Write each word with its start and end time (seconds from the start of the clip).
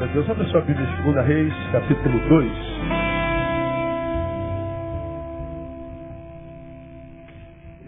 Glória 0.00 0.12
a 0.12 0.14
Deus. 0.14 0.30
Abra 0.30 0.46
sua 0.46 0.62
Bíblia 0.62 0.86
em 0.86 1.12
2 1.12 1.26
Reis, 1.26 1.52
capítulo 1.72 2.18
2. 2.26 2.52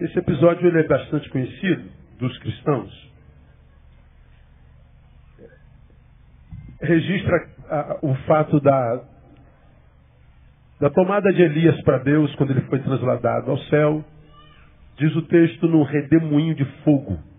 Esse 0.03 0.19
episódio 0.19 0.69
ele 0.69 0.81
é 0.81 0.87
bastante 0.87 1.31
conhecido 1.31 1.89
dos 2.19 2.37
cristãos. 2.41 3.11
Registra 6.83 7.49
a, 7.71 7.99
o 8.03 8.15
fato 8.27 8.61
da, 8.61 9.05
da 10.81 10.91
tomada 10.91 11.33
de 11.33 11.41
Elias 11.41 11.81
para 11.83 11.97
Deus 11.97 12.35
quando 12.35 12.51
ele 12.51 12.61
foi 12.63 12.79
trasladado 12.81 13.51
ao 13.51 13.59
céu. 13.71 14.05
Diz 14.99 15.17
o 15.17 15.23
texto 15.23 15.67
num 15.67 15.83
redemoinho 15.83 16.55
de 16.55 16.67
fogo. 16.85 17.32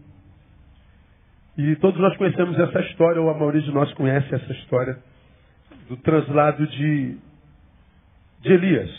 E 1.57 1.75
todos 1.75 1.99
nós 1.99 2.15
conhecemos 2.17 2.57
essa 2.57 2.79
história, 2.81 3.21
ou 3.21 3.29
a 3.29 3.37
maioria 3.37 3.61
de 3.61 3.71
nós 3.71 3.91
conhece 3.93 4.33
essa 4.33 4.51
história 4.53 4.97
do 5.87 5.97
translado 5.97 6.65
de, 6.65 7.17
de 8.41 8.53
Elias. 8.53 8.89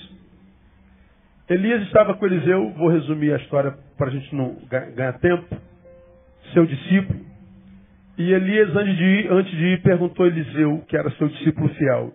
Elias 1.48 1.83
estava 1.83 2.15
com 2.15 2.27
Eliseu, 2.27 2.71
vou 2.71 2.89
resumir 2.89 3.33
a 3.33 3.37
história 3.37 3.73
para 3.98 4.07
a 4.07 4.11
gente 4.11 4.35
não 4.35 4.57
ganhar 4.95 5.19
tempo, 5.19 5.57
seu 6.53 6.65
discípulo. 6.65 7.21
E 8.17 8.33
Elias, 8.33 8.75
antes 8.77 8.97
de 8.97 9.05
ir, 9.05 9.33
antes 9.33 9.53
de 9.53 9.65
ir 9.65 9.83
perguntou 9.83 10.25
a 10.25 10.29
Eliseu, 10.29 10.84
que 10.89 10.97
era 10.97 11.11
seu 11.12 11.29
discípulo 11.29 11.69
fiel, 11.71 12.15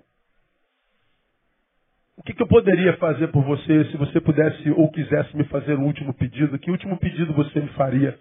o 2.17 2.23
que, 2.23 2.33
que, 2.33 2.43
eu 2.43 2.47
poderia 2.47 2.97
fazer 2.97 3.27
por 3.27 3.43
você 3.43 3.85
se 3.85 3.97
você 3.97 4.19
pudesse 4.19 4.69
ou 4.71 4.91
quisesse 4.91 5.35
me 5.37 5.45
fazer 5.45 5.77
um 5.77 5.85
último 5.85 6.13
pedido? 6.13 6.59
Que 6.59 6.69
último 6.69 6.97
pedido 6.97 7.33
você 7.33 7.61
me 7.61 7.69
faria? 7.69 8.17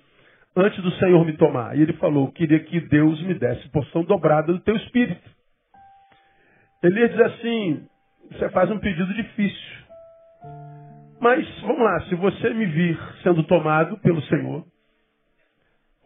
Antes 0.58 0.82
do 0.82 0.90
Senhor 0.92 1.24
me 1.24 1.32
tomar. 1.34 1.76
E 1.76 1.82
ele 1.82 1.92
falou, 1.94 2.32
queria 2.32 2.58
que 2.60 2.80
Deus 2.80 3.20
me 3.22 3.34
desse 3.34 3.68
porção 3.68 4.04
dobrada 4.04 4.52
do 4.52 4.60
teu 4.60 4.76
espírito. 4.76 5.30
Elias 6.82 7.10
diz 7.10 7.20
assim, 7.20 7.86
você 8.30 8.48
faz 8.50 8.70
um 8.70 8.78
pedido 8.78 9.12
difícil. 9.14 9.78
Mas, 11.20 11.48
vamos 11.62 11.80
lá, 11.80 12.00
se 12.02 12.14
você 12.14 12.50
me 12.54 12.66
vir 12.66 12.98
sendo 13.22 13.42
tomado 13.44 13.98
pelo 13.98 14.22
Senhor, 14.22 14.64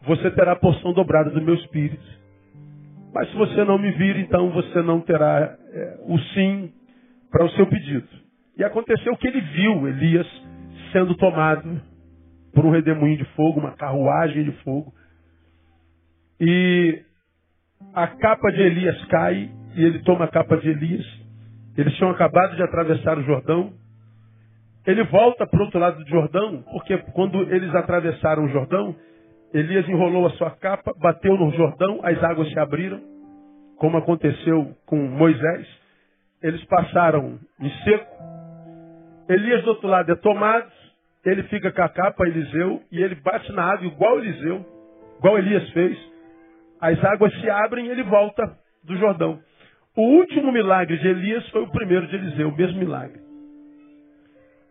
você 0.03 0.31
terá 0.31 0.53
a 0.53 0.57
porção 0.57 0.93
dobrada 0.93 1.31
do 1.31 1.43
meu 1.43 1.55
espírito. 1.55 2.23
Mas 3.15 3.29
se 3.31 3.37
você 3.37 3.65
não 3.65 3.79
me 3.79 3.91
vir, 3.93 4.17
então 4.17 4.51
você 4.51 4.81
não 4.83 5.01
terá 5.01 5.57
é, 5.73 5.99
o 6.07 6.19
sim 6.35 6.73
para 7.31 7.45
o 7.45 7.51
seu 7.51 7.67
pedido. 7.67 8.09
E 8.57 8.65
aconteceu 8.65 9.17
que 9.17 9.29
ele 9.29 9.41
viu 9.41 9.89
Elias 9.89 10.27
sendo 10.93 11.15
tomado 11.15 11.92
por 12.55 12.65
um 12.65 12.71
redemoinho 12.71 13.19
de 13.19 13.25
fogo, 13.35 13.61
uma 13.61 13.73
carruagem 13.73 14.45
de 14.45 14.53
fogo. 14.63 14.93
E 16.41 17.03
a 17.95 18.07
capa 18.07 18.51
de 18.51 18.61
Elias 18.61 19.05
cai 19.07 19.51
e 19.75 19.85
ele 19.85 20.01
toma 20.01 20.25
a 20.25 20.29
capa 20.29 20.57
de 20.57 20.69
Elias. 20.69 21.07
Eles 21.77 21.95
tinham 21.95 22.11
acabado 22.11 22.57
de 22.57 22.63
atravessar 22.63 23.19
o 23.19 23.23
Jordão. 23.23 23.73
Ele 24.87 25.05
volta 25.05 25.47
para 25.47 25.59
o 25.59 25.63
outro 25.63 25.79
lado 25.79 26.03
do 26.03 26.11
Jordão, 26.11 26.63
porque 26.73 26.99
quando 27.13 27.41
eles 27.55 27.75
atravessaram 27.75 28.45
o 28.45 28.49
Jordão, 28.49 28.95
Elias 29.55 29.89
enrolou 29.89 30.27
a 30.27 30.31
sua 30.31 30.51
capa, 30.51 30.93
bateu 30.99 31.37
no 31.37 31.51
Jordão, 31.53 32.01
as 32.03 32.23
águas 32.25 32.51
se 32.51 32.59
abriram, 32.59 33.01
como 33.77 33.97
aconteceu 33.97 34.75
com 34.87 34.97
Moisés. 34.97 35.67
Eles 36.43 36.65
passaram 36.65 37.39
em 37.61 37.71
seco. 37.85 38.17
Elias 39.29 39.63
do 39.63 39.71
outro 39.71 39.89
lado 39.89 40.11
é 40.11 40.17
tomado, 40.17 40.71
ele 41.25 41.45
fica 41.45 41.71
com 41.71 41.83
a 41.83 41.89
capa, 41.89 42.27
Eliseu, 42.27 42.83
e 42.91 43.01
ele 43.01 43.15
bate 43.17 43.51
na 43.53 43.65
água 43.65 43.87
igual 43.87 44.19
Eliseu, 44.19 44.67
igual 45.19 45.39
Elias 45.39 45.69
fez. 45.71 45.97
As 46.81 47.03
águas 47.05 47.33
se 47.41 47.49
abrem 47.49 47.87
e 47.87 47.91
ele 47.91 48.03
volta 48.03 48.43
do 48.83 48.97
Jordão. 48.97 49.41
O 49.97 50.03
último 50.03 50.51
milagre 50.51 50.97
de 50.99 51.07
Elias 51.07 51.49
foi 51.51 51.63
o 51.63 51.71
primeiro 51.71 52.07
de 52.09 52.17
Eliseu, 52.17 52.49
o 52.49 52.57
mesmo 52.57 52.79
milagre. 52.79 53.21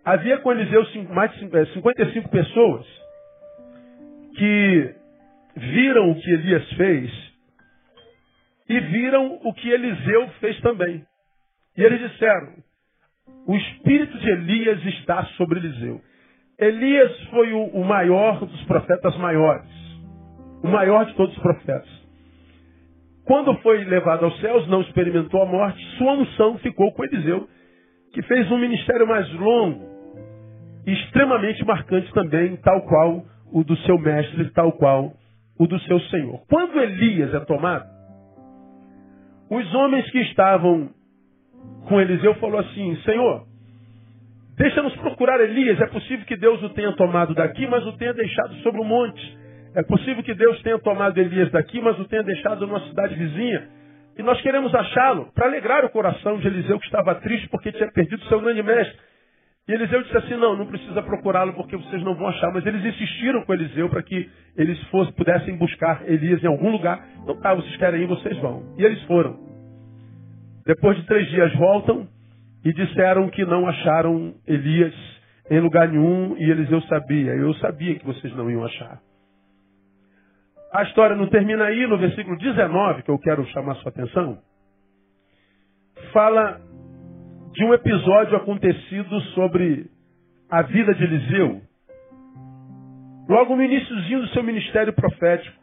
Havia 0.03 0.40
com 0.40 0.52
Eliseu 0.52 0.84
mais 1.14 1.31
de 1.31 1.40
55 1.40 1.90
é, 1.90 2.22
pessoas 2.31 2.86
que 4.36 4.96
viram 5.56 6.12
o 6.12 6.16
que 6.16 6.31
Elias 6.31 6.74
fez 6.74 7.31
e 8.68 8.80
viram 8.80 9.40
o 9.44 9.54
que 9.54 9.70
Eliseu 9.70 10.28
fez 10.40 10.59
também. 10.62 11.06
E 11.78 11.84
eles 11.84 12.12
disseram: 12.12 12.56
o 13.46 13.56
espírito 13.56 14.18
de 14.18 14.30
Elias 14.31 14.86
está 14.86 15.24
sobre 15.38 15.59
Eliseu. 15.59 16.02
Elias 16.62 17.12
foi 17.32 17.52
o, 17.54 17.64
o 17.70 17.84
maior 17.84 18.46
dos 18.46 18.64
profetas 18.66 19.18
maiores. 19.18 19.68
O 20.64 20.68
maior 20.68 21.06
de 21.06 21.16
todos 21.16 21.36
os 21.36 21.42
profetas. 21.42 21.90
Quando 23.26 23.56
foi 23.58 23.84
levado 23.84 24.26
aos 24.26 24.40
céus, 24.40 24.68
não 24.68 24.82
experimentou 24.82 25.42
a 25.42 25.46
morte, 25.46 25.84
sua 25.98 26.14
unção 26.14 26.60
ficou 26.60 26.92
com 26.92 27.04
Eliseu, 27.04 27.48
que 28.14 28.22
fez 28.24 28.52
um 28.52 28.60
ministério 28.60 29.08
mais 29.08 29.32
longo 29.34 29.90
e 30.86 30.94
extremamente 30.94 31.66
marcante 31.66 32.12
também, 32.14 32.56
tal 32.58 32.82
qual 32.84 33.24
o 33.52 33.64
do 33.64 33.76
seu 33.78 33.98
mestre, 33.98 34.50
tal 34.52 34.72
qual 34.74 35.14
o 35.58 35.66
do 35.66 35.80
seu 35.82 36.00
Senhor. 36.02 36.42
Quando 36.48 36.80
Elias 36.80 37.34
é 37.34 37.40
tomado, 37.42 37.90
os 39.50 39.74
homens 39.74 40.10
que 40.12 40.20
estavam 40.20 40.90
com 41.88 42.00
Eliseu 42.00 42.36
falou 42.36 42.60
assim: 42.60 42.96
Senhor, 43.04 43.46
Deixa-nos 44.57 44.95
procurar 44.97 45.39
Elias. 45.39 45.79
É 45.79 45.88
possível 45.88 46.25
que 46.25 46.35
Deus 46.35 46.62
o 46.63 46.69
tenha 46.69 46.91
tomado 46.94 47.34
daqui, 47.34 47.67
mas 47.67 47.85
o 47.85 47.94
tenha 47.94 48.13
deixado 48.13 48.53
sobre 48.56 48.81
o 48.81 48.84
monte. 48.84 49.39
É 49.75 49.84
possível 49.84 50.22
que 50.23 50.34
Deus 50.34 50.62
tenha 50.62 50.78
tomado 50.79 51.17
Elias 51.17 51.50
daqui, 51.51 51.79
mas 51.81 51.97
o 52.00 52.06
tenha 52.06 52.23
deixado 52.23 52.67
numa 52.67 52.81
cidade 52.88 53.16
vizinha. 53.16 53.69
E 54.17 54.23
nós 54.23 54.39
queremos 54.41 54.73
achá-lo 54.75 55.31
para 55.34 55.47
alegrar 55.47 55.85
o 55.85 55.89
coração 55.89 56.38
de 56.38 56.47
Eliseu, 56.47 56.78
que 56.79 56.85
estava 56.85 57.16
triste 57.16 57.47
porque 57.50 57.72
tinha 57.72 57.89
perdido 57.91 58.23
seu 58.25 58.41
grande 58.41 58.62
mestre. 58.62 58.97
E 59.67 59.73
Eliseu 59.73 60.03
disse 60.03 60.17
assim: 60.17 60.35
Não, 60.35 60.57
não 60.57 60.66
precisa 60.66 61.01
procurá-lo 61.01 61.53
porque 61.53 61.78
vocês 61.78 62.03
não 62.03 62.16
vão 62.16 62.28
achar. 62.28 62.51
Mas 62.51 62.66
eles 62.66 62.83
insistiram 62.83 63.44
com 63.44 63.53
Eliseu 63.53 63.89
para 63.89 64.03
que 64.03 64.29
eles 64.57 64.81
fossem, 64.89 65.13
pudessem 65.13 65.57
buscar 65.57 66.03
Elias 66.09 66.44
em 66.44 66.47
algum 66.47 66.72
lugar. 66.72 67.01
Então 67.23 67.39
tá, 67.39 67.53
vocês 67.53 67.78
querem 67.78 68.01
ir, 68.03 68.07
vocês 68.07 68.38
vão. 68.39 68.75
E 68.78 68.83
eles 68.83 69.01
foram. 69.03 69.39
Depois 70.66 70.97
de 70.97 71.06
três 71.06 71.28
dias 71.29 71.53
voltam 71.56 72.07
e 72.64 72.74
disseram 72.74 73.30
que 73.30 73.44
não 73.46 73.68
acharam 73.68 74.36
Elias 74.48 74.94
em 75.50 75.60
lugar 75.60 75.88
nenhum 75.88 76.38
e 76.38 76.50
Eliseu 76.50 76.82
sabia. 76.84 77.34
Eu 77.34 77.54
sabia 77.56 77.98
que 77.98 78.06
vocês 78.06 78.34
não 78.36 78.50
iam 78.50 78.64
achar. 78.64 79.00
A 80.74 80.84
história 80.84 81.16
não 81.16 81.28
termina 81.28 81.66
aí, 81.66 81.86
no 81.88 81.98
versículo 81.98 82.38
19, 82.38 83.04
que 83.04 83.12
eu 83.12 83.20
quero 83.20 83.46
chamar 83.48 83.76
sua 83.76 83.90
atenção, 83.90 84.38
fala 86.14 86.62
de 87.52 87.66
um 87.66 87.74
episódio 87.74 88.38
acontecido 88.38 89.20
sobre 89.34 89.90
a 90.50 90.62
vida 90.62 90.94
de 90.96 91.04
Eliseu. 91.04 91.62
Logo 93.28 93.56
no 93.56 93.64
iníciozinho 93.64 94.22
do 94.22 94.28
seu 94.30 94.44
ministério 94.44 94.94
profético, 94.94 95.60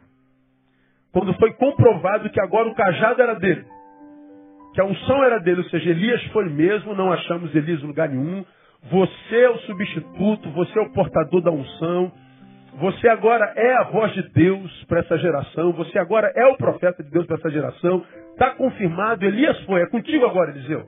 quando 1.11 1.33
foi 1.35 1.53
comprovado 1.53 2.29
que 2.29 2.39
agora 2.39 2.69
o 2.69 2.75
cajado 2.75 3.21
era 3.21 3.33
dele 3.35 3.65
que 4.79 4.81
a 4.81 4.85
unção 4.85 5.21
era 5.25 5.39
dele, 5.39 5.59
ou 5.59 5.69
seja, 5.69 5.89
Elias 5.89 6.23
foi 6.27 6.47
mesmo, 6.47 6.95
não 6.95 7.11
achamos 7.11 7.53
Elias 7.53 7.83
em 7.83 7.87
lugar 7.87 8.07
nenhum. 8.07 8.45
Você 8.89 9.35
é 9.35 9.49
o 9.49 9.57
substituto, 9.59 10.49
você 10.51 10.79
é 10.79 10.81
o 10.81 10.93
portador 10.93 11.41
da 11.41 11.51
unção. 11.51 12.09
Você 12.75 13.09
agora 13.09 13.51
é 13.57 13.73
a 13.73 13.83
voz 13.83 14.13
de 14.13 14.21
Deus 14.29 14.85
para 14.85 15.01
essa 15.01 15.17
geração. 15.17 15.73
Você 15.73 15.99
agora 15.99 16.31
é 16.33 16.45
o 16.45 16.55
profeta 16.55 17.03
de 17.03 17.09
Deus 17.11 17.25
para 17.25 17.35
essa 17.35 17.49
geração. 17.49 18.05
Está 18.31 18.51
confirmado, 18.51 19.25
Elias 19.25 19.59
foi. 19.65 19.81
É 19.81 19.85
contigo 19.87 20.25
agora, 20.25 20.51
Eliseu. 20.51 20.85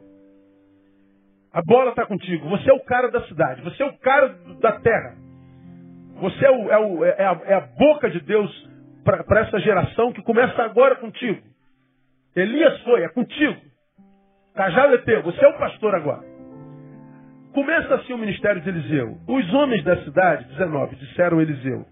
A 1.51 1.62
bola 1.62 1.90
está 1.90 2.06
contigo. 2.06 2.47
Você 2.47 2.72
é 2.72 2.74
o 2.74 2.85
cara 2.85 3.12
da 3.12 3.22
cidade. 3.24 3.62
Você 3.62 3.84
é 3.84 3.85
o 3.88 3.97
cara 3.97 4.30
da 4.62 4.72
terra. 4.80 5.18
Você 6.21 6.45
é, 6.45 6.50
o, 6.50 6.71
é, 6.71 6.77
o, 6.80 7.04
é, 7.04 7.25
a, 7.25 7.42
é 7.45 7.54
a, 7.56 7.68
boca 7.77 8.10
de 8.10 8.21
Deus 8.21 8.69
para 9.04 9.42
essa 9.42 9.60
geração 9.60 10.13
que 10.13 10.21
começa 10.24 10.63
agora 10.63 10.95
contigo. 10.95 11.42
Elias 12.33 12.80
foi, 12.83 13.04
é 13.04 13.10
contigo. 13.10 13.70
Cajado 14.56 14.95
é 14.95 14.98
teu, 15.00 15.24
você 15.24 15.44
é 15.44 15.48
o 15.48 15.57
pastor 15.57 15.95
agora. 15.95 16.24
Começa 17.53 17.95
assim 17.95 18.13
o 18.13 18.18
ministério 18.18 18.62
de 18.62 18.69
Eliseu. 18.69 19.18
Os 19.27 19.53
homens 19.53 19.83
da 19.83 19.98
cidade, 20.03 20.45
19, 20.45 20.95
disseram 20.95 21.39
a 21.39 21.42
Eliseu: 21.42 21.86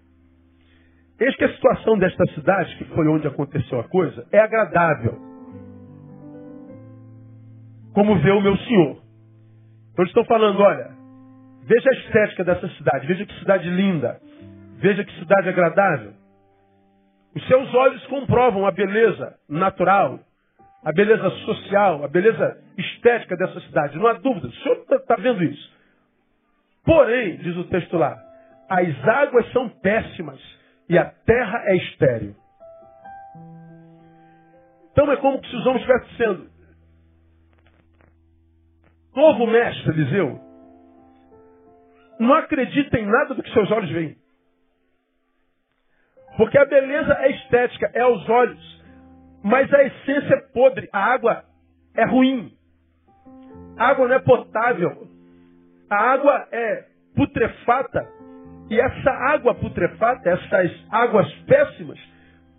Eis 1.20 1.36
que 1.36 1.44
a 1.44 1.52
situação 1.54 1.98
desta 1.98 2.24
cidade, 2.32 2.76
que 2.76 2.84
foi 2.86 3.06
onde 3.08 3.26
aconteceu 3.26 3.80
a 3.80 3.84
coisa, 3.84 4.26
é 4.32 4.40
agradável. 4.40 5.18
Como 7.92 8.18
vê 8.20 8.30
o 8.30 8.40
meu 8.40 8.56
senhor. 8.56 9.02
Então 9.92 10.04
eles 10.04 10.10
estão 10.10 10.24
falando: 10.24 10.60
olha, 10.60 10.90
veja 11.64 11.90
a 11.90 11.94
estética 11.94 12.44
dessa 12.44 12.68
cidade, 12.68 13.06
veja 13.06 13.26
que 13.26 13.38
cidade 13.38 13.68
linda, 13.68 14.18
veja 14.78 15.04
que 15.04 15.18
cidade 15.18 15.48
agradável. 15.48 16.12
Os 17.34 17.46
seus 17.46 17.74
olhos 17.74 18.04
comprovam 18.06 18.66
a 18.66 18.72
beleza 18.72 19.34
natural, 19.48 20.20
a 20.82 20.92
beleza 20.92 21.30
social, 21.44 22.04
a 22.04 22.08
beleza 22.08 22.58
estética 22.76 23.36
dessa 23.36 23.60
cidade. 23.60 23.98
Não 23.98 24.06
há 24.06 24.14
dúvida. 24.14 24.48
O 24.48 24.52
senhor 24.52 24.76
está 24.78 24.98
tá 25.00 25.16
vendo 25.16 25.42
isso. 25.44 25.72
Porém, 26.84 27.36
diz 27.38 27.56
o 27.56 27.64
texto 27.64 27.96
lá, 27.96 28.18
as 28.68 29.08
águas 29.08 29.50
são 29.52 29.68
péssimas 29.68 30.40
e 30.88 30.96
a 30.96 31.04
terra 31.04 31.62
é 31.66 31.76
estéril. 31.76 32.34
Então 34.92 35.10
é 35.12 35.16
como 35.18 35.44
se 35.44 35.54
os 35.54 35.66
homens 35.66 35.82
estivessem 35.82 36.08
dizendo, 36.10 36.50
novo 39.14 39.46
mestre, 39.46 39.90
Eliseu, 39.90 40.40
não 42.18 42.34
acredita 42.34 42.98
em 42.98 43.06
nada 43.06 43.34
do 43.34 43.42
que 43.42 43.52
seus 43.52 43.70
olhos 43.70 43.90
veem. 43.90 44.16
Porque 46.36 46.58
a 46.58 46.64
beleza 46.64 47.12
é 47.20 47.30
estética, 47.30 47.90
é 47.94 48.00
aos 48.00 48.28
olhos. 48.28 48.79
Mas 49.42 49.72
a 49.72 49.82
essência 49.84 50.34
é 50.34 50.40
podre. 50.52 50.88
A 50.92 51.12
água 51.12 51.44
é 51.94 52.04
ruim. 52.04 52.52
A 53.76 53.88
água 53.88 54.08
não 54.08 54.14
é 54.14 54.20
potável. 54.20 55.08
A 55.88 55.96
água 55.96 56.48
é 56.52 56.84
putrefata. 57.14 58.06
E 58.70 58.80
essa 58.80 59.10
água 59.10 59.54
putrefata, 59.54 60.28
essas 60.28 60.70
águas 60.90 61.30
péssimas, 61.46 61.98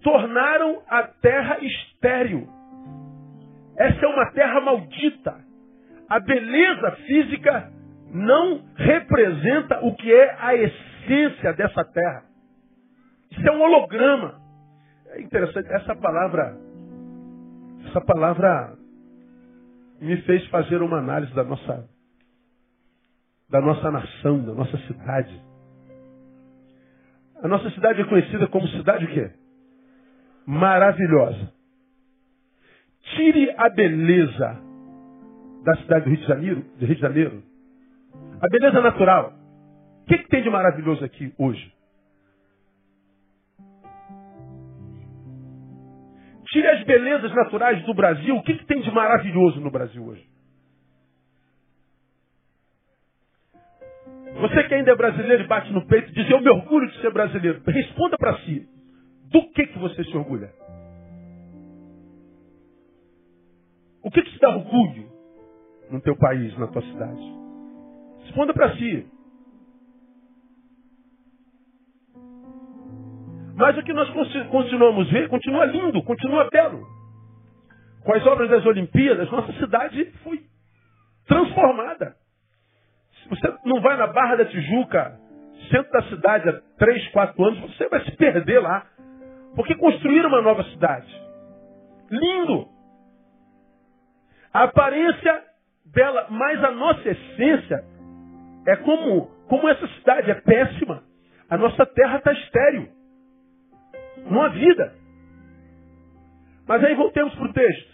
tornaram 0.01 0.81
a 0.89 1.04
terra 1.04 1.60
estéril. 1.62 2.48
Essa 3.78 4.06
é 4.06 4.07
uma 4.10 4.31
terra 4.31 4.60
maldita. 4.62 5.36
A 6.10 6.19
beleza 6.19 6.92
física 7.07 7.72
não 8.13 8.62
representa 8.75 9.80
o 9.86 9.95
que 9.95 10.13
é 10.13 10.36
a 10.39 10.56
essência 10.56 11.54
dessa 11.54 11.86
terra. 11.86 12.24
Isso 13.31 13.48
é 13.48 13.51
um 13.51 13.62
holograma. 13.62 14.42
É 15.12 15.22
interessante, 15.22 15.72
essa 15.72 15.95
palavra, 15.95 16.57
essa 17.88 18.01
palavra 18.01 18.78
me 20.00 20.18
fez 20.24 20.45
fazer 20.48 20.81
uma 20.81 20.98
análise 20.98 21.33
da 21.33 21.44
nossa, 21.44 21.88
da 23.50 23.62
nossa 23.62 23.92
nação, 23.92 24.44
da 24.44 24.54
nossa 24.54 24.78
cidade. 24.88 25.42
A 27.44 27.48
nossa 27.48 27.69
cidade 27.72 28.01
é 28.01 28.06
conhecida 28.06 28.48
como 28.48 28.68
cidade 28.69 29.06
o 29.06 29.07
quê? 29.07 29.31
Maravilhosa. 30.45 31.51
Tire 33.16 33.54
a 33.57 33.69
beleza 33.69 34.60
da 35.63 35.75
cidade 35.78 36.06
do 36.06 36.10
Rio 36.10 36.19
de 36.19 36.28
Janeiro, 36.28 36.62
do 36.80 36.86
Rio 36.86 36.95
de 36.95 37.01
Janeiro. 37.01 37.44
A 38.42 38.48
beleza 38.48 38.81
natural. 38.81 39.33
O 40.01 40.06
que, 40.06 40.18
que 40.18 40.30
tem 40.30 40.44
de 40.44 40.50
maravilhoso 40.50 41.04
aqui 41.06 41.33
hoje? 41.38 41.74
Tire 46.51 46.68
as 46.68 46.83
belezas 46.83 47.33
naturais 47.33 47.81
do 47.86 47.94
Brasil. 47.94 48.36
O 48.36 48.44
que, 48.44 48.56
que 48.56 48.65
tem 48.65 48.81
de 48.81 48.92
maravilhoso 48.92 49.62
no 49.62 49.71
Brasil 49.71 50.06
hoje? 50.06 50.30
Você 54.36 54.63
que 54.63 54.74
ainda 54.74 54.92
é 54.92 54.95
brasileiro 54.95 55.44
e 55.44 55.48
bate 55.48 55.71
no 55.71 55.86
peito 55.88 56.09
e 56.09 56.13
diz, 56.13 56.30
eu 56.30 56.42
me 56.42 56.50
orgulho 56.50 56.89
de 56.89 57.00
ser 57.00 57.12
brasileiro. 57.12 57.62
Responda 57.65 58.18
para 58.18 58.38
si. 58.39 58.68
Do 59.30 59.50
que, 59.51 59.68
que 59.68 59.80
você 59.80 60.03
se 60.03 60.18
orgulha? 60.18 60.51
O 64.04 64.12
que, 64.12 64.21
que 64.21 64.31
te 64.31 64.39
dá 64.39 64.50
orgulho 64.50 65.09
no 65.89 66.01
teu 66.01 66.18
país, 66.18 66.57
na 66.57 66.68
tua 66.68 66.81
cidade? 66.81 67.21
Responda 68.24 68.54
para 68.54 68.75
si. 68.75 69.07
Mas 73.62 73.78
o 73.78 73.84
que 73.84 73.94
nós 73.94 74.10
continuamos 74.50 75.08
a 75.08 75.12
ver 75.12 75.30
continua 75.30 75.66
lindo, 75.66 76.02
continua 76.02 76.50
belo. 76.52 76.81
Com 78.04 78.12
as 78.12 78.25
obras 78.25 78.50
das 78.50 78.66
Olimpíadas, 78.66 79.30
nossa 79.30 79.54
cidade 79.54 80.12
foi 80.24 80.42
transformada. 81.28 82.16
Se 83.22 83.30
você 83.30 83.54
não 83.63 83.80
vai 83.80 83.96
na 83.98 84.08
Barra 84.08 84.38
da 84.38 84.46
Tijuca, 84.46 85.16
centro 85.69 85.92
da 85.92 86.02
cidade, 86.10 86.50
há 86.50 86.54
três, 86.80 87.08
quatro 87.10 87.46
anos, 87.46 87.60
você 87.60 87.88
vai 87.88 88.04
se 88.04 88.12
perder 88.18 88.60
lá. 88.60 88.84
Porque 89.56 89.75
construíram 89.75 90.30
uma 90.30 90.42
nova 90.42 90.64
cidade. 90.64 91.14
Lindo. 92.10 92.68
A 94.52 94.64
aparência 94.64 95.44
dela, 95.86 96.25
mas 96.31 96.64
a 96.64 96.72
nossa 96.72 97.07
essência 97.07 97.86
é 98.68 98.75
como, 98.78 99.28
como 99.48 99.69
essa 99.69 99.88
cidade 100.00 100.31
é 100.31 100.36
péssima. 100.36 101.04
A 101.48 101.57
nossa 101.57 101.86
terra 101.86 102.18
está 102.18 102.34
estéril. 102.34 103.00
Não 104.29 104.41
há 104.41 104.50
vida. 104.50 104.94
Mas 106.68 106.83
aí 106.83 106.95
voltemos 106.95 107.33
para 107.35 107.45
o 107.45 107.53
texto. 107.53 107.91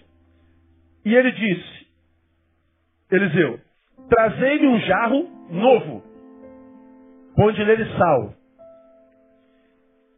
E 1.05 1.15
ele 1.15 1.31
disse, 1.31 1.87
Eliseu, 3.09 3.59
trazei-me 4.09 4.67
um 4.67 4.79
jarro 4.81 5.29
novo, 5.49 6.03
onde 7.39 7.63
nele 7.63 7.85
sal. 7.97 8.33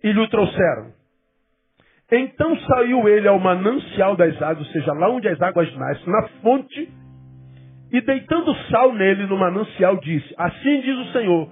E 0.03 0.11
lhe 0.11 0.19
o 0.19 0.27
trouxeram. 0.29 0.94
Então 2.11 2.57
saiu 2.61 3.07
ele 3.07 3.27
ao 3.27 3.39
manancial 3.39 4.15
das 4.15 4.41
águas, 4.41 4.65
ou 4.65 4.73
seja, 4.73 4.94
lá 4.94 5.09
onde 5.09 5.27
as 5.27 5.39
águas 5.39 5.71
nascem, 5.75 6.11
na 6.11 6.27
fonte, 6.41 6.91
e 7.91 8.01
deitando 8.01 8.56
sal 8.71 8.94
nele 8.94 9.27
no 9.27 9.38
manancial, 9.38 9.97
disse: 9.97 10.33
Assim 10.38 10.81
diz 10.81 10.97
o 10.97 11.11
Senhor: 11.11 11.50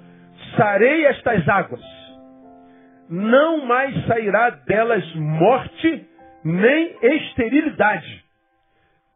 sarei 0.55 1.05
estas 1.05 1.47
águas, 1.47 1.81
não 3.09 3.65
mais 3.65 4.05
sairá 4.05 4.49
delas 4.49 5.03
morte 5.15 6.07
nem 6.43 6.95
esterilidade. 7.01 8.25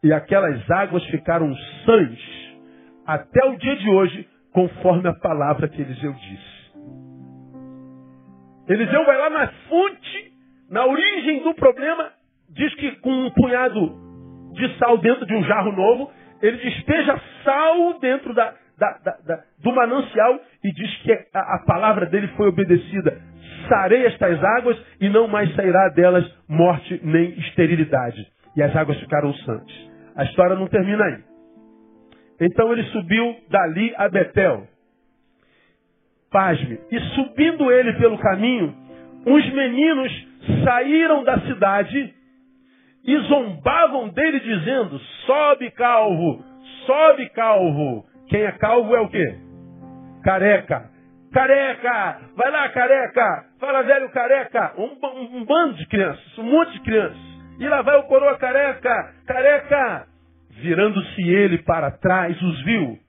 E 0.04 0.12
aquelas 0.12 0.70
águas 0.70 1.06
ficaram 1.06 1.54
sãs 1.86 2.20
até 3.06 3.46
o 3.46 3.58
dia 3.58 3.76
de 3.76 3.90
hoje, 3.90 4.28
conforme 4.52 5.08
a 5.08 5.14
palavra 5.14 5.68
que 5.68 5.82
Eliseu 5.82 6.14
disse. 6.14 6.52
Eliseu 8.68 9.06
vai 9.06 9.18
lá 9.18 9.30
na 9.30 9.48
fonte, 9.70 10.34
na 10.70 10.86
origem 10.86 11.44
do 11.44 11.54
problema, 11.54 12.12
diz 12.50 12.74
que 12.76 12.92
com 12.98 13.12
um 13.12 13.30
punhado 13.32 13.96
de 14.54 14.78
sal 14.78 14.98
dentro 14.98 15.26
de 15.26 15.36
um 15.36 15.44
jarro 15.44 15.72
novo, 15.72 16.12
ele 16.42 16.58
despeja 16.58 17.20
sal 17.44 18.00
dentro 18.00 18.34
da, 18.34 18.54
da, 18.78 19.18
da, 19.26 19.44
do 19.60 19.72
manancial 19.74 20.40
e 20.64 20.72
diz 20.72 20.96
que 21.04 21.12
a, 21.34 21.56
a 21.56 21.60
palavra 21.66 22.06
dele 22.06 22.28
foi 22.30 22.48
obedecida 22.48 23.22
sarei 23.72 24.06
estas 24.06 24.44
águas 24.44 24.78
e 25.00 25.10
não 25.10 25.28
mais 25.28 25.54
sairá 25.56 25.88
delas 25.90 26.30
morte 26.48 27.00
nem 27.04 27.32
esterilidade. 27.40 28.26
E 28.56 28.62
as 28.62 28.76
águas 28.76 29.00
ficaram 29.00 29.34
santas. 29.34 29.74
A 30.16 30.26
história 30.26 30.56
não 30.58 30.68
termina 30.68 31.06
aí. 31.06 31.24
Então 32.42 32.72
ele 32.74 32.84
subiu 32.86 33.38
dali 33.50 33.94
a 33.96 34.10
Betel. 34.10 34.68
Pasme. 36.30 36.80
E 36.92 37.00
subindo 37.16 37.72
ele 37.72 37.94
pelo 37.94 38.18
caminho, 38.18 38.76
uns 39.26 39.54
meninos 39.54 40.28
saíram 40.66 41.24
da 41.24 41.40
cidade 41.42 42.14
e 43.06 43.18
zombavam 43.20 44.10
dele 44.10 44.40
dizendo, 44.40 45.00
sobe 45.26 45.72
calvo, 45.72 46.44
sobe 46.86 47.30
calvo. 47.30 48.06
Quem 48.28 48.42
é 48.42 48.52
calvo 48.54 48.96
é 48.96 49.00
o 49.02 49.10
quê? 49.10 49.51
Careca. 50.24 50.90
Careca! 51.32 52.20
Vai 52.36 52.52
lá, 52.52 52.70
careca! 52.70 53.46
Fala, 53.60 53.84
velho 53.84 54.10
careca! 54.12 54.74
Um, 54.78 54.98
um, 55.02 55.38
um, 55.38 55.46
bando 55.46 55.76
de 55.76 55.88
crianças, 55.88 56.38
um 56.38 56.44
monte 56.44 56.74
de 56.74 56.82
crianças. 56.82 57.18
E 57.58 57.68
lá 57.68 57.82
vai 57.82 57.98
o 57.98 58.04
coroa 58.04 58.38
careca! 58.38 59.14
Careca! 59.26 60.08
Virando-se 60.50 61.22
ele 61.22 61.60
para 61.60 61.92
trás, 61.92 62.40
os 62.42 62.64
viu 62.64 63.00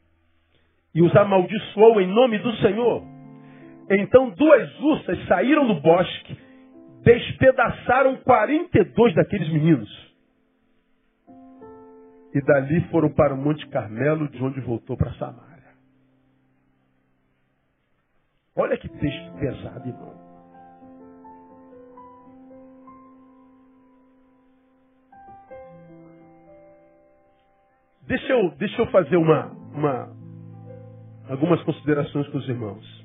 e 0.94 1.02
os 1.02 1.14
amaldiçoou 1.16 2.00
em 2.00 2.06
nome 2.06 2.38
do 2.38 2.52
Senhor. 2.56 3.02
Então 3.90 4.30
duas 4.30 4.80
ursas 4.80 5.26
saíram 5.26 5.66
do 5.66 5.80
bosque, 5.80 6.38
despedaçaram 7.02 8.16
42 8.16 9.14
daqueles 9.14 9.52
meninos. 9.52 10.12
E 12.34 12.40
dali 12.40 12.80
foram 12.90 13.10
para 13.10 13.34
o 13.34 13.36
Monte 13.36 13.66
Carmelo, 13.68 14.28
de 14.28 14.42
onde 14.42 14.60
voltou 14.60 14.96
para 14.96 15.12
Samar. 15.14 15.51
Olha 18.54 18.76
que 18.76 18.88
texto 18.88 19.32
pesado, 19.38 19.88
irmão. 19.88 20.22
Deixa 28.06 28.32
eu, 28.32 28.50
deixa 28.56 28.82
eu 28.82 28.86
fazer 28.88 29.16
uma, 29.16 29.46
uma, 29.74 30.16
algumas 31.30 31.62
considerações 31.62 32.28
com 32.28 32.38
os 32.38 32.48
irmãos. 32.48 33.02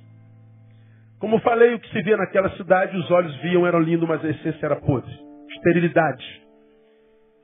Como 1.20 1.40
falei, 1.40 1.74
o 1.74 1.80
que 1.80 1.90
se 1.92 2.02
via 2.04 2.18
naquela 2.18 2.50
cidade, 2.58 2.98
os 2.98 3.10
olhos 3.10 3.36
viam, 3.38 3.66
era 3.66 3.80
lindo, 3.80 4.06
mas 4.06 4.24
a 4.24 4.30
essência 4.30 4.66
era 4.66 4.76
podre. 4.76 5.12
Esterilidade. 5.50 6.26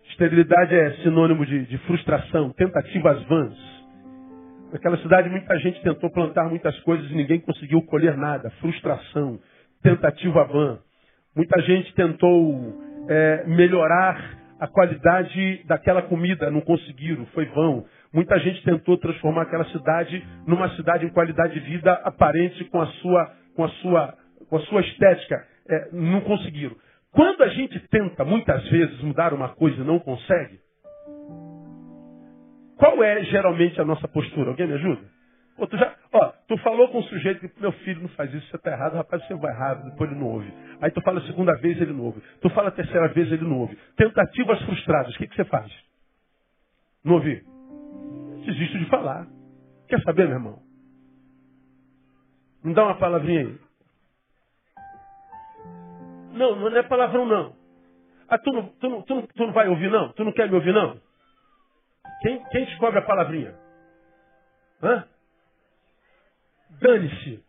Esterilidade 0.09 0.75
é 0.75 0.91
sinônimo 1.03 1.45
de, 1.45 1.65
de 1.65 1.77
frustração, 1.79 2.51
tentativas 2.51 3.23
vãs. 3.23 3.82
Naquela 4.73 4.97
cidade 4.97 5.29
muita 5.29 5.55
gente 5.59 5.79
tentou 5.83 6.09
plantar 6.09 6.49
muitas 6.49 6.77
coisas 6.79 7.07
e 7.11 7.13
ninguém 7.13 7.39
conseguiu 7.39 7.79
colher 7.83 8.17
nada. 8.17 8.49
Frustração, 8.59 9.39
tentativa 9.83 10.43
vã. 10.45 10.79
Muita 11.35 11.61
gente 11.61 11.93
tentou 11.93 12.73
é, 13.07 13.43
melhorar 13.45 14.35
a 14.59 14.67
qualidade 14.67 15.63
daquela 15.67 16.01
comida, 16.01 16.49
não 16.49 16.61
conseguiram, 16.61 17.23
foi 17.27 17.45
vão. 17.45 17.85
Muita 18.11 18.39
gente 18.39 18.63
tentou 18.63 18.97
transformar 18.97 19.43
aquela 19.43 19.65
cidade 19.65 20.25
numa 20.47 20.67
cidade 20.75 21.05
em 21.05 21.09
qualidade 21.09 21.53
de 21.53 21.59
vida 21.59 21.93
aparente 22.03 22.65
com 22.65 22.81
a 22.81 22.87
sua, 22.87 23.31
com 23.55 23.63
a 23.65 23.69
sua, 23.69 24.17
com 24.49 24.57
a 24.57 24.61
sua 24.61 24.81
estética, 24.81 25.45
é, 25.69 25.89
não 25.91 26.21
conseguiram. 26.21 26.75
Quando 27.11 27.43
a 27.43 27.47
gente 27.49 27.79
tenta, 27.89 28.25
muitas 28.25 28.67
vezes, 28.69 28.99
mudar 29.01 29.35
uma 29.35 29.49
coisa 29.49 29.79
e 29.79 29.85
não 29.85 29.99
consegue, 29.99 30.62
qual 32.83 33.01
é 33.01 33.23
geralmente 33.23 33.79
a 33.79 33.85
nossa 33.85 34.09
postura? 34.09 34.49
Alguém 34.49 34.67
me 34.67 34.73
ajuda? 34.73 35.01
Pô, 35.55 35.65
tu, 35.65 35.77
já, 35.77 35.95
ó, 36.11 36.33
tu 36.49 36.57
falou 36.57 36.89
com 36.89 36.97
o 36.97 37.03
sujeito 37.03 37.47
que 37.47 37.61
meu 37.61 37.71
filho 37.71 38.01
não 38.01 38.09
faz 38.09 38.33
isso, 38.33 38.45
você 38.49 38.57
está 38.57 38.71
errado, 38.71 38.95
rapaz, 38.95 39.25
você 39.25 39.33
vai 39.35 39.53
errado, 39.53 39.89
depois 39.89 40.11
ele 40.11 40.19
não 40.19 40.27
ouve. 40.27 40.53
Aí 40.81 40.91
tu 40.91 41.01
fala 41.01 41.21
a 41.21 41.23
segunda 41.23 41.55
vez, 41.61 41.79
ele 41.79 41.93
não 41.93 42.03
ouve. 42.03 42.21
Tu 42.41 42.49
fala 42.49 42.67
a 42.67 42.71
terceira 42.71 43.07
vez, 43.13 43.31
ele 43.31 43.45
não 43.45 43.59
ouve. 43.59 43.77
Tentativas 43.95 44.61
frustradas, 44.63 45.15
o 45.15 45.17
que, 45.17 45.27
que 45.27 45.35
você 45.35 45.45
faz? 45.45 45.71
Não 47.05 47.13
ouvi? 47.13 47.41
Desisto 48.45 48.77
de 48.77 48.85
falar. 48.87 49.27
Quer 49.87 50.01
saber, 50.01 50.27
meu 50.27 50.35
irmão? 50.35 50.59
Não 52.65 52.73
dá 52.73 52.83
uma 52.83 52.97
palavrinha 52.97 53.47
aí. 53.47 53.57
Não, 56.33 56.57
não 56.57 56.67
é 56.75 56.83
palavrão 56.83 57.25
não. 57.25 57.55
Ah, 58.27 58.37
tu 58.37 58.51
não, 58.51 58.67
tu, 58.67 58.89
não, 58.89 59.01
tu, 59.03 59.15
não, 59.15 59.21
tu 59.21 59.45
não 59.45 59.53
vai 59.53 59.69
ouvir 59.69 59.89
não? 59.89 60.11
Tu 60.11 60.25
não 60.25 60.33
quer 60.33 60.49
me 60.49 60.55
ouvir 60.55 60.73
não? 60.73 60.99
Quem, 62.23 62.43
quem 62.45 62.65
descobre 62.65 62.99
a 62.99 63.03
palavrinha? 63.03 63.53
Hã? 64.81 65.05
Dane-se. 66.81 67.43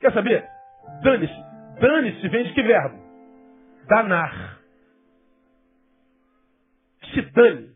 Quer 0.00 0.12
saber? 0.12 0.48
Dane-se. 1.02 1.80
Dane-se 1.80 2.28
vem 2.28 2.44
de 2.44 2.54
que 2.54 2.62
verbo? 2.62 2.98
Danar. 3.88 4.60
Se 7.12 7.20
dane. 7.32 7.74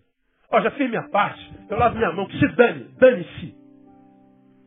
Ó, 0.50 0.60
já 0.60 0.70
fiz 0.70 0.88
minha 0.88 1.08
parte. 1.10 1.52
Eu 1.68 1.76
lavo 1.76 1.96
minha 1.96 2.12
mão. 2.12 2.30
Se 2.30 2.48
dane. 2.54 2.84
Dane-se. 2.98 3.56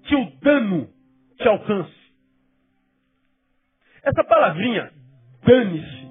Que 0.03 0.15
o 0.15 0.31
dano 0.41 0.93
te 1.37 1.47
alcance. 1.47 1.99
Essa 4.03 4.23
palavrinha, 4.23 4.91
dane-se, 5.45 6.09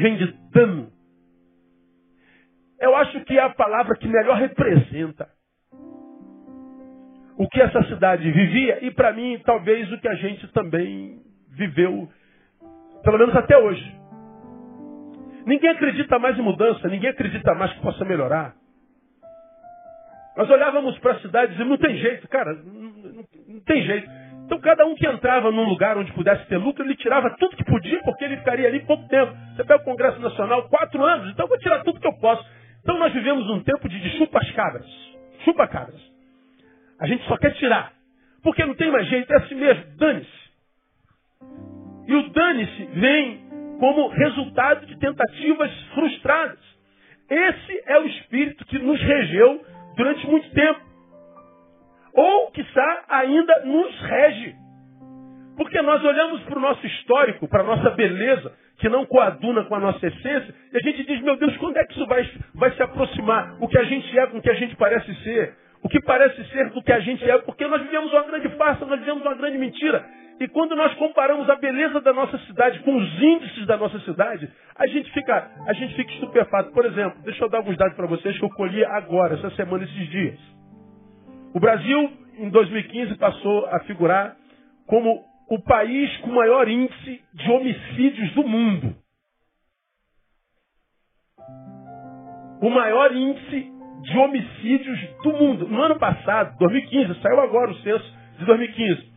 vem 0.00 0.16
de 0.16 0.32
dano. 0.50 0.97
Eu 2.80 2.94
acho 2.96 3.20
que 3.24 3.38
é 3.38 3.42
a 3.42 3.50
palavra 3.50 3.96
que 3.96 4.06
melhor 4.06 4.36
representa 4.36 5.28
o 7.36 7.48
que 7.48 7.60
essa 7.60 7.82
cidade 7.84 8.30
vivia 8.30 8.84
e, 8.84 8.90
para 8.90 9.12
mim, 9.12 9.40
talvez 9.44 9.90
o 9.92 9.98
que 9.98 10.08
a 10.08 10.14
gente 10.14 10.46
também 10.48 11.20
viveu, 11.50 12.08
pelo 13.04 13.18
menos 13.18 13.34
até 13.36 13.56
hoje. 13.56 13.96
Ninguém 15.46 15.70
acredita 15.70 16.18
mais 16.18 16.36
em 16.38 16.42
mudança, 16.42 16.88
ninguém 16.88 17.10
acredita 17.10 17.54
mais 17.54 17.72
que 17.72 17.80
possa 17.80 18.04
melhorar. 18.04 18.54
Nós 20.36 20.50
olhávamos 20.50 20.98
para 20.98 21.12
a 21.12 21.20
cidade 21.20 21.60
e 21.60 21.64
não 21.64 21.76
tem 21.78 21.96
jeito, 21.96 22.28
cara, 22.28 22.54
não, 22.54 22.90
não, 22.90 23.24
não, 23.48 23.60
tem 23.60 23.82
jeito. 23.82 24.08
Então 24.44 24.60
cada 24.60 24.84
um 24.86 24.94
que 24.94 25.06
entrava 25.06 25.50
num 25.50 25.64
lugar 25.64 25.96
onde 25.96 26.12
pudesse 26.12 26.46
ter 26.46 26.56
lucro, 26.56 26.84
ele 26.84 26.96
tirava 26.96 27.30
tudo 27.38 27.56
que 27.56 27.64
podia, 27.64 28.00
porque 28.02 28.24
ele 28.24 28.36
ficaria 28.36 28.68
ali 28.68 28.80
pouco 28.80 29.08
tempo. 29.08 29.32
Você 29.56 29.64
pega 29.64 29.80
o 29.80 29.84
Congresso 29.84 30.20
Nacional, 30.20 30.68
quatro 30.68 31.04
anos, 31.04 31.30
então 31.30 31.44
eu 31.44 31.48
vou 31.48 31.58
tirar 31.58 31.82
tudo 31.82 32.00
que 32.00 32.06
eu 32.06 32.18
posso. 32.18 32.44
Então 32.88 32.98
nós 32.98 33.12
vivemos 33.12 33.50
um 33.50 33.62
tempo 33.62 33.86
de, 33.86 34.00
de 34.00 34.16
chupa-cabras. 34.16 34.86
Chupa-cabras. 35.44 36.00
A 36.98 37.06
gente 37.06 37.22
só 37.26 37.36
quer 37.36 37.52
tirar. 37.56 37.92
Porque 38.42 38.64
não 38.64 38.74
tem 38.74 38.90
mais 38.90 39.06
jeito, 39.08 39.30
é 39.30 39.36
assim 39.36 39.56
mesmo, 39.56 39.84
dane-se. 39.98 40.50
E 42.06 42.14
o 42.14 42.30
dane-se 42.30 42.84
vem 42.98 43.42
como 43.78 44.08
resultado 44.08 44.86
de 44.86 44.98
tentativas 44.98 45.70
frustradas. 45.92 46.58
Esse 47.28 47.82
é 47.84 47.98
o 47.98 48.06
espírito 48.06 48.64
que 48.64 48.78
nos 48.78 48.98
regeu 49.02 49.62
durante 49.94 50.26
muito 50.26 50.50
tempo. 50.52 50.80
Ou, 52.14 52.50
quiçá, 52.52 53.04
ainda 53.06 53.66
nos 53.66 54.00
rege. 54.00 54.56
Porque 55.58 55.82
nós 55.82 56.02
olhamos 56.02 56.40
para 56.44 56.56
o 56.56 56.62
nosso 56.62 56.86
histórico, 56.86 57.46
para 57.48 57.64
a 57.64 57.66
nossa 57.66 57.90
beleza, 57.90 58.56
que 58.78 58.88
não 58.88 59.04
coaduna 59.04 59.64
com 59.64 59.74
a 59.74 59.80
nossa 59.80 60.06
essência, 60.06 60.54
e 60.72 60.76
a 60.76 60.80
gente 60.80 61.04
diz, 61.04 61.20
meu 61.22 61.36
Deus, 61.36 61.56
quando 61.56 61.76
é 61.76 61.84
que 61.84 61.92
isso 61.92 62.06
vai, 62.06 62.28
vai 62.54 62.70
se 62.72 62.82
aproximar? 62.82 63.56
O 63.60 63.68
que 63.68 63.78
a 63.78 63.84
gente 63.84 64.18
é 64.18 64.26
com 64.26 64.38
o 64.38 64.42
que 64.42 64.50
a 64.50 64.54
gente 64.54 64.76
parece 64.76 65.12
ser. 65.22 65.54
O 65.82 65.88
que 65.88 66.00
parece 66.00 66.44
ser 66.50 66.70
do 66.70 66.82
que 66.82 66.92
a 66.92 67.00
gente 67.00 67.28
é, 67.28 67.38
porque 67.38 67.66
nós 67.66 67.82
vivemos 67.82 68.12
uma 68.12 68.22
grande 68.24 68.48
farsa, 68.50 68.84
nós 68.84 68.98
vivemos 68.98 69.22
uma 69.22 69.34
grande 69.34 69.58
mentira. 69.58 70.04
E 70.40 70.46
quando 70.48 70.76
nós 70.76 70.94
comparamos 70.94 71.48
a 71.50 71.56
beleza 71.56 72.00
da 72.00 72.12
nossa 72.12 72.38
cidade 72.38 72.78
com 72.80 72.96
os 72.96 73.22
índices 73.22 73.66
da 73.66 73.76
nossa 73.76 73.98
cidade, 74.00 74.48
a 74.76 74.86
gente 74.86 75.10
fica, 75.12 75.50
a 75.66 75.72
gente 75.72 75.94
fica 75.94 76.12
estupefato. 76.12 76.70
Por 76.72 76.84
exemplo, 76.84 77.20
deixa 77.24 77.44
eu 77.44 77.48
dar 77.48 77.58
alguns 77.58 77.76
dados 77.76 77.96
para 77.96 78.06
vocês 78.06 78.38
que 78.38 78.44
eu 78.44 78.50
colhi 78.50 78.84
agora, 78.84 79.34
essa 79.34 79.50
semana, 79.50 79.84
esses 79.84 80.08
dias. 80.08 80.38
O 81.52 81.58
Brasil, 81.58 82.12
em 82.38 82.48
2015, 82.50 83.16
passou 83.16 83.66
a 83.66 83.80
figurar 83.80 84.36
como 84.86 85.27
o 85.50 85.58
país 85.60 86.16
com 86.18 86.30
maior 86.30 86.68
índice 86.68 87.22
de 87.32 87.50
homicídios 87.50 88.32
do 88.34 88.46
mundo. 88.46 88.94
O 92.60 92.68
maior 92.70 93.14
índice 93.14 93.72
de 94.02 94.18
homicídios 94.18 94.98
do 95.22 95.32
mundo. 95.32 95.68
No 95.68 95.80
ano 95.82 95.96
passado, 95.98 96.58
2015, 96.58 97.22
saiu 97.22 97.40
agora 97.40 97.70
o 97.70 97.78
censo 97.78 98.04
de 98.38 98.44
2015. 98.44 99.08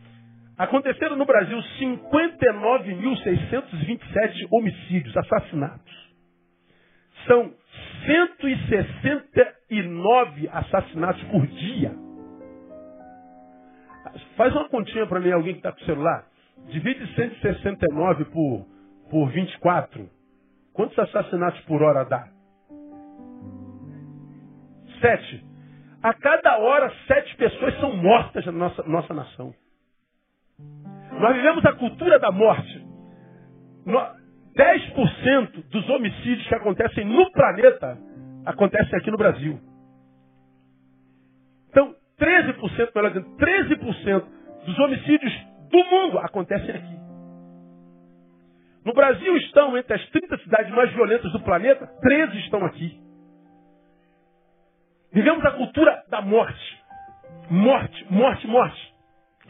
Aconteceram 0.58 1.16
no 1.16 1.24
Brasil 1.24 1.58
59.627 1.78 4.48
homicídios, 4.50 5.16
assassinatos. 5.16 6.02
São 7.26 7.54
169 8.06 10.48
assassinatos 10.52 11.22
por 11.24 11.46
dia. 11.46 12.01
Faz 14.36 14.54
uma 14.54 14.68
continha 14.68 15.06
para 15.06 15.20
mim, 15.20 15.30
alguém 15.30 15.54
que 15.54 15.58
está 15.60 15.72
com 15.72 15.80
o 15.80 15.84
celular. 15.84 16.24
Divide 16.68 17.14
169 17.14 18.24
por, 18.26 18.66
por 19.10 19.30
24. 19.30 20.08
Quantos 20.72 20.98
assassinatos 20.98 21.60
por 21.62 21.82
hora 21.82 22.04
dá? 22.04 22.28
Sete. 25.00 25.44
A 26.02 26.14
cada 26.14 26.58
hora, 26.58 26.92
sete 27.06 27.36
pessoas 27.36 27.78
são 27.80 27.96
mortas 27.96 28.44
na 28.46 28.52
nossa, 28.52 28.82
nossa 28.84 29.14
nação. 29.14 29.54
Nós 31.20 31.36
vivemos 31.36 31.64
a 31.64 31.72
cultura 31.74 32.18
da 32.18 32.32
morte. 32.32 32.86
10% 34.56 35.68
dos 35.70 35.88
homicídios 35.88 36.46
que 36.46 36.54
acontecem 36.54 37.04
no 37.04 37.30
planeta 37.32 37.98
acontecem 38.44 38.98
aqui 38.98 39.10
no 39.10 39.16
Brasil. 39.16 39.58
Então, 42.22 42.68
13%, 42.68 42.90
melhor 42.94 43.10
dizendo, 43.10 43.36
13% 43.36 44.24
dos 44.64 44.78
homicídios 44.78 45.32
do 45.70 45.84
mundo 45.84 46.18
acontecem 46.20 46.70
aqui. 46.70 47.02
No 48.84 48.92
Brasil 48.94 49.36
estão 49.38 49.76
entre 49.76 49.94
as 49.94 50.08
30 50.10 50.38
cidades 50.38 50.72
mais 50.72 50.92
violentas 50.92 51.32
do 51.32 51.40
planeta, 51.40 51.86
13 52.00 52.38
estão 52.38 52.64
aqui. 52.64 53.00
Vivemos 55.12 55.44
a 55.44 55.52
cultura 55.52 56.02
da 56.08 56.20
morte. 56.20 56.82
Morte, 57.50 58.06
morte, 58.10 58.46
morte. 58.46 58.92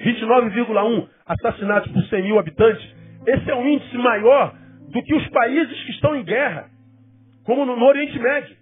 29,1 0.01 1.09
assassinatos 1.27 1.93
por 1.93 2.03
100 2.05 2.23
mil 2.23 2.39
habitantes. 2.39 2.85
Esse 3.27 3.51
é 3.51 3.55
um 3.55 3.67
índice 3.69 3.97
maior 3.99 4.55
do 4.89 5.03
que 5.03 5.15
os 5.15 5.29
países 5.29 5.85
que 5.85 5.93
estão 5.93 6.17
em 6.17 6.25
guerra, 6.25 6.69
como 7.45 7.65
no, 7.65 7.81
Oriente 7.85 8.19
Médio. 8.19 8.57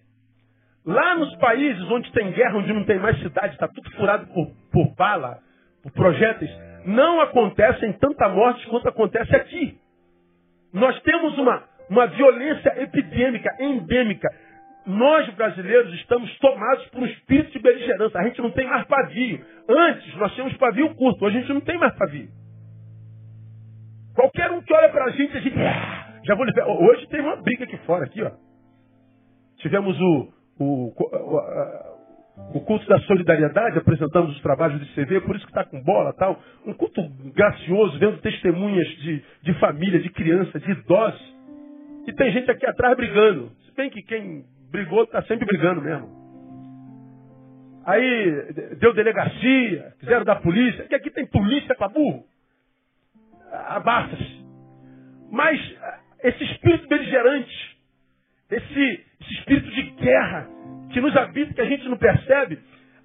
Lá 0.84 1.14
nos 1.14 1.34
países 1.36 1.82
onde 1.90 2.10
tem 2.12 2.32
guerra, 2.32 2.56
onde 2.56 2.72
não 2.72 2.84
tem 2.84 2.98
mais 2.98 3.18
cidade, 3.20 3.54
está 3.54 3.68
tudo 3.68 3.90
furado 3.92 4.26
por, 4.28 4.50
por 4.72 4.94
bala, 4.94 5.38
por 5.82 5.92
projéteis, 5.92 6.50
não 6.86 7.20
acontecem 7.20 7.92
tanta 7.94 8.28
morte 8.28 8.66
quanto 8.68 8.88
acontece 8.88 9.34
aqui. 9.36 9.78
Nós 10.72 10.98
temos 11.02 11.36
uma, 11.38 11.64
uma 11.90 12.06
violência 12.06 12.82
epidêmica, 12.82 13.50
endêmica. 13.60 14.28
Nós, 14.86 15.28
brasileiros, 15.34 15.92
estamos 15.94 16.34
tomados 16.38 16.86
por 16.86 17.02
um 17.02 17.06
espírito 17.06 17.52
de 17.52 17.58
beligerância. 17.58 18.18
A 18.18 18.24
gente 18.24 18.40
não 18.40 18.50
tem 18.50 18.66
mais 18.66 18.86
pavio. 18.86 19.44
Antes, 19.68 20.16
nós 20.16 20.32
tínhamos 20.32 20.56
pavio 20.56 20.94
curto. 20.94 21.24
Hoje, 21.24 21.36
a 21.36 21.40
gente 21.40 21.52
não 21.52 21.60
tem 21.60 21.76
mais 21.76 21.94
pavio. 21.96 22.28
Qualquer 24.14 24.50
um 24.50 24.62
que 24.62 24.72
olha 24.72 24.88
para 24.88 25.04
a 25.04 25.10
gente, 25.10 25.36
a 25.36 25.40
gente... 25.40 25.56
Ah, 25.60 26.20
já 26.24 26.34
vou. 26.34 26.46
Hoje 26.88 27.06
tem 27.08 27.20
uma 27.20 27.36
briga 27.36 27.64
aqui 27.64 27.76
fora, 27.78 28.04
aqui, 28.04 28.22
ó. 28.22 28.30
Tivemos 29.58 30.00
o, 30.00 30.32
o, 30.60 30.92
o, 30.94 32.58
o 32.58 32.60
culto 32.60 32.86
da 32.86 32.98
solidariedade, 33.00 33.78
apresentamos 33.78 34.36
os 34.36 34.42
trabalhos 34.42 34.78
de 34.80 34.94
CV, 34.94 35.20
por 35.22 35.34
isso 35.34 35.46
que 35.46 35.50
está 35.50 35.64
com 35.64 35.82
bola 35.82 36.12
tal. 36.12 36.38
Um 36.66 36.74
culto 36.74 37.02
gracioso, 37.34 37.98
vendo 37.98 38.18
testemunhas 38.18 38.86
de, 38.98 39.24
de 39.42 39.54
família, 39.54 40.00
de 40.00 40.10
criança, 40.10 40.60
de 40.60 40.70
idosos. 40.70 41.34
E 42.06 42.12
tem 42.12 42.30
gente 42.32 42.50
aqui 42.50 42.66
atrás 42.66 42.96
brigando. 42.96 43.50
Se 43.66 43.74
bem 43.74 43.88
que 43.88 44.02
quem 44.02 44.44
brigou, 44.70 45.04
está 45.04 45.22
sempre 45.22 45.46
brigando 45.46 45.80
mesmo. 45.80 46.20
Aí 47.86 48.52
deu 48.78 48.92
delegacia, 48.92 49.94
fizeram 49.98 50.24
da 50.24 50.36
polícia, 50.36 50.84
que 50.84 50.94
aqui 50.94 51.10
tem 51.10 51.26
polícia 51.26 51.74
para 51.74 51.88
burro. 51.88 52.24
Abaixa-se. 53.50 54.44
Mas 55.30 55.58
esse 56.22 56.44
espírito 56.44 56.86
beligerante, 56.88 57.69
esse, 58.50 59.04
esse 59.20 59.34
espírito 59.34 59.70
de 59.70 59.82
guerra 60.02 60.48
que 60.92 61.00
nos 61.00 61.16
habita, 61.16 61.54
que 61.54 61.60
a 61.60 61.66
gente 61.66 61.88
não 61.88 61.96
percebe, 61.96 62.58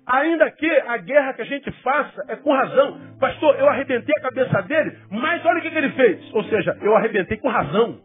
Ainda 0.08 0.52
que 0.52 0.70
a 0.70 0.98
guerra 0.98 1.34
que 1.34 1.42
a 1.42 1.46
gente 1.46 1.72
faça 1.82 2.25
é 2.28 2.36
com 2.36 2.54
razão. 2.54 3.00
Pastor, 3.20 3.60
eu 3.60 3.68
arrebentei 3.68 4.14
a 4.20 4.22
cabeça 4.22 4.62
dele, 4.62 4.98
mas 5.10 5.44
olha 5.44 5.58
o 5.58 5.62
que, 5.64 5.72
que 5.72 5.78
ele 5.78 5.90
fez. 5.94 6.34
Ou 6.34 6.44
seja, 6.44 6.78
eu 6.82 6.96
arrebentei 6.96 7.38
com 7.38 7.50
razão. 7.50 8.00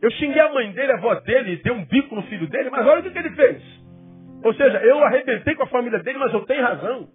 Eu 0.00 0.10
xinguei 0.12 0.40
a 0.40 0.52
mãe 0.52 0.70
dele, 0.70 0.92
a 0.92 0.96
avó 0.96 1.14
dele, 1.16 1.60
dei 1.62 1.72
um 1.72 1.84
bico 1.84 2.14
no 2.14 2.22
filho 2.24 2.46
dele, 2.46 2.70
mas 2.70 2.86
olha 2.86 3.00
o 3.00 3.02
que, 3.02 3.10
que 3.10 3.18
ele 3.18 3.30
fez. 3.30 3.62
Ou 4.44 4.54
seja, 4.54 4.78
eu 4.78 5.02
arrebentei 5.04 5.54
com 5.56 5.64
a 5.64 5.68
família 5.68 5.98
dele, 5.98 6.18
mas 6.18 6.32
eu 6.32 6.44
tenho 6.44 6.62
razão. 6.62 7.08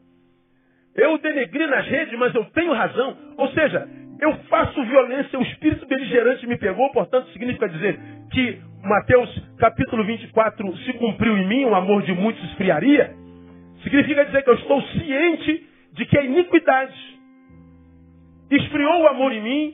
Eu 0.96 1.18
denegri 1.20 1.66
nas 1.68 1.86
redes, 1.88 2.18
mas 2.20 2.36
eu 2.36 2.44
tenho 2.46 2.74
razão. 2.74 3.18
Ou 3.38 3.50
seja, 3.52 3.88
eu 4.20 4.36
faço 4.50 4.84
violência, 4.84 5.40
o 5.40 5.44
espírito 5.44 5.86
beligerante 5.86 6.46
me 6.46 6.58
pegou, 6.58 6.92
portanto, 6.92 7.30
significa 7.32 7.70
dizer 7.70 8.00
que 8.32 8.62
Mateus 8.84 9.30
capítulo 9.58 10.04
24 10.06 10.78
se 10.78 10.94
cumpriu 10.94 11.38
em 11.38 11.48
mim, 11.48 11.66
o 11.66 11.76
amor 11.76 12.04
de 12.04 12.14
muitos 12.14 12.44
esfriaria. 12.52 13.14
Significa 13.84 14.26
dizer 14.26 14.44
que 14.44 14.50
eu 14.50 14.56
estou 14.56 14.82
ciente 14.82 15.68
de 15.94 16.06
que 16.06 16.18
a 16.18 16.24
iniquidade 16.24 17.20
esfriou 18.52 19.02
o 19.02 19.08
amor 19.08 19.32
em 19.34 19.42
mim 19.42 19.74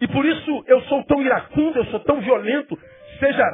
e 0.00 0.08
por 0.08 0.24
isso 0.24 0.64
eu 0.66 0.80
sou 0.82 1.02
tão 1.04 1.22
iracundo, 1.22 1.78
eu 1.78 1.84
sou 1.86 2.00
tão 2.00 2.20
violento, 2.20 2.78
seja 3.18 3.44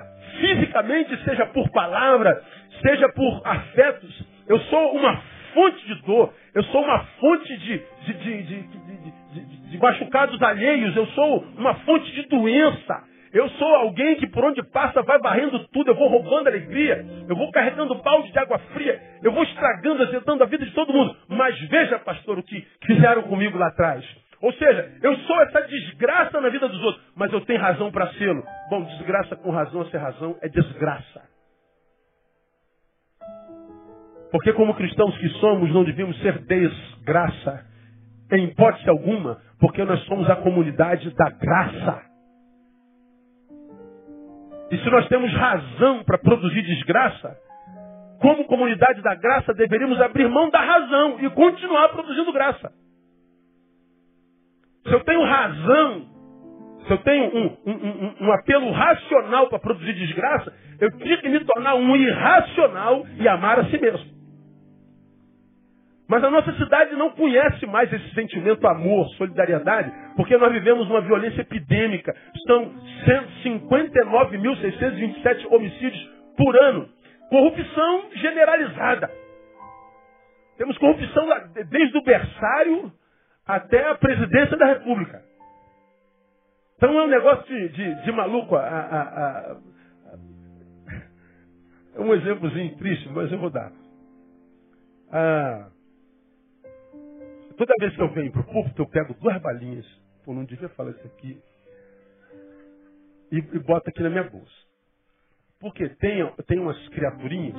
fisicamente, 0.41 1.25
seja 1.25 1.47
por 1.47 1.69
palavra, 1.71 2.43
seja 2.81 3.09
por 3.11 3.43
afetos. 3.45 4.27
Eu 4.47 4.61
sou 4.61 4.95
uma 4.95 5.21
fonte 5.53 5.87
de 5.87 5.95
dor, 6.03 6.33
eu 6.55 6.63
sou 6.65 6.83
uma 6.83 7.05
fonte 7.19 7.57
de, 7.57 7.83
de, 8.05 8.43
de, 8.43 8.63
de, 9.71 9.79
machucados 9.79 10.41
alheios, 10.43 10.95
eu 10.97 11.07
sou 11.09 11.45
uma 11.57 11.75
fonte 11.77 12.11
de 12.13 12.23
doença. 12.29 13.03
Eu 13.37 13.51
sou 13.51 13.69
alguém 13.69 14.17
que 14.17 14.27
por 14.29 14.43
onde 14.47 14.63
passa 14.71 15.03
vai 15.03 15.19
varrendo 15.19 15.59
tudo, 15.69 15.91
eu 15.91 15.95
vou 15.95 16.09
roubando 16.09 16.47
alegria, 16.47 17.05
eu 17.29 17.37
vou 17.37 17.51
carregando 17.51 17.95
balde 17.97 18.33
de 18.33 18.39
água 18.39 18.59
fria, 18.73 18.99
eu 19.23 19.31
vou 19.31 19.43
estragando, 19.43 20.05
azedando 20.05 20.43
a 20.43 20.47
vida 20.47 20.65
de 20.65 20.71
todo 20.73 20.91
mundo. 20.91 21.15
Mas 21.29 21.55
veja, 21.69 21.99
pastor, 21.99 22.39
o 22.39 22.43
que 22.43 22.67
fizeram 22.87 23.25
comigo 23.25 23.59
lá 23.59 23.67
atrás. 23.67 24.03
Ou 24.41 24.51
seja, 24.55 24.91
eu 25.03 25.15
sou 25.19 25.39
essa 25.43 25.61
desgraça 25.69 26.41
na 26.41 26.49
vida 26.49 26.67
dos 26.67 26.83
outros, 26.83 27.05
mas 27.15 27.31
eu 27.31 27.43
tenho 27.43 27.61
razão 27.61 27.91
para 27.91 28.11
sê-lo. 28.15 28.43
Bom, 28.71 28.83
desgraça 28.85 29.37
com 29.37 29.51
razão 29.51 29.85
sem 29.91 30.01
razão 30.01 30.39
é 30.41 30.49
desgraça. 30.49 31.23
Porque 34.33 34.55
como 34.55 34.73
cristãos 34.73 35.15
que 35.19 35.29
somos, 35.41 35.71
não 35.75 35.85
devíamos 35.85 36.19
ser 36.23 36.39
desgraça, 36.39 37.67
em 38.33 38.45
hipótese 38.45 38.89
alguma, 38.89 39.43
porque 39.61 39.85
nós 39.85 40.03
somos 40.05 40.31
a 40.31 40.37
comunidade 40.37 41.15
da 41.15 41.29
graça. 41.29 42.16
E 44.71 44.79
se 44.79 44.91
nós 44.91 45.07
temos 45.09 45.33
razão 45.33 46.03
para 46.05 46.19
produzir 46.19 46.63
desgraça, 46.63 47.37
como 48.21 48.45
comunidade 48.47 49.03
da 49.03 49.15
graça, 49.15 49.55
deveríamos 49.55 50.01
abrir 50.01 50.29
mão 50.29 50.51
da 50.51 50.61
razão 50.61 51.19
e 51.21 51.31
continuar 51.31 51.89
produzindo 51.91 52.33
graça. 52.33 52.73
Se 54.87 54.93
eu 54.93 55.01
tenho 55.01 55.23
razão, 55.23 56.07
se 56.87 56.93
eu 56.93 56.99
tenho 56.99 57.25
um, 57.25 57.57
um, 57.67 57.73
um, 57.73 58.15
um 58.27 58.33
apelo 58.33 58.71
racional 58.71 59.49
para 59.49 59.59
produzir 59.59 59.93
desgraça, 59.95 60.53
eu 60.81 60.91
tinha 60.99 61.19
que 61.19 61.29
me 61.29 61.41
tornar 61.45 61.75
um 61.75 61.97
irracional 61.97 63.05
e 63.19 63.29
amar 63.29 63.59
a 63.61 63.65
si 63.67 63.79
mesmo. 63.79 64.16
Mas 66.09 66.23
a 66.23 66.31
nossa 66.31 66.53
cidade 66.53 66.95
não 66.95 67.11
conhece 67.11 67.67
mais 67.67 67.93
esse 67.93 68.15
sentimento 68.15 68.65
amor, 68.69 69.09
solidariedade, 69.17 69.93
porque 70.15 70.37
nós 70.37 70.53
vivemos 70.53 70.89
uma 70.89 71.01
violência 71.01 71.41
epidêmica. 71.41 72.15
São 72.47 72.73
159.627 73.45 75.53
homicídios 75.53 76.09
por 76.37 76.55
ano. 76.63 76.89
Corrupção 77.29 78.05
generalizada. 78.15 79.11
Temos 80.57 80.79
corrupção 80.79 81.27
desde 81.69 81.99
o 81.99 82.05
berçário 82.05 82.93
até 83.45 83.89
a 83.89 83.97
presidência 83.97 84.57
da 84.57 84.67
República. 84.67 85.21
Então 86.77 86.97
é 86.99 87.03
um 87.03 87.09
negócio 87.09 87.45
de, 87.47 87.69
de, 87.71 88.05
de 88.05 88.13
maluco. 88.13 88.55
A, 88.55 88.61
a, 88.61 89.03
a, 89.03 89.57
um 91.99 92.15
exemplozinho 92.15 92.77
triste, 92.77 93.09
mas 93.09 93.33
eu 93.33 93.39
vou 93.39 93.51
dar. 93.51 93.73
Ah, 95.11 95.71
Toda 97.57 97.73
vez 97.81 97.95
que 97.95 98.03
eu 98.03 98.13
venho 98.13 98.33
para 98.33 98.43
o 98.43 98.45
púlpito, 98.45 98.83
eu 98.83 98.89
pego 98.89 99.15
duas 99.15 99.41
balinhas. 99.41 99.87
Pô, 100.25 100.35
não 100.35 100.45
devia 100.45 100.69
falar 100.71 100.91
isso 100.91 101.07
aqui. 101.07 101.41
E, 103.33 103.39
e 103.39 103.59
boto 103.61 103.89
aqui 103.89 104.03
na 104.03 104.11
minha 104.11 104.25
bolsa. 104.25 104.67
Porque 105.59 105.89
tem, 105.89 106.31
tem 106.47 106.59
umas 106.59 106.89
criaturinhas 106.91 107.57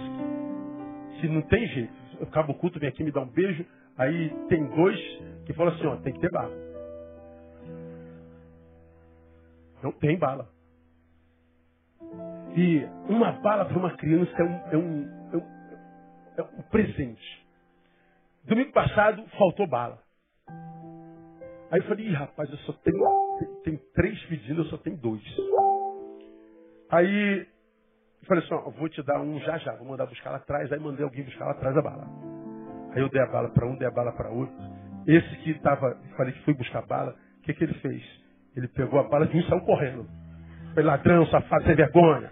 que, 1.20 1.28
não 1.28 1.42
tem 1.44 1.68
jeito, 1.68 1.94
eu 2.20 2.28
acabo 2.28 2.54
o 2.54 2.56
culto, 2.56 2.80
vem 2.80 2.90
aqui 2.90 3.04
me 3.04 3.12
dá 3.12 3.22
um 3.22 3.28
beijo, 3.28 3.66
aí 3.98 4.30
tem 4.50 4.64
dois 4.68 5.00
que 5.46 5.54
falam 5.54 5.74
assim, 5.74 5.88
ó, 5.88 5.96
tem 5.98 6.14
que 6.14 6.20
ter 6.20 6.32
bala. 6.32 6.54
Não 9.82 9.92
tem 9.94 10.18
bala. 10.18 10.48
E 12.56 12.84
uma 13.10 13.32
bala 13.42 13.66
para 13.66 13.78
uma 13.78 13.96
criança 13.98 14.32
é 14.38 14.44
um, 14.44 14.54
é 14.72 14.78
um, 14.78 15.30
é 15.34 15.38
um, 15.38 16.38
é 16.38 16.44
um 16.44 16.62
presente. 16.70 17.47
Domingo 18.48 18.72
passado 18.72 19.24
faltou 19.38 19.68
bala. 19.68 20.00
Aí 21.70 21.80
eu 21.80 21.84
falei, 21.84 22.10
rapaz, 22.14 22.50
eu 22.50 22.58
só 22.60 22.72
tenho, 22.74 23.04
tem 23.66 23.78
três 23.94 24.18
pedidos, 24.26 24.66
eu 24.66 24.72
só 24.72 24.78
tenho 24.78 24.96
dois. 24.96 25.22
Aí 26.90 27.46
eu 28.22 28.26
falei 28.26 28.42
assim, 28.42 28.54
ó, 28.54 28.70
vou 28.70 28.88
te 28.88 29.04
dar 29.04 29.20
um 29.20 29.38
já 29.42 29.58
já, 29.58 29.76
vou 29.76 29.88
mandar 29.88 30.06
buscar 30.06 30.32
lá 30.32 30.38
atrás. 30.38 30.72
Aí 30.72 30.80
mandei 30.80 31.04
alguém 31.04 31.26
buscar 31.26 31.44
lá 31.44 31.52
atrás 31.52 31.76
a 31.76 31.82
bala. 31.82 32.08
Aí 32.96 33.02
eu 33.02 33.10
dei 33.10 33.22
a 33.22 33.28
bala 33.28 33.50
para 33.50 33.68
um, 33.68 33.76
dei 33.76 33.88
a 33.88 33.92
bala 33.92 34.14
para 34.14 34.30
outro. 34.30 34.56
Esse 35.06 35.36
que 35.44 35.52
estava, 35.52 35.98
falei 36.16 36.32
que 36.32 36.44
foi 36.44 36.54
buscar 36.54 36.86
bala, 36.86 37.16
o 37.40 37.42
que, 37.42 37.54
que 37.54 37.64
ele 37.66 37.74
fez? 37.76 38.02
Ele 38.56 38.70
pegou 38.70 39.00
a 39.02 39.04
bala 39.04 39.26
e 39.26 39.44
saiu 39.44 39.62
correndo. 39.62 40.08
Foi 40.74 40.84
ladrão, 40.84 41.26
safado, 41.28 41.66
sem 41.66 41.76
vergonha. 41.76 42.32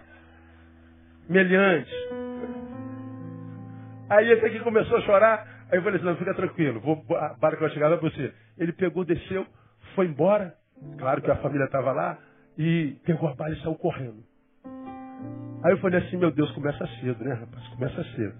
Meliante. 1.28 1.92
Aí 4.08 4.32
esse 4.32 4.46
aqui 4.46 4.60
começou 4.60 4.96
a 4.96 5.02
chorar. 5.02 5.55
Aí 5.70 5.78
eu 5.78 5.82
falei 5.82 5.96
assim, 5.96 6.06
não, 6.06 6.16
fica 6.16 6.34
tranquilo, 6.34 6.80
vou, 6.80 7.04
a 7.16 7.34
barca 7.34 7.60
vai 7.60 7.70
chegar 7.70 7.88
lá 7.88 7.96
você. 7.96 8.32
Ele 8.56 8.72
pegou, 8.72 9.04
desceu, 9.04 9.46
foi 9.94 10.06
embora. 10.06 10.54
Claro 10.98 11.22
que 11.22 11.30
a 11.30 11.36
família 11.36 11.64
estava 11.64 11.92
lá. 11.92 12.18
E 12.58 12.96
pegou 13.04 13.28
a 13.28 13.34
bala 13.34 13.54
e 13.54 13.60
saiu 13.60 13.74
correndo. 13.74 14.22
Aí 15.64 15.72
eu 15.72 15.78
falei 15.78 16.00
assim, 16.00 16.16
meu 16.16 16.30
Deus, 16.30 16.50
começa 16.52 16.86
cedo, 17.00 17.22
né, 17.24 17.34
rapaz? 17.34 17.66
Começa 17.68 18.04
cedo. 18.14 18.34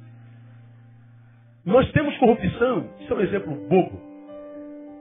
Nós 1.65 1.91
temos 1.93 2.17
corrupção, 2.19 2.89
isso 3.01 3.13
é 3.13 3.17
um 3.17 3.21
exemplo 3.21 3.55
bobo. 3.69 4.01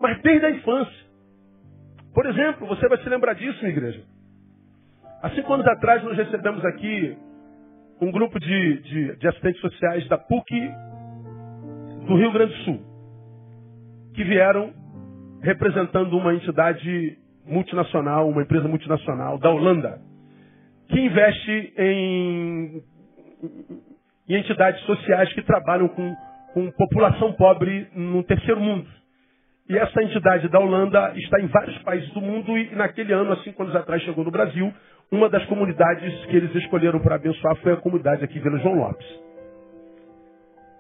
Mas 0.02 0.22
desde 0.22 0.46
a 0.46 0.52
infância. 0.52 1.06
Por 2.14 2.26
exemplo, 2.26 2.66
você 2.68 2.88
vai 2.88 2.98
se 2.98 3.10
lembrar 3.10 3.34
disso, 3.36 3.66
igreja. 3.66 4.04
Há 5.22 5.30
cinco 5.32 5.54
anos 5.54 5.68
atrás 5.68 6.04
nós 6.04 6.18
recebemos 6.18 6.64
aqui 6.66 7.18
um 8.02 8.12
grupo 8.12 8.40
de, 8.40 8.82
de, 8.82 9.16
de 9.18 9.28
assistentes 9.28 9.62
sociais 9.62 10.08
da 10.08 10.18
PUC 10.18 10.54
do 12.06 12.16
Rio 12.16 12.32
Grande 12.32 12.54
do 12.54 12.64
Sul, 12.64 12.80
que 14.14 14.24
vieram 14.24 14.74
representando 15.42 16.18
uma 16.18 16.34
entidade 16.34 17.18
multinacional, 17.46 18.28
uma 18.28 18.42
empresa 18.42 18.68
multinacional 18.68 19.38
da 19.38 19.50
Holanda, 19.50 20.00
que 20.90 21.00
investe 21.00 21.74
em, 21.78 22.82
em 24.28 24.36
entidades 24.36 24.82
sociais 24.86 25.32
que 25.34 25.42
trabalham 25.44 25.88
com, 25.90 26.16
com 26.54 26.72
população 26.72 27.34
pobre 27.34 27.88
no 27.94 28.24
terceiro 28.24 28.60
mundo. 28.60 28.88
E 29.68 29.78
essa 29.78 30.04
entidade 30.04 30.48
da 30.50 30.60
Holanda 30.60 31.14
está 31.16 31.40
em 31.42 31.48
vários 31.48 31.78
países 31.80 32.10
do 32.12 32.22
mundo 32.22 32.56
e 32.56 32.76
naquele 32.76 33.14
ano, 33.14 33.32
há 33.32 33.38
cinco 33.38 33.64
anos 33.64 33.76
atrás, 33.76 34.02
chegou 34.04 34.24
no 34.24 34.32
Brasil. 34.32 34.72
Uma 35.12 35.30
das 35.30 35.46
comunidades 35.46 36.26
que 36.26 36.36
eles 36.36 36.54
escolheram 36.56 37.00
para 37.00 37.16
abençoar 37.16 37.56
foi 37.58 37.74
a 37.74 37.78
comunidade 37.78 38.24
aqui, 38.24 38.40
Vila 38.40 38.60
João 38.60 38.76
Lopes. 38.76 39.25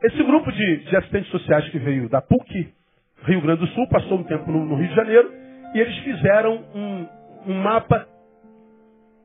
Esse 0.05 0.23
grupo 0.23 0.51
de, 0.51 0.77
de, 0.83 0.95
assistentes 0.97 1.31
sociais 1.31 1.67
que 1.69 1.79
veio 1.79 2.07
da 2.07 2.21
PUC, 2.21 2.71
Rio 3.23 3.41
Grande 3.41 3.61
do 3.61 3.67
Sul, 3.69 3.89
passou 3.89 4.19
um 4.19 4.23
tempo 4.23 4.51
no, 4.51 4.63
no 4.63 4.75
Rio 4.75 4.87
de 4.87 4.93
Janeiro, 4.93 5.31
e 5.73 5.79
eles 5.79 5.97
fizeram 6.03 6.63
um, 6.75 7.07
um, 7.47 7.53
mapa 7.63 8.07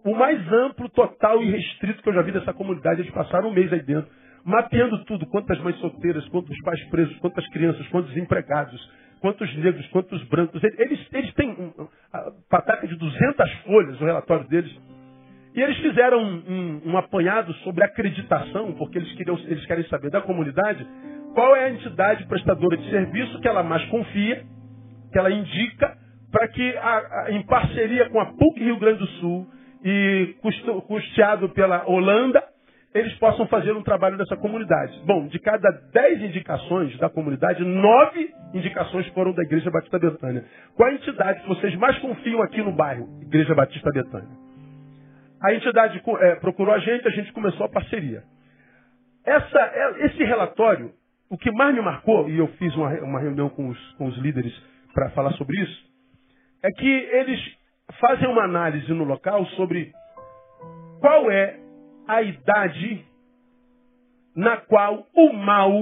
o 0.02 0.14
mais 0.14 0.40
amplo, 0.50 0.88
total 0.88 1.42
e 1.42 1.50
restrito 1.50 2.02
que 2.02 2.08
eu 2.08 2.14
já 2.14 2.22
vi 2.22 2.32
dessa 2.32 2.54
comunidade. 2.54 3.02
Eles 3.02 3.12
passaram 3.12 3.50
um 3.50 3.52
mês 3.52 3.70
aí 3.70 3.82
dentro, 3.82 4.10
mapeando 4.42 5.04
tudo, 5.04 5.26
quantas 5.26 5.60
mães 5.60 5.76
solteiras, 5.80 6.26
quantos 6.28 6.58
pais 6.62 6.82
presos, 6.88 7.14
quantas 7.18 7.46
crianças, 7.48 7.86
quantos 7.88 8.16
empregados, 8.16 8.80
quantos 9.20 9.54
negros, 9.56 9.86
quantos 9.88 10.24
brancos. 10.28 10.64
Eles, 10.64 11.06
eles 11.12 11.34
têm 11.34 11.50
um, 11.50 11.88
a 12.10 12.32
pataca 12.48 12.88
de 12.88 12.96
200 12.96 13.52
folhas, 13.66 14.00
o 14.00 14.04
relatório 14.06 14.48
deles, 14.48 14.74
e 15.54 15.60
eles 15.60 15.76
fizeram 15.78 16.22
um, 16.22 16.42
um, 16.48 16.90
um, 16.90 16.96
apanhado 16.96 17.52
sobre 17.64 17.82
acreditação, 17.82 18.72
porque 18.72 18.98
eles, 18.98 19.12
queriam, 19.14 19.36
eles 19.46 19.64
querem 19.66 19.84
saber 19.88 20.10
da 20.10 20.20
comunidade 20.20 20.86
qual 21.34 21.56
é 21.56 21.64
a 21.64 21.70
entidade 21.70 22.24
prestadora 22.26 22.76
de 22.76 22.88
serviço 22.88 23.40
que 23.40 23.48
ela 23.48 23.62
mais 23.62 23.84
confia, 23.86 24.44
que 25.12 25.18
ela 25.18 25.30
indica, 25.30 25.96
para 26.30 26.46
que, 26.48 26.76
a, 26.76 27.24
a, 27.26 27.32
em 27.32 27.42
parceria 27.46 28.08
com 28.10 28.20
a 28.20 28.26
PUC 28.26 28.60
Rio 28.60 28.78
Grande 28.78 29.00
do 29.00 29.06
Sul 29.06 29.46
e 29.84 30.34
custo, 30.40 30.82
custeado 30.82 31.48
pela 31.48 31.84
Holanda, 31.88 32.42
eles 32.94 33.12
possam 33.14 33.46
fazer 33.46 33.72
um 33.72 33.82
trabalho 33.82 34.16
nessa 34.16 34.36
comunidade. 34.36 35.00
Bom, 35.04 35.26
de 35.26 35.38
cada 35.38 35.68
dez 35.92 36.22
indicações 36.22 36.96
da 36.98 37.08
comunidade, 37.08 37.64
nove 37.64 38.30
indicações 38.52 39.06
foram 39.08 39.32
da 39.32 39.42
Igreja 39.42 39.70
Batista 39.70 39.98
Betânia. 39.98 40.44
Qual 40.76 40.88
a 40.88 40.94
entidade 40.94 41.40
que 41.42 41.48
vocês 41.48 41.74
mais 41.76 41.98
confiam 41.98 42.42
aqui 42.42 42.62
no 42.62 42.72
bairro? 42.72 43.08
Igreja 43.22 43.54
Batista 43.54 43.90
Betânia. 43.92 44.49
A 45.42 45.54
entidade 45.54 46.02
é, 46.20 46.34
procurou 46.36 46.74
a 46.74 46.78
gente, 46.78 47.06
a 47.06 47.10
gente 47.10 47.32
começou 47.32 47.64
a 47.64 47.68
parceria. 47.68 48.22
Essa, 49.24 49.58
é, 49.58 50.06
esse 50.06 50.22
relatório, 50.24 50.92
o 51.30 51.38
que 51.38 51.50
mais 51.50 51.74
me 51.74 51.80
marcou, 51.80 52.28
e 52.28 52.38
eu 52.38 52.48
fiz 52.58 52.74
uma, 52.74 52.90
uma 53.00 53.20
reunião 53.20 53.48
com 53.48 53.68
os, 53.68 53.92
com 53.92 54.06
os 54.06 54.16
líderes 54.18 54.52
para 54.92 55.10
falar 55.10 55.32
sobre 55.32 55.58
isso, 55.60 55.90
é 56.62 56.70
que 56.70 56.88
eles 56.88 57.40
fazem 57.98 58.28
uma 58.28 58.44
análise 58.44 58.92
no 58.92 59.04
local 59.04 59.44
sobre 59.46 59.92
qual 61.00 61.30
é 61.30 61.58
a 62.06 62.22
idade 62.22 63.04
na 64.36 64.58
qual 64.58 65.06
o 65.14 65.32
mal 65.32 65.72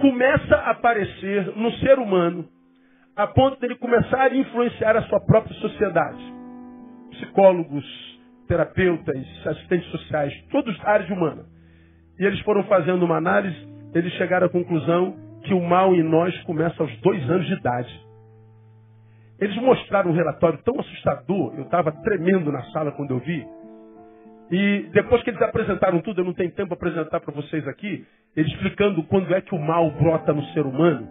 começa 0.00 0.56
a 0.56 0.70
aparecer 0.70 1.56
no 1.56 1.70
ser 1.74 1.98
humano 1.98 2.48
a 3.14 3.26
ponto 3.26 3.60
dele 3.60 3.76
começar 3.76 4.22
a 4.22 4.34
influenciar 4.34 4.96
a 4.96 5.02
sua 5.02 5.20
própria 5.20 5.54
sociedade. 5.56 6.39
Psicólogos, 7.20 7.84
terapeutas, 8.48 9.46
assistentes 9.46 9.90
sociais, 9.90 10.34
todos 10.50 10.76
da 10.78 10.90
área 10.90 11.14
humana. 11.14 11.44
E 12.18 12.24
eles 12.24 12.40
foram 12.40 12.64
fazendo 12.64 13.04
uma 13.04 13.16
análise, 13.16 13.56
eles 13.94 14.12
chegaram 14.14 14.46
à 14.46 14.50
conclusão 14.50 15.16
que 15.44 15.54
o 15.54 15.60
mal 15.60 15.94
em 15.94 16.02
nós 16.02 16.36
começa 16.42 16.82
aos 16.82 16.94
dois 17.00 17.22
anos 17.30 17.46
de 17.46 17.54
idade. 17.54 18.10
Eles 19.38 19.56
mostraram 19.56 20.10
um 20.10 20.14
relatório 20.14 20.58
tão 20.64 20.78
assustador, 20.78 21.54
eu 21.56 21.62
estava 21.62 21.92
tremendo 21.92 22.52
na 22.52 22.62
sala 22.72 22.92
quando 22.92 23.12
eu 23.12 23.20
vi. 23.20 23.46
E 24.50 24.90
depois 24.92 25.22
que 25.22 25.30
eles 25.30 25.40
apresentaram 25.40 26.00
tudo, 26.00 26.20
eu 26.20 26.24
não 26.24 26.34
tenho 26.34 26.50
tempo 26.50 26.76
para 26.76 26.88
apresentar 26.88 27.20
para 27.20 27.32
vocês 27.32 27.66
aqui, 27.68 28.04
eles 28.36 28.52
explicando 28.52 29.02
quando 29.04 29.32
é 29.34 29.40
que 29.40 29.54
o 29.54 29.58
mal 29.58 29.90
brota 29.92 30.32
no 30.32 30.44
ser 30.46 30.66
humano, 30.66 31.08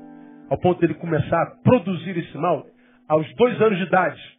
ao 0.49 0.57
ponto 0.57 0.79
dele 0.81 0.93
começar 0.95 1.41
a 1.41 1.51
produzir 1.63 2.17
esse 2.17 2.37
mal, 2.37 2.65
aos 3.07 3.33
dois 3.35 3.59
anos 3.61 3.77
de 3.77 3.85
idade. 3.85 4.38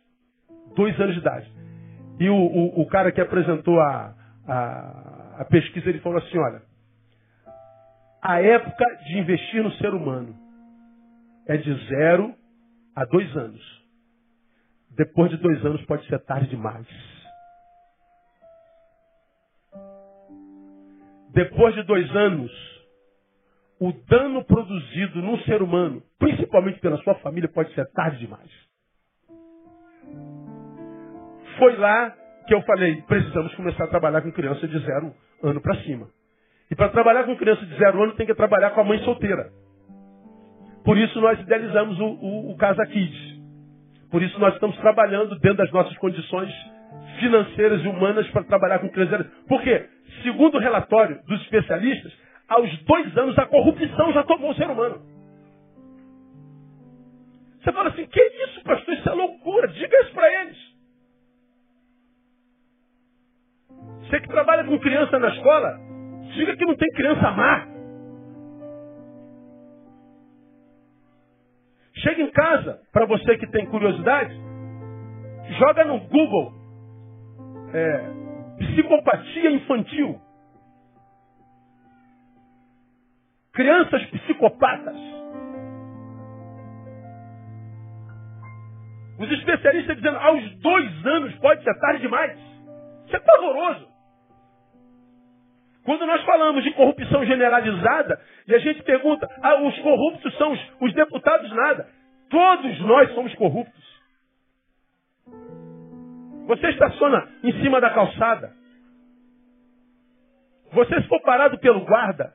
Dois 0.75 0.99
anos 1.01 1.15
de 1.15 1.21
idade. 1.21 1.51
E 2.19 2.29
o, 2.29 2.37
o, 2.37 2.83
o 2.83 2.87
cara 2.87 3.11
que 3.11 3.21
apresentou 3.21 3.81
a, 3.81 4.15
a, 4.47 5.37
a 5.41 5.45
pesquisa, 5.47 5.89
ele 5.89 6.01
falou 6.01 6.19
assim, 6.19 6.39
olha, 6.39 6.63
a 8.23 8.41
época 8.41 8.85
de 9.07 9.19
investir 9.19 9.63
no 9.63 9.73
ser 9.73 9.95
humano 9.95 10.37
é 11.47 11.57
de 11.57 11.73
zero 11.89 12.35
a 12.95 13.05
dois 13.05 13.35
anos. 13.37 13.81
Depois 14.91 15.31
de 15.31 15.39
dois 15.39 15.65
anos 15.65 15.83
pode 15.87 16.07
ser 16.07 16.19
tarde 16.21 16.49
demais. 16.49 16.87
Depois 21.33 21.75
de 21.75 21.83
dois 21.85 22.11
anos, 22.15 22.51
o 23.81 23.93
dano 23.93 24.45
produzido 24.45 25.23
num 25.23 25.39
ser 25.45 25.63
humano, 25.63 26.03
principalmente 26.19 26.81
pela 26.81 26.99
sua 26.99 27.15
família, 27.17 27.49
pode 27.49 27.73
ser 27.75 27.87
tarde 27.93 28.19
demais. 28.19 28.51
Foi 31.61 31.77
lá 31.77 32.17
que 32.47 32.55
eu 32.55 32.63
falei, 32.63 33.03
precisamos 33.03 33.55
começar 33.55 33.85
a 33.85 33.89
trabalhar 33.89 34.23
com 34.23 34.33
criança 34.33 34.67
de 34.67 34.79
zero 34.79 35.15
ano 35.43 35.61
para 35.61 35.77
cima. 35.83 36.09
E 36.71 36.75
para 36.75 36.89
trabalhar 36.89 37.25
com 37.25 37.37
criança 37.37 37.67
de 37.67 37.77
zero 37.77 38.03
ano, 38.03 38.15
tem 38.15 38.25
que 38.25 38.35
trabalhar 38.35 38.71
com 38.71 38.81
a 38.81 38.85
mãe 38.85 38.99
solteira. 39.01 39.51
Por 40.83 40.97
isso 40.97 41.21
nós 41.21 41.39
idealizamos 41.39 42.01
o, 42.01 42.05
o, 42.05 42.51
o 42.53 42.57
Casa 42.57 42.87
Kids. 42.87 43.39
Por 44.11 44.23
isso 44.23 44.41
nós 44.41 44.55
estamos 44.55 44.75
trabalhando 44.79 45.39
dentro 45.39 45.59
das 45.59 45.71
nossas 45.71 45.95
condições 45.99 46.51
financeiras 47.19 47.85
e 47.85 47.89
humanas 47.89 48.27
para 48.31 48.43
trabalhar 48.45 48.79
com 48.79 48.89
crianças. 48.89 49.27
Por 49.47 49.61
quê? 49.61 49.87
Segundo 50.23 50.55
o 50.55 50.61
relatório 50.61 51.21
dos 51.27 51.43
especialistas, 51.43 52.11
aos 52.49 52.75
dois 52.85 53.17
anos 53.19 53.39
a 53.39 53.45
corrupção 53.45 54.15
já 54.15 54.23
tomou 54.23 54.53
o 54.53 54.55
ser 54.55 54.71
humano. 54.71 55.03
Você 57.63 57.71
fala 57.71 57.91
assim, 57.91 58.07
que 58.07 58.23
isso, 58.23 58.65
pastor? 58.65 58.95
Isso 58.95 59.09
é 59.11 59.13
loucura. 59.13 59.69
Diga 59.69 60.03
isso 60.03 60.15
para 60.15 60.43
eles. 60.43 60.70
Você 64.01 64.21
que 64.21 64.29
trabalha 64.29 64.65
com 64.65 64.79
criança 64.79 65.19
na 65.19 65.29
escola, 65.29 65.79
diga 66.35 66.57
que 66.57 66.65
não 66.65 66.75
tem 66.75 66.89
criança 66.91 67.31
má. 67.31 67.67
Chega 71.95 72.23
em 72.23 72.31
casa, 72.31 72.81
para 72.93 73.07
você 73.07 73.37
que 73.37 73.47
tem 73.49 73.67
curiosidade, 73.67 74.35
joga 75.59 75.85
no 75.85 76.01
Google 76.01 76.53
é, 77.75 78.21
psicopatia 78.59 79.51
infantil. 79.51 80.21
Crianças 83.53 84.03
psicopatas. 84.07 84.97
Os 89.19 89.31
especialistas 89.33 89.97
dizendo 89.97 90.17
aos 90.17 90.57
dois 90.61 91.07
anos 91.07 91.35
pode 91.37 91.63
ser 91.63 91.79
tarde 91.79 92.01
demais. 92.01 92.50
Isso 93.11 93.17
é 93.17 93.21
pavoroso. 93.21 93.89
Quando 95.85 96.07
nós 96.07 96.23
falamos 96.25 96.63
de 96.63 96.73
corrupção 96.75 97.27
generalizada, 97.27 98.21
e 98.47 98.55
a 98.55 98.59
gente 98.59 98.85
pergunta, 98.85 99.29
ah, 99.43 99.61
os 99.63 99.77
corruptos 99.81 100.39
são 100.39 100.53
os, 100.53 100.61
os 100.81 100.95
deputados 100.95 101.51
nada. 101.51 101.89
Todos 102.31 102.81
nós 102.83 103.13
somos 103.13 103.35
corruptos. 103.35 104.01
Você 106.47 106.69
estaciona 106.69 107.29
em 107.43 107.53
cima 107.61 107.81
da 107.81 107.91
calçada. 107.91 108.53
Você 110.73 111.03
se 111.03 111.09
for 111.09 111.21
parado 111.23 111.59
pelo 111.59 111.85
guarda 111.85 112.33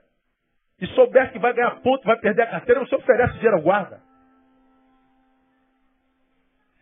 e 0.82 0.88
souber 0.88 1.32
que 1.32 1.40
vai 1.40 1.54
ganhar 1.54 1.80
ponto, 1.82 2.04
vai 2.04 2.20
perder 2.20 2.42
a 2.42 2.48
carteira, 2.52 2.82
você 2.82 2.96
oferece 2.96 3.36
dinheiro 3.36 3.56
ao 3.58 3.64
guarda. 3.64 4.02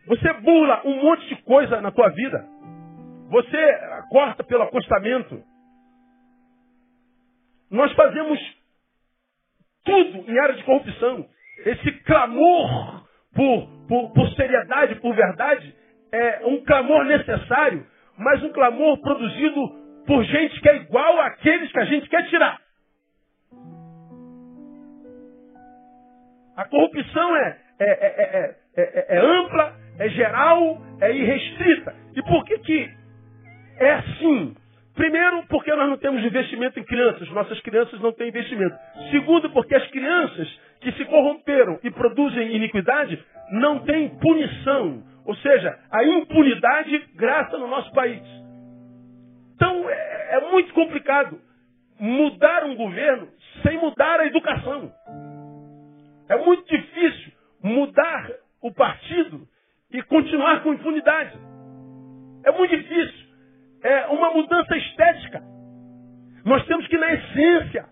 Você 0.06 0.32
bula 0.32 0.82
um 0.84 1.00
monte 1.00 1.28
de 1.28 1.36
coisa 1.42 1.80
na 1.80 1.92
tua 1.92 2.08
vida. 2.08 2.53
Você 3.30 3.78
corta 4.10 4.44
pelo 4.44 4.62
acostamento. 4.62 5.42
Nós 7.70 7.92
fazemos 7.92 8.38
tudo 9.84 10.30
em 10.30 10.38
área 10.38 10.54
de 10.54 10.64
corrupção. 10.64 11.26
Esse 11.64 11.92
clamor 12.04 13.04
por, 13.34 13.68
por, 13.88 14.12
por 14.12 14.30
seriedade, 14.34 14.96
por 14.96 15.14
verdade, 15.14 15.74
é 16.12 16.46
um 16.46 16.64
clamor 16.64 17.04
necessário, 17.04 17.86
mas 18.16 18.42
um 18.42 18.52
clamor 18.52 19.00
produzido 19.00 19.84
por 20.06 20.22
gente 20.24 20.60
que 20.60 20.68
é 20.68 20.76
igual 20.76 21.20
àqueles 21.20 21.72
que 21.72 21.80
a 21.80 21.84
gente 21.84 22.08
quer 22.08 22.28
tirar. 22.28 22.60
A 26.56 26.68
corrupção 26.68 27.36
é, 27.36 27.58
é, 27.80 28.54
é, 28.76 29.06
é, 29.08 29.18
ampla, 29.18 29.76
é 29.98 30.08
geral, 30.10 30.78
é 31.00 31.12
irrestrita. 31.12 31.94
E 32.14 32.22
por 32.22 32.44
que, 32.44 32.58
que 32.60 33.03
é 33.78 33.92
assim? 33.92 34.54
Primeiro, 34.94 35.44
porque 35.48 35.74
nós 35.74 35.88
não 35.88 35.96
temos 35.96 36.24
investimento 36.24 36.78
em 36.78 36.84
crianças, 36.84 37.28
nossas 37.30 37.60
crianças 37.60 38.00
não 38.00 38.12
têm 38.12 38.28
investimento. 38.28 38.76
Segundo, 39.10 39.50
porque 39.50 39.74
as 39.74 39.86
crianças 39.88 40.48
que 40.80 40.92
se 40.92 41.04
corromperam 41.06 41.80
e 41.82 41.90
produzem 41.90 42.54
iniquidade 42.54 43.22
não 43.50 43.80
têm 43.80 44.08
punição. 44.20 45.02
Ou 45.24 45.34
seja, 45.36 45.76
a 45.90 46.04
impunidade 46.04 46.98
graça 47.16 47.58
no 47.58 47.66
nosso 47.66 47.92
país. 47.92 48.22
Então 49.56 49.88
é, 49.90 50.36
é 50.36 50.50
muito 50.50 50.72
complicado 50.72 51.40
mudar 51.98 52.64
um 52.64 52.76
governo 52.76 53.28
sem 53.62 53.78
mudar 53.78 54.20
a 54.20 54.26
educação. 54.26 54.92
É 56.28 56.36
muito 56.36 56.64
difícil 56.68 57.32
mudar 57.62 58.30
o 58.62 58.72
partido 58.72 59.46
e 59.90 60.02
continuar 60.02 60.62
com 60.62 60.72
impunidade. 60.72 61.36
É 62.44 62.52
muito 62.52 62.76
difícil 62.76 63.23
é 63.84 64.06
uma 64.06 64.30
mudança 64.32 64.74
estética. 64.76 65.42
Nós 66.44 66.64
temos 66.66 66.86
que 66.88 66.96
ir 66.96 66.98
na 66.98 67.12
essência. 67.12 67.84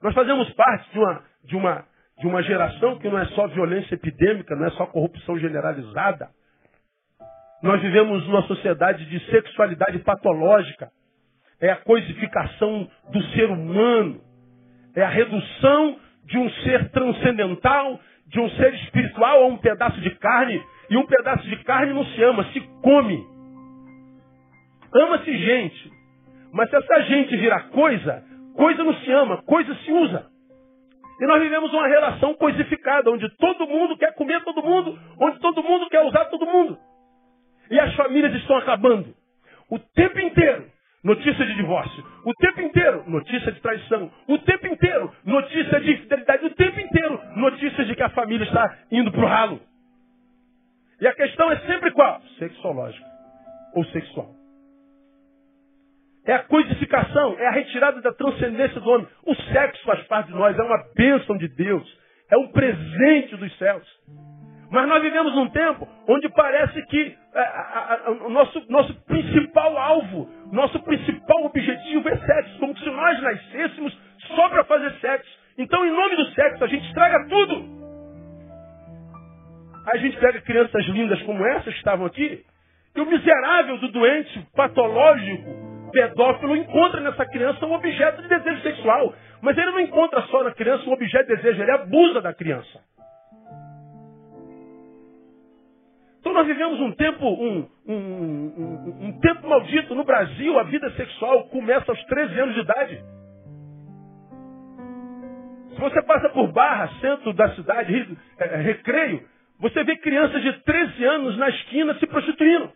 Nós 0.00 0.14
fazemos 0.14 0.48
parte 0.52 0.90
de 0.92 0.98
uma, 0.98 1.24
de 1.44 1.56
uma, 1.56 1.84
de 2.20 2.26
uma 2.28 2.42
geração 2.44 2.98
que 2.98 3.08
não 3.08 3.18
é 3.18 3.26
só 3.26 3.48
violência 3.48 3.96
epidêmica, 3.96 4.54
não 4.54 4.66
é 4.66 4.70
só 4.70 4.86
corrupção 4.86 5.36
generalizada. 5.36 6.30
Nós 7.60 7.82
vivemos 7.82 8.26
numa 8.26 8.42
sociedade 8.42 9.04
de 9.06 9.18
sexualidade 9.30 9.98
patológica. 9.98 10.90
É 11.60 11.70
a 11.70 11.76
coisificação 11.76 12.88
do 13.10 13.22
ser 13.32 13.50
humano. 13.50 14.20
É 14.94 15.02
a 15.02 15.08
redução 15.08 15.98
de 16.24 16.38
um 16.38 16.48
ser 16.62 16.88
transcendental, 16.90 18.00
de 18.28 18.40
um 18.40 18.48
ser 18.50 18.72
espiritual 18.74 19.42
a 19.42 19.46
um 19.46 19.58
pedaço 19.58 20.00
de 20.00 20.10
carne. 20.10 20.62
E 20.88 20.96
um 20.96 21.04
pedaço 21.04 21.46
de 21.48 21.56
carne 21.64 21.92
não 21.92 22.04
se 22.06 22.22
ama, 22.22 22.44
se 22.52 22.60
come. 22.80 23.29
Ama-se 24.94 25.38
gente. 25.38 25.92
Mas 26.52 26.68
se 26.68 26.76
essa 26.76 27.02
gente 27.02 27.36
virar 27.36 27.68
coisa, 27.70 28.24
coisa 28.56 28.82
não 28.82 28.94
se 28.94 29.10
ama, 29.12 29.42
coisa 29.42 29.74
se 29.76 29.92
usa. 29.92 30.26
E 31.20 31.26
nós 31.26 31.40
vivemos 31.42 31.72
uma 31.72 31.86
relação 31.86 32.34
coisificada, 32.34 33.10
onde 33.10 33.28
todo 33.36 33.66
mundo 33.66 33.96
quer 33.96 34.14
comer 34.14 34.42
todo 34.42 34.62
mundo, 34.62 34.98
onde 35.20 35.38
todo 35.38 35.62
mundo 35.62 35.88
quer 35.90 36.02
usar 36.02 36.24
todo 36.26 36.46
mundo. 36.46 36.78
E 37.70 37.78
as 37.78 37.94
famílias 37.94 38.34
estão 38.34 38.56
acabando. 38.56 39.14
O 39.70 39.78
tempo 39.78 40.18
inteiro. 40.18 40.66
notícia 41.04 41.46
de 41.46 41.54
divórcio. 41.54 42.04
O 42.26 42.34
tempo 42.34 42.60
inteiro, 42.60 43.04
notícia 43.08 43.52
de 43.52 43.60
traição. 43.60 44.10
O 44.28 44.38
tempo 44.38 44.66
inteiro, 44.66 45.10
notícia 45.24 45.80
de 45.80 45.92
infidelidade. 45.92 46.44
O 46.44 46.50
tempo 46.50 46.80
inteiro, 46.80 47.20
notícias 47.36 47.86
de 47.86 47.94
que 47.94 48.02
a 48.02 48.10
família 48.10 48.44
está 48.44 48.78
indo 48.90 49.10
para 49.10 49.20
o 49.24 49.26
ralo. 49.26 49.60
E 51.00 51.06
a 51.06 51.14
questão 51.14 51.50
é 51.52 51.58
sempre 51.60 51.90
qual? 51.92 52.20
Sexológica 52.38 53.06
ou 53.74 53.84
sexual. 53.86 54.39
É 56.26 56.34
a 56.34 56.40
codificação, 56.40 57.36
é 57.38 57.46
a 57.46 57.52
retirada 57.52 58.00
da 58.00 58.12
transcendência 58.12 58.80
do 58.80 58.90
homem. 58.90 59.08
O 59.26 59.34
sexo 59.34 59.82
faz 59.84 60.02
parte 60.06 60.28
de 60.28 60.34
nós, 60.34 60.58
é 60.58 60.62
uma 60.62 60.84
bênção 60.94 61.36
de 61.38 61.48
Deus, 61.48 61.98
é 62.30 62.36
um 62.36 62.48
presente 62.48 63.36
dos 63.36 63.56
céus. 63.58 63.86
Mas 64.70 64.88
nós 64.88 65.02
vivemos 65.02 65.34
num 65.34 65.48
tempo 65.48 65.88
onde 66.06 66.28
parece 66.28 66.80
que 66.86 67.16
é, 67.34 67.40
a, 67.40 68.00
a, 68.06 68.10
o 68.26 68.30
nosso, 68.30 68.64
nosso 68.68 68.94
principal 69.04 69.76
alvo, 69.76 70.28
nosso 70.52 70.78
principal 70.80 71.44
objetivo 71.44 72.08
é 72.08 72.16
sexo, 72.16 72.58
como 72.58 72.76
se 72.78 72.86
nós 72.86 73.20
nascêssemos 73.22 73.98
só 74.36 74.48
para 74.48 74.64
fazer 74.64 74.92
sexo. 75.00 75.30
Então, 75.58 75.84
em 75.84 75.90
nome 75.90 76.16
do 76.16 76.26
sexo, 76.32 76.64
a 76.64 76.68
gente 76.68 76.86
estraga 76.86 77.28
tudo. 77.28 77.80
Aí 79.86 79.98
a 79.98 80.02
gente 80.02 80.16
pega 80.18 80.40
crianças 80.42 80.84
lindas 80.86 81.20
como 81.22 81.44
essas 81.44 81.72
que 81.72 81.78
estavam 81.78 82.06
aqui, 82.06 82.44
e 82.94 83.00
o 83.00 83.06
miserável 83.06 83.78
do 83.78 83.88
doente 83.88 84.46
patológico, 84.54 85.69
pedófilo, 85.90 86.56
encontra 86.56 87.00
nessa 87.00 87.24
criança 87.26 87.64
um 87.66 87.72
objeto 87.72 88.22
de 88.22 88.28
desejo 88.28 88.62
sexual. 88.62 89.14
Mas 89.42 89.56
ele 89.56 89.70
não 89.70 89.80
encontra 89.80 90.22
só 90.22 90.42
na 90.44 90.52
criança 90.52 90.88
um 90.88 90.92
objeto 90.92 91.28
de 91.28 91.36
desejo, 91.36 91.62
ele 91.62 91.70
abusa 91.70 92.20
da 92.20 92.34
criança. 92.34 92.80
Então 96.20 96.34
nós 96.34 96.46
vivemos 96.46 96.78
um 96.80 96.92
tempo, 96.92 97.26
um, 97.26 97.66
um, 97.86 97.94
um, 97.94 99.06
um, 99.06 99.20
tempo 99.20 99.48
maldito. 99.48 99.94
No 99.94 100.04
Brasil, 100.04 100.58
a 100.58 100.64
vida 100.64 100.90
sexual 100.92 101.44
começa 101.48 101.90
aos 101.90 102.04
13 102.04 102.40
anos 102.40 102.54
de 102.54 102.60
idade. 102.60 103.04
Se 105.74 105.80
você 105.80 106.02
passa 106.02 106.28
por 106.28 106.52
Barra, 106.52 106.90
centro 107.00 107.32
da 107.32 107.54
cidade, 107.54 108.18
é, 108.38 108.56
recreio, 108.56 109.26
você 109.58 109.82
vê 109.82 109.96
crianças 109.96 110.42
de 110.42 110.52
13 110.62 111.04
anos 111.04 111.38
na 111.38 111.48
esquina 111.48 111.94
se 111.94 112.06
prostituindo. 112.06 112.70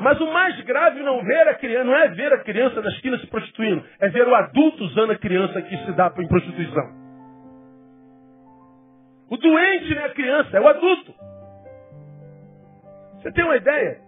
Mas 0.00 0.20
o 0.20 0.26
mais 0.32 0.60
grave 0.62 1.02
não, 1.02 1.22
ver 1.22 1.48
a 1.48 1.54
criança, 1.54 1.84
não 1.84 1.96
é 1.96 2.08
ver 2.08 2.32
a 2.32 2.42
criança 2.44 2.80
na 2.80 2.90
esquina 2.90 3.18
se 3.18 3.26
prostituindo, 3.28 3.84
é 3.98 4.08
ver 4.08 4.28
o 4.28 4.34
adulto 4.34 4.84
usando 4.84 5.12
a 5.12 5.18
criança 5.18 5.60
que 5.62 5.76
se 5.84 5.92
dá 5.92 6.12
em 6.18 6.28
prostituição. 6.28 7.06
O 9.30 9.36
doente 9.36 9.94
não 9.94 10.02
é 10.02 10.04
a 10.04 10.14
criança, 10.14 10.56
é 10.56 10.60
o 10.60 10.68
adulto. 10.68 11.14
Você 13.14 13.32
tem 13.32 13.44
uma 13.44 13.56
ideia? 13.56 14.00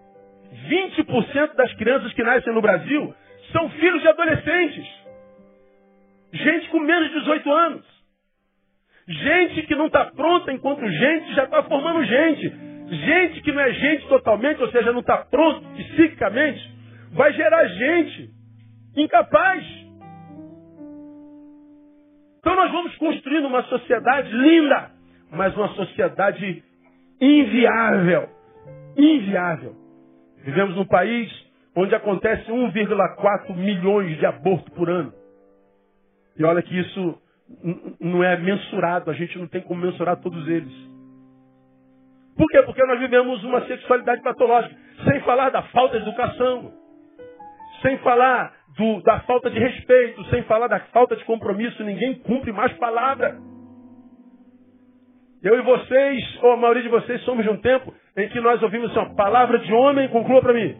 20% 0.68 1.54
das 1.54 1.72
crianças 1.74 2.12
que 2.12 2.22
nascem 2.22 2.52
no 2.52 2.62
Brasil 2.62 3.14
são 3.52 3.68
filhos 3.70 4.00
de 4.00 4.08
adolescentes. 4.08 4.86
Gente 6.32 6.68
com 6.68 6.80
menos 6.80 7.08
de 7.08 7.20
18 7.20 7.52
anos. 7.52 7.84
Gente 9.08 9.62
que 9.62 9.74
não 9.74 9.86
está 9.86 10.04
pronta 10.04 10.52
enquanto 10.52 10.86
gente 10.86 11.34
já 11.34 11.44
está 11.44 11.62
formando 11.62 12.04
gente. 12.04 12.67
Gente 12.90 13.42
que 13.42 13.52
não 13.52 13.60
é 13.60 13.72
gente 13.72 14.08
totalmente, 14.08 14.62
ou 14.62 14.70
seja, 14.70 14.92
não 14.92 15.00
está 15.00 15.18
pronto 15.18 15.60
psiquicamente, 15.74 16.60
vai 17.12 17.32
gerar 17.34 17.66
gente 17.66 18.30
incapaz. 18.96 19.64
Então 22.38 22.56
nós 22.56 22.72
vamos 22.72 22.96
construindo 22.96 23.46
uma 23.46 23.62
sociedade 23.64 24.32
linda, 24.32 24.90
mas 25.30 25.54
uma 25.54 25.68
sociedade 25.68 26.62
inviável. 27.20 28.28
Inviável. 28.96 29.76
Vivemos 30.44 30.76
num 30.76 30.86
país 30.86 31.30
onde 31.76 31.94
acontece 31.94 32.50
1,4 32.50 33.54
milhões 33.54 34.16
de 34.18 34.24
abortos 34.24 34.72
por 34.74 34.88
ano. 34.88 35.12
E 36.38 36.44
olha 36.44 36.62
que 36.62 36.78
isso 36.78 37.20
não 38.00 38.24
é 38.24 38.36
mensurado, 38.38 39.10
a 39.10 39.14
gente 39.14 39.38
não 39.38 39.46
tem 39.46 39.60
como 39.60 39.82
mensurar 39.82 40.16
todos 40.16 40.46
eles. 40.48 40.72
Por 42.38 42.46
quê? 42.46 42.62
Porque 42.62 42.84
nós 42.84 43.00
vivemos 43.00 43.42
uma 43.42 43.66
sexualidade 43.66 44.22
patológica, 44.22 44.74
sem 45.04 45.20
falar 45.22 45.50
da 45.50 45.62
falta 45.64 45.98
de 45.98 46.08
educação, 46.08 46.72
sem 47.82 47.98
falar 47.98 48.54
do, 48.76 49.02
da 49.02 49.20
falta 49.20 49.50
de 49.50 49.58
respeito, 49.58 50.24
sem 50.26 50.42
falar 50.44 50.68
da 50.68 50.78
falta 50.92 51.16
de 51.16 51.24
compromisso, 51.24 51.82
ninguém 51.82 52.14
cumpre 52.20 52.52
mais 52.52 52.72
palavra. 52.74 53.36
Eu 55.42 55.58
e 55.58 55.62
vocês, 55.62 56.38
ou 56.42 56.52
a 56.52 56.56
maioria 56.56 56.82
de 56.84 56.88
vocês, 56.88 57.20
somos 57.22 57.44
de 57.44 57.50
um 57.50 57.56
tempo 57.60 57.92
em 58.16 58.28
que 58.28 58.40
nós 58.40 58.62
ouvimos 58.62 58.90
assim, 58.90 59.00
ó, 59.00 59.14
palavra 59.16 59.58
de 59.58 59.72
homem, 59.72 60.08
conclua 60.08 60.40
para 60.40 60.52
mim. 60.52 60.76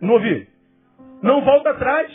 Não 0.00 0.14
ouvi. 0.14 0.46
Não 1.22 1.42
volta 1.42 1.70
atrás. 1.70 2.10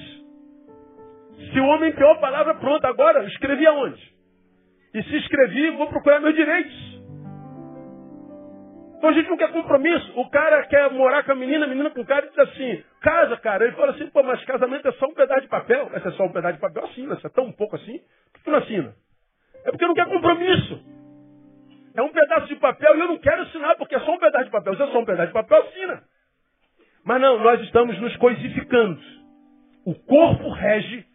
Se 1.51 1.59
o 1.59 1.65
homem 1.65 1.89
empenhou 1.89 2.11
a 2.13 2.19
palavra, 2.19 2.55
pronto, 2.55 2.85
agora 2.85 3.25
escrevi 3.25 3.65
aonde? 3.65 4.01
E 4.93 5.03
se 5.03 5.17
escrevi, 5.17 5.71
vou 5.71 5.87
procurar 5.87 6.19
meus 6.19 6.35
direitos. 6.35 6.92
Então 9.03 9.11
a 9.11 9.15
gente 9.15 9.29
não 9.29 9.35
quer 9.35 9.51
compromisso. 9.51 10.13
O 10.17 10.29
cara 10.29 10.63
quer 10.63 10.89
morar 10.91 11.23
com 11.23 11.33
a 11.33 11.35
menina, 11.35 11.65
a 11.65 11.67
menina 11.67 11.89
com 11.89 11.99
o 11.99 12.05
cara 12.05 12.25
e 12.25 12.29
diz 12.29 12.39
assim, 12.39 12.81
casa, 13.01 13.35
cara. 13.35 13.65
Ele 13.65 13.75
fala 13.75 13.91
assim, 13.91 14.07
pô, 14.07 14.23
mas 14.23 14.41
casamento 14.45 14.87
é 14.87 14.93
só 14.93 15.07
um 15.07 15.13
pedaço 15.13 15.41
de 15.41 15.49
papel. 15.49 15.89
Essa 15.93 16.07
é 16.07 16.11
só 16.13 16.23
um 16.23 16.31
pedaço 16.31 16.53
de 16.53 16.61
papel, 16.61 16.85
assina. 16.85 17.17
É 17.21 17.27
tão 17.27 17.51
pouco 17.51 17.75
assim. 17.75 17.99
Por 17.99 18.39
que 18.39 18.43
tu 18.45 18.51
não 18.51 18.59
assina? 18.59 18.95
É 19.65 19.71
porque 19.71 19.85
não 19.85 19.93
quer 19.93 20.05
compromisso. 20.05 20.81
É 21.93 22.01
um 22.01 22.13
pedaço 22.13 22.47
de 22.47 22.55
papel 22.55 22.95
e 22.95 22.99
eu 23.01 23.07
não 23.09 23.17
quero 23.17 23.41
assinar, 23.41 23.75
porque 23.75 23.93
é 23.93 23.99
só 23.99 24.09
um 24.09 24.17
pedaço 24.17 24.45
de 24.45 24.51
papel. 24.51 24.73
Se 24.77 24.83
é 24.83 24.87
só 24.87 24.99
um 24.99 25.05
pedaço 25.05 25.27
de 25.27 25.33
papel, 25.33 25.63
assina. 25.63 26.03
Mas 27.03 27.19
não, 27.19 27.39
nós 27.39 27.59
estamos 27.59 27.99
nos 27.99 28.15
coisificando. 28.15 29.01
O 29.85 29.95
corpo 29.95 30.49
rege 30.49 31.05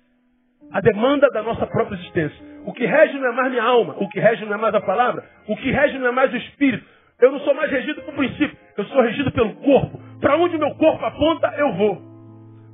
a 0.72 0.82
demanda 0.82 1.30
da 1.30 1.42
nossa 1.42 1.66
própria 1.66 1.96
existência. 1.96 2.38
O 2.66 2.72
que 2.74 2.84
rege 2.84 3.18
não 3.18 3.28
é 3.28 3.32
mais 3.32 3.50
minha 3.50 3.64
alma, 3.64 3.96
o 3.98 4.10
que 4.10 4.20
rege 4.20 4.44
não 4.44 4.52
é 4.52 4.58
mais 4.58 4.74
a 4.74 4.80
palavra, 4.82 5.24
o 5.46 5.56
que 5.56 5.70
rege 5.70 5.96
não 5.96 6.08
é 6.08 6.10
mais 6.10 6.30
o 6.30 6.36
espírito. 6.36 6.97
Eu 7.20 7.32
não 7.32 7.40
sou 7.40 7.54
mais 7.54 7.70
regido 7.70 8.00
por 8.02 8.14
princípio, 8.14 8.56
eu 8.76 8.84
sou 8.84 9.02
regido 9.02 9.32
pelo 9.32 9.54
corpo. 9.56 10.00
Para 10.20 10.36
onde 10.36 10.56
meu 10.56 10.74
corpo 10.76 11.04
aponta, 11.04 11.52
eu 11.56 11.72
vou. 11.74 12.02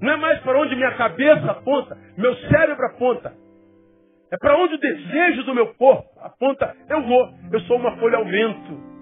Não 0.02 0.12
é 0.12 0.16
mais 0.16 0.38
para 0.40 0.58
onde 0.58 0.76
minha 0.76 0.92
cabeça 0.92 1.50
aponta, 1.50 1.96
meu 2.18 2.34
cérebro 2.48 2.84
aponta. 2.86 3.32
É 4.30 4.36
para 4.36 4.56
onde 4.56 4.74
o 4.74 4.78
desejo 4.78 5.44
do 5.44 5.54
meu 5.54 5.74
corpo 5.74 6.08
aponta, 6.20 6.74
eu 6.90 7.02
vou. 7.02 7.30
Eu 7.52 7.60
sou 7.60 7.76
uma 7.76 7.96
folha 7.96 8.18
ao 8.18 8.24
vento. 8.24 8.94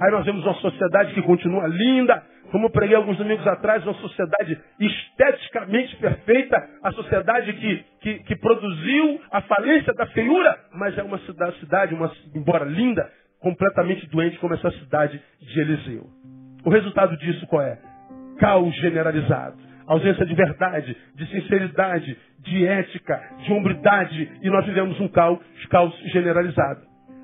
Aí 0.00 0.10
nós 0.10 0.24
vemos 0.24 0.44
uma 0.44 0.54
sociedade 0.54 1.12
que 1.12 1.20
continua 1.22 1.66
linda, 1.66 2.22
como 2.50 2.66
eu 2.66 2.70
preguei 2.70 2.96
alguns 2.96 3.18
domingos 3.18 3.46
atrás, 3.46 3.84
uma 3.84 3.94
sociedade 3.94 4.58
esteticamente 4.78 5.96
perfeita, 5.96 6.56
a 6.82 6.90
sociedade 6.92 7.52
que, 7.52 7.84
que, 8.00 8.18
que 8.20 8.36
produziu 8.36 9.20
a 9.30 9.42
falência 9.42 9.92
da 9.92 10.06
feiura, 10.06 10.58
mas 10.72 10.96
é 10.96 11.02
uma 11.02 11.18
cidade, 11.18 11.94
uma, 11.94 12.10
embora 12.34 12.64
linda, 12.64 13.10
completamente 13.40 14.06
doente, 14.08 14.38
como 14.38 14.54
essa 14.54 14.70
cidade 14.72 15.20
de 15.40 15.60
Eliseu. 15.60 16.06
O 16.64 16.70
resultado 16.70 17.16
disso 17.16 17.46
qual 17.46 17.62
é? 17.62 17.78
Caos 18.38 18.74
generalizado. 18.76 19.56
Ausência 19.86 20.24
de 20.24 20.34
verdade, 20.34 20.96
de 21.16 21.26
sinceridade, 21.26 22.16
de 22.38 22.66
ética, 22.66 23.20
de 23.44 23.52
hombridade, 23.52 24.30
e 24.40 24.48
nós 24.48 24.64
vivemos 24.64 25.00
um 25.00 25.08
caos, 25.08 25.40
caos 25.68 25.94
generalizado. 26.12 26.82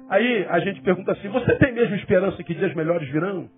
Aí 0.08 0.46
a 0.48 0.58
gente 0.60 0.80
pergunta 0.82 1.12
assim: 1.12 1.28
você 1.28 1.54
tem 1.56 1.72
mesmo 1.72 1.94
esperança 1.96 2.42
que 2.42 2.54
dias 2.54 2.74
melhores 2.74 3.08
virão? 3.10 3.48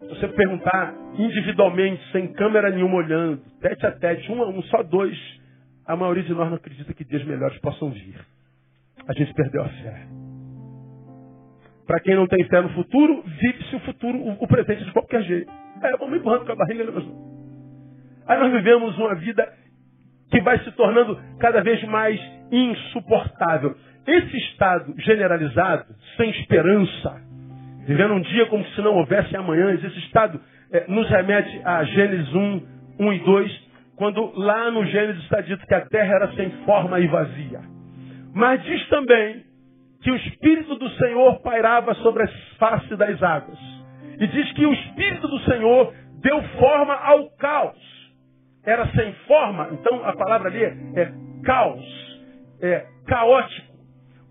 Se 0.00 0.08
você 0.08 0.28
perguntar 0.28 0.94
individualmente, 1.16 2.02
sem 2.12 2.32
câmera 2.32 2.70
nenhuma 2.70 2.96
olhando, 2.96 3.40
tete 3.60 3.86
a 3.86 3.92
tete, 3.92 4.30
um 4.30 4.42
a 4.42 4.48
um, 4.48 4.62
só 4.64 4.82
dois, 4.82 5.16
a 5.86 5.96
maioria 5.96 6.22
de 6.24 6.34
nós 6.34 6.48
não 6.48 6.56
acredita 6.56 6.92
que 6.92 7.04
dias 7.04 7.24
melhores 7.24 7.58
possam 7.58 7.90
vir. 7.90 8.18
A 9.06 9.12
gente 9.12 9.32
perdeu 9.34 9.62
a 9.62 9.68
fé. 9.68 10.23
Para 11.86 12.00
quem 12.00 12.14
não 12.14 12.26
tem 12.26 12.44
fé 12.44 12.60
no 12.62 12.70
futuro, 12.70 13.22
vive-se 13.26 13.76
o 13.76 13.80
futuro, 13.80 14.18
o, 14.40 14.46
presente 14.46 14.84
de 14.84 14.92
qualquer 14.92 15.22
jeito. 15.22 15.50
É, 15.82 15.96
vamos 15.98 16.16
empurrando 16.16 16.46
com 16.46 16.52
a 16.52 16.56
barriga. 16.56 16.84
Né, 16.84 17.02
Aí 18.26 18.38
nós 18.38 18.52
vivemos 18.52 18.96
uma 18.96 19.14
vida 19.16 19.46
que 20.30 20.40
vai 20.40 20.58
se 20.60 20.72
tornando 20.72 21.20
cada 21.38 21.62
vez 21.62 21.82
mais 21.84 22.18
insuportável. 22.50 23.76
Esse 24.06 24.36
estado 24.36 24.94
generalizado, 24.98 25.84
sem 26.16 26.30
esperança, 26.30 27.20
vivendo 27.86 28.14
um 28.14 28.20
dia 28.20 28.46
como 28.46 28.64
se 28.64 28.80
não 28.80 28.94
houvesse 28.96 29.36
amanhã, 29.36 29.72
esse 29.74 29.98
estado 30.00 30.40
é, 30.72 30.86
nos 30.88 31.08
remete 31.08 31.60
a 31.64 31.84
Gênesis 31.84 32.34
1, 32.34 32.62
1 32.98 33.12
e 33.12 33.18
2, 33.20 33.64
quando 33.96 34.32
lá 34.36 34.70
no 34.70 34.84
Gênesis 34.86 35.22
está 35.22 35.40
dito 35.40 35.66
que 35.66 35.74
a 35.74 35.86
terra 35.86 36.14
era 36.16 36.32
sem 36.32 36.50
forma 36.64 36.98
e 36.98 37.06
vazia. 37.06 37.60
Mas 38.34 38.62
diz 38.64 38.88
também 38.88 39.44
que 40.04 40.12
o 40.12 40.16
Espírito 40.16 40.76
do 40.76 40.88
Senhor 40.90 41.40
pairava 41.40 41.94
sobre 41.96 42.22
a 42.22 42.28
face 42.58 42.94
das 42.94 43.20
águas. 43.22 43.58
E 44.20 44.26
diz 44.28 44.52
que 44.52 44.64
o 44.64 44.72
Espírito 44.72 45.26
do 45.26 45.40
Senhor 45.40 45.92
deu 46.22 46.40
forma 46.58 46.94
ao 46.94 47.28
caos. 47.36 47.76
Era 48.64 48.86
sem 48.92 49.12
forma, 49.26 49.70
então 49.72 50.04
a 50.06 50.14
palavra 50.14 50.48
ali 50.48 50.62
é, 50.62 50.76
é 50.96 51.12
caos, 51.44 51.84
é 52.62 52.86
caótico 53.06 53.74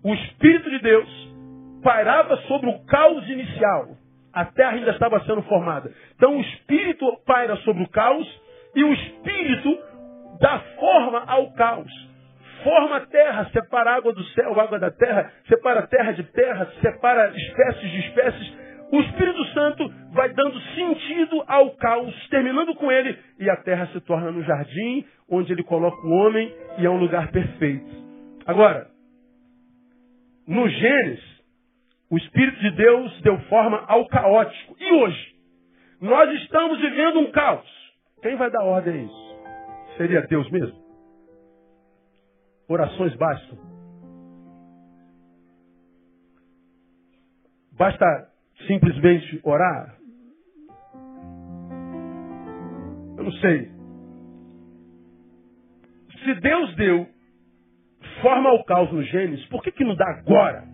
o 0.04 0.12
Espírito 0.12 0.68
de 0.68 0.80
Deus 0.80 1.08
pairava 1.82 2.36
sobre 2.42 2.68
o 2.68 2.78
caos 2.84 3.26
inicial. 3.26 3.88
A 4.34 4.44
terra 4.44 4.72
ainda 4.72 4.90
estava 4.90 5.18
sendo 5.24 5.42
formada. 5.44 5.90
Então 6.14 6.36
o 6.36 6.40
Espírito 6.42 7.06
paira 7.24 7.56
sobre 7.56 7.82
o 7.82 7.88
caos 7.88 8.28
e 8.74 8.84
o 8.84 8.92
Espírito 8.92 9.78
dá 10.40 10.58
forma 10.78 11.24
ao 11.26 11.52
caos. 11.52 11.90
Forma 12.64 12.96
a 12.96 13.00
terra, 13.06 13.50
separa 13.52 13.90
a 13.90 13.96
água 13.96 14.14
do 14.14 14.24
céu, 14.28 14.58
a 14.58 14.62
água 14.62 14.78
da 14.78 14.90
terra, 14.90 15.30
separa 15.46 15.80
a 15.80 15.86
terra 15.86 16.12
de 16.12 16.22
terra, 16.24 16.66
separa 16.80 17.28
espécies 17.36 17.90
de 17.90 17.98
espécies. 18.00 18.54
O 18.90 19.00
Espírito 19.00 19.44
Santo 19.48 19.92
vai 20.12 20.32
dando 20.32 20.58
sentido 20.74 21.44
ao 21.46 21.70
caos, 21.76 22.28
terminando 22.30 22.74
com 22.76 22.90
ele, 22.90 23.18
e 23.38 23.50
a 23.50 23.56
terra 23.56 23.86
se 23.88 24.00
torna 24.00 24.30
no 24.30 24.42
jardim, 24.42 25.04
onde 25.28 25.52
ele 25.52 25.62
coloca 25.62 26.06
o 26.06 26.10
homem 26.10 26.50
e 26.78 26.86
é 26.86 26.90
um 26.90 26.98
lugar 26.98 27.30
perfeito. 27.30 27.90
Agora, 28.46 28.86
no 30.46 30.68
Gênesis, 30.68 31.42
o 32.10 32.16
Espírito 32.16 32.60
de 32.60 32.70
Deus 32.70 33.20
deu 33.22 33.38
forma 33.42 33.84
ao 33.88 34.06
caótico. 34.06 34.76
E 34.78 34.92
hoje? 34.92 35.34
Nós 36.00 36.30
estamos 36.42 36.80
vivendo 36.80 37.20
um 37.20 37.30
caos. 37.30 37.68
Quem 38.22 38.36
vai 38.36 38.50
dar 38.50 38.64
ordem 38.64 38.94
a 38.94 38.96
isso? 39.04 39.96
Seria 39.96 40.22
Deus 40.22 40.50
mesmo? 40.50 40.83
Orações 42.68 43.14
bastam. 43.16 43.58
Basta 47.72 48.06
simplesmente 48.66 49.40
orar? 49.42 49.96
Eu 53.18 53.24
não 53.24 53.32
sei. 53.32 53.70
Se 56.24 56.34
Deus 56.36 56.74
deu 56.76 57.06
forma 58.22 58.48
ao 58.48 58.64
caos 58.64 58.90
no 58.92 59.02
Gênesis, 59.02 59.44
por 59.46 59.62
que, 59.62 59.70
que 59.70 59.84
não 59.84 59.94
dá 59.94 60.06
agora? 60.08 60.64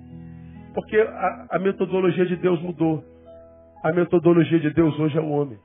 Porque 0.75 0.97
a, 0.97 1.47
a 1.51 1.59
metodologia 1.59 2.27
de 2.27 2.37
Deus 2.37 2.61
mudou. 2.63 3.05
A 3.83 3.93
metodologia 3.93 4.61
de 4.61 4.71
Deus 4.71 4.99
hoje 4.99 5.19
é 5.19 5.21
o 5.21 5.31
homem. 5.31 5.59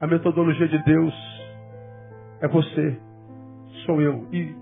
A 0.00 0.06
metodologia 0.06 0.68
de 0.68 0.78
Deus 0.84 1.14
é 2.40 2.48
você, 2.48 3.00
sou 3.84 4.00
eu. 4.00 4.28
E 4.32 4.54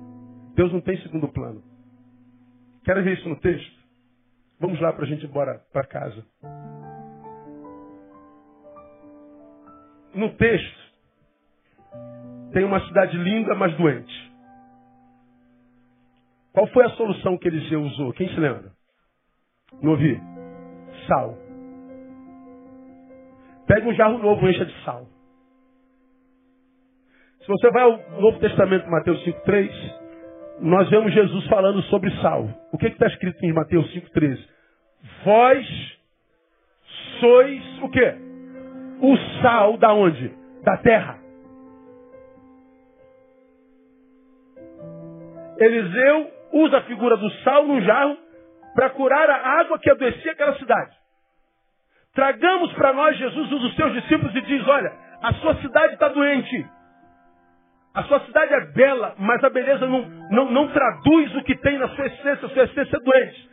Deus 0.54 0.72
não 0.72 0.80
tem 0.80 0.96
segundo 0.98 1.28
plano. 1.28 1.62
Quero 2.85 3.02
ver 3.02 3.18
isso 3.18 3.28
no 3.28 3.37
texto? 3.37 3.82
Vamos 4.61 4.80
lá 4.80 4.92
para 4.92 5.04
a 5.04 5.08
gente 5.08 5.24
ir 5.24 5.28
embora 5.28 5.61
para 5.72 5.87
casa. 5.87 6.24
No 10.14 10.30
texto, 10.37 10.82
tem 12.52 12.64
uma 12.64 12.80
cidade 12.87 13.16
linda, 13.16 13.54
mas 13.54 13.76
doente. 13.76 14.32
Qual 16.52 16.66
foi 16.68 16.85
a 16.85 16.90
solução 16.90 17.38
que 17.38 17.48
Eliseu 17.48 17.82
usou? 17.82 18.12
Quem 18.12 18.28
se 18.28 18.38
lembra? 18.38 18.72
Não 19.80 19.92
ouvi? 19.92 20.20
Sal. 21.08 21.38
Pega 23.66 23.88
um 23.88 23.94
jarro 23.94 24.18
novo, 24.18 24.46
encha 24.48 24.66
de 24.66 24.85
sal. 24.85 25.06
Se 27.42 27.48
você 27.48 27.70
vai 27.72 27.83
ao 27.83 27.98
Novo 28.20 28.38
Testamento, 28.38 28.88
Mateus 28.88 29.20
5,3, 29.24 29.68
nós 30.61 30.88
vemos 30.88 31.12
Jesus 31.12 31.44
falando 31.48 31.83
sobre 31.83 32.09
sal. 32.20 32.48
O 32.72 32.78
que 32.78 32.87
está 32.87 33.09
escrito 33.09 33.44
em 33.44 33.52
Mateus 33.52 33.85
5,13? 33.92 34.38
Vós 35.24 35.98
sois 37.18 37.83
o 37.83 37.88
quê? 37.88 38.14
O 39.00 39.16
sal 39.42 39.76
da 39.76 39.92
onde? 39.92 40.33
Da 40.62 40.76
terra. 40.76 41.18
Eliseu 45.59 46.31
usa 46.52 46.78
a 46.78 46.83
figura 46.83 47.16
do 47.16 47.28
sal 47.42 47.66
no 47.66 47.81
jarro 47.81 48.16
para 48.76 48.90
curar 48.90 49.28
a 49.28 49.61
água 49.61 49.81
que 49.81 49.90
adoecia 49.90 50.31
aquela 50.31 50.57
cidade. 50.59 50.96
Tragamos 52.14 52.72
para 52.74 52.92
nós 52.92 53.16
Jesus 53.16 53.50
um 53.50 53.59
dos 53.59 53.74
seus 53.74 53.92
discípulos 53.94 54.33
e 54.37 54.40
diz, 54.42 54.68
olha, 54.68 54.92
a 55.22 55.35
sua 55.35 55.57
cidade 55.57 55.94
está 55.94 56.09
doente. 56.09 56.66
A 57.94 58.02
sua 58.05 58.20
cidade 58.20 58.55
é 58.55 58.61
bela, 58.72 59.14
mas 59.18 59.42
a 59.44 59.50
beleza 59.50 59.87
não, 59.87 60.02
não, 60.31 60.50
não 60.50 60.68
traduz 60.68 61.35
o 61.37 61.42
que 61.42 61.55
tem 61.57 61.78
na 61.78 61.88
sua 61.88 62.07
essência. 62.07 62.46
A 62.46 62.50
sua 62.50 62.64
essência 62.64 62.96
é 62.96 63.00
doente. 63.00 63.50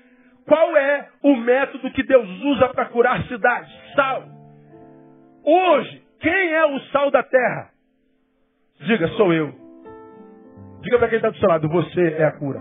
Qual 0.47 0.78
é 0.78 1.10
o 1.21 1.36
método 1.36 1.91
que 1.91 2.04
Deus 2.04 2.28
usa 2.43 2.69
para 2.69 2.86
curar 2.86 3.21
cidades? 3.28 3.69
Sal. 3.95 4.23
Hoje, 5.43 6.02
quem 6.19 6.54
é 6.54 6.65
o 6.65 6.80
sal 6.91 7.12
da 7.12 7.21
terra? 7.21 7.69
Diga, 8.82 9.08
sou 9.10 9.34
eu. 9.34 9.54
Diga 10.82 10.97
para 10.97 11.10
quem 11.10 11.17
está 11.17 11.30
do 11.30 11.38
seu 11.38 11.49
lado, 11.49 11.67
você 11.67 12.15
é 12.17 12.23
a 12.23 12.32
cura. 12.32 12.60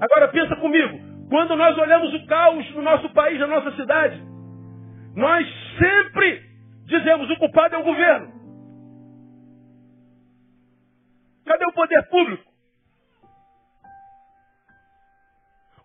Agora 0.00 0.28
pensa 0.28 0.56
comigo, 0.56 0.98
quando 1.28 1.54
nós 1.56 1.76
olhamos 1.76 2.14
o 2.14 2.26
caos 2.26 2.74
no 2.74 2.82
nosso 2.82 3.08
país, 3.12 3.38
na 3.40 3.46
nossa 3.46 3.72
cidade, 3.72 4.22
nós 5.14 5.46
sempre 5.78 6.42
dizemos 6.86 7.30
o 7.30 7.36
culpado 7.36 7.74
é 7.74 7.78
o 7.78 7.84
governo. 7.84 8.35
Cadê 11.46 11.64
o 11.64 11.72
poder 11.72 12.02
público? 12.08 12.44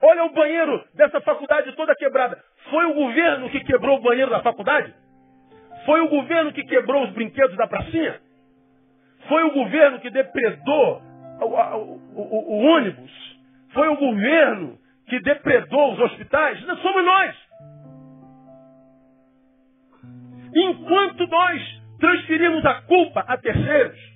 Olha 0.01 0.25
o 0.25 0.33
banheiro 0.33 0.83
dessa 0.95 1.21
faculdade 1.21 1.71
toda 1.75 1.95
quebrada. 1.95 2.43
Foi 2.71 2.85
o 2.85 2.93
governo 2.95 3.49
que 3.51 3.59
quebrou 3.63 3.99
o 3.99 4.01
banheiro 4.01 4.31
da 4.31 4.41
faculdade? 4.41 4.93
Foi 5.85 6.01
o 6.01 6.09
governo 6.09 6.51
que 6.51 6.63
quebrou 6.63 7.03
os 7.03 7.11
brinquedos 7.11 7.55
da 7.55 7.67
pracinha? 7.67 8.19
Foi 9.27 9.43
o 9.43 9.51
governo 9.51 9.99
que 9.99 10.09
depredou 10.09 11.01
o, 11.41 11.45
o, 11.45 12.01
o, 12.15 12.53
o 12.53 12.57
ônibus? 12.75 13.11
Foi 13.73 13.87
o 13.87 13.95
governo 13.95 14.79
que 15.07 15.19
depredou 15.21 15.93
os 15.93 15.99
hospitais? 15.99 16.65
Não 16.65 16.77
somos 16.77 17.05
nós. 17.05 17.35
Enquanto 20.55 21.27
nós 21.27 21.81
transferimos 21.99 22.65
a 22.65 22.81
culpa 22.81 23.23
a 23.27 23.37
terceiros, 23.37 24.10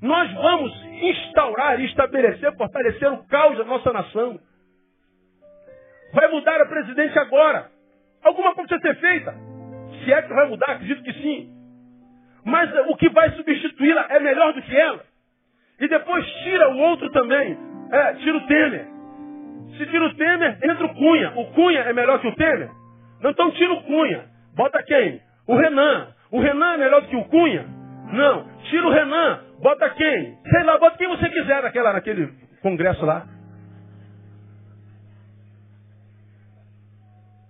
nós 0.00 0.32
vamos 0.32 0.72
instaurar 1.02 1.80
estabelecer, 1.80 2.56
fortalecer 2.56 3.12
o 3.12 3.26
caos 3.26 3.58
da 3.58 3.64
nossa 3.64 3.92
nação. 3.92 4.38
Vai 6.12 6.28
mudar 6.28 6.60
a 6.60 6.66
presidência 6.66 7.20
agora. 7.20 7.70
Alguma 8.22 8.54
coisa 8.54 8.78
precisa 8.78 8.94
ser 8.94 9.00
feita. 9.00 9.34
Se 10.04 10.12
é 10.12 10.22
que 10.22 10.32
vai 10.32 10.48
mudar, 10.48 10.72
acredito 10.72 11.02
que 11.02 11.12
sim. 11.14 11.50
Mas 12.44 12.70
o 12.88 12.96
que 12.96 13.08
vai 13.10 13.30
substituí-la 13.32 14.06
é 14.10 14.20
melhor 14.20 14.52
do 14.52 14.62
que 14.62 14.76
ela. 14.76 15.04
E 15.80 15.88
depois 15.88 16.26
tira 16.42 16.70
o 16.70 16.78
outro 16.78 17.10
também. 17.10 17.58
É, 17.90 18.14
tira 18.14 18.36
o 18.36 18.46
Temer. 18.46 18.86
Se 19.76 19.86
tira 19.86 20.06
o 20.06 20.14
Temer, 20.14 20.58
entra 20.62 20.86
o 20.86 20.94
Cunha. 20.94 21.32
O 21.36 21.52
Cunha 21.52 21.80
é 21.80 21.92
melhor 21.92 22.20
que 22.20 22.28
o 22.28 22.34
Temer? 22.34 22.70
Não, 23.20 23.30
então 23.30 23.50
tira 23.52 23.72
o 23.72 23.82
Cunha. 23.82 24.24
Bota 24.56 24.82
quem? 24.82 25.20
O 25.46 25.56
Renan. 25.56 26.08
O 26.30 26.40
Renan 26.40 26.74
é 26.74 26.76
melhor 26.78 27.02
do 27.02 27.08
que 27.08 27.16
o 27.16 27.24
Cunha? 27.24 27.66
Não. 28.12 28.46
Tira 28.70 28.86
o 28.86 28.90
Renan. 28.90 29.40
Bota 29.60 29.90
quem? 29.90 30.38
Sei 30.42 30.62
lá, 30.62 30.78
bota 30.78 30.96
quem 30.96 31.08
você 31.08 31.28
quiser 31.28 31.62
naquela, 31.62 31.92
naquele 31.92 32.28
congresso 32.62 33.04
lá. 33.04 33.26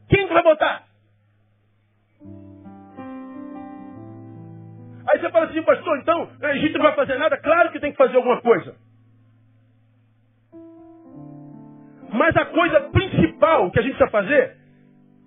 Quem 0.09 0.27
vai 0.29 0.43
botar? 0.43 0.85
Aí 5.11 5.21
você 5.21 5.31
fala 5.31 5.47
assim, 5.47 5.63
pastor, 5.63 5.99
então 5.99 6.31
a 6.43 6.55
gente 6.55 6.75
não 6.75 6.83
vai 6.83 6.95
fazer 6.95 7.19
nada? 7.19 7.37
Claro 7.39 7.71
que 7.73 7.81
tem 7.81 7.93
que 7.93 7.99
fazer 7.99 8.17
alguma 8.17 8.41
coisa. 8.41 8.75
Mas 12.11 12.37
a 12.37 12.47
coisa 12.47 12.81
principal 12.91 13.71
que 13.71 13.79
a 13.79 13.83
gente 13.83 13.97
precisa 13.97 14.11
fazer 14.11 14.57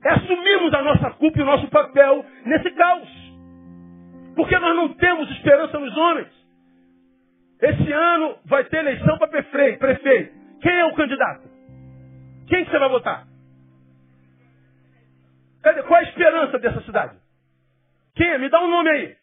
é 0.03 0.09
assumirmos 0.09 0.73
a 0.73 0.81
nossa 0.81 1.11
culpa 1.11 1.39
e 1.39 1.41
o 1.43 1.45
nosso 1.45 1.67
papel 1.69 2.25
nesse 2.45 2.71
caos. 2.71 3.09
Porque 4.35 4.57
nós 4.57 4.75
não 4.75 4.93
temos 4.95 5.29
esperança 5.31 5.79
nos 5.79 5.95
homens. 5.95 6.40
Esse 7.61 7.91
ano 7.91 8.37
vai 8.45 8.63
ter 8.65 8.77
eleição 8.77 9.17
para 9.19 9.27
prefeito, 9.27 9.79
prefeito. 9.79 10.33
Quem 10.61 10.71
é 10.71 10.85
o 10.85 10.95
candidato? 10.95 11.47
Quem 12.47 12.65
que 12.65 12.71
você 12.71 12.79
vai 12.79 12.89
votar? 12.89 13.27
Cadê? 15.61 15.83
Qual 15.83 15.99
a 15.99 16.03
esperança 16.03 16.57
dessa 16.57 16.81
cidade? 16.81 17.15
Quem 18.15 18.27
é? 18.27 18.37
Me 18.39 18.49
dá 18.49 18.59
um 18.61 18.69
nome 18.69 18.89
aí. 18.89 19.15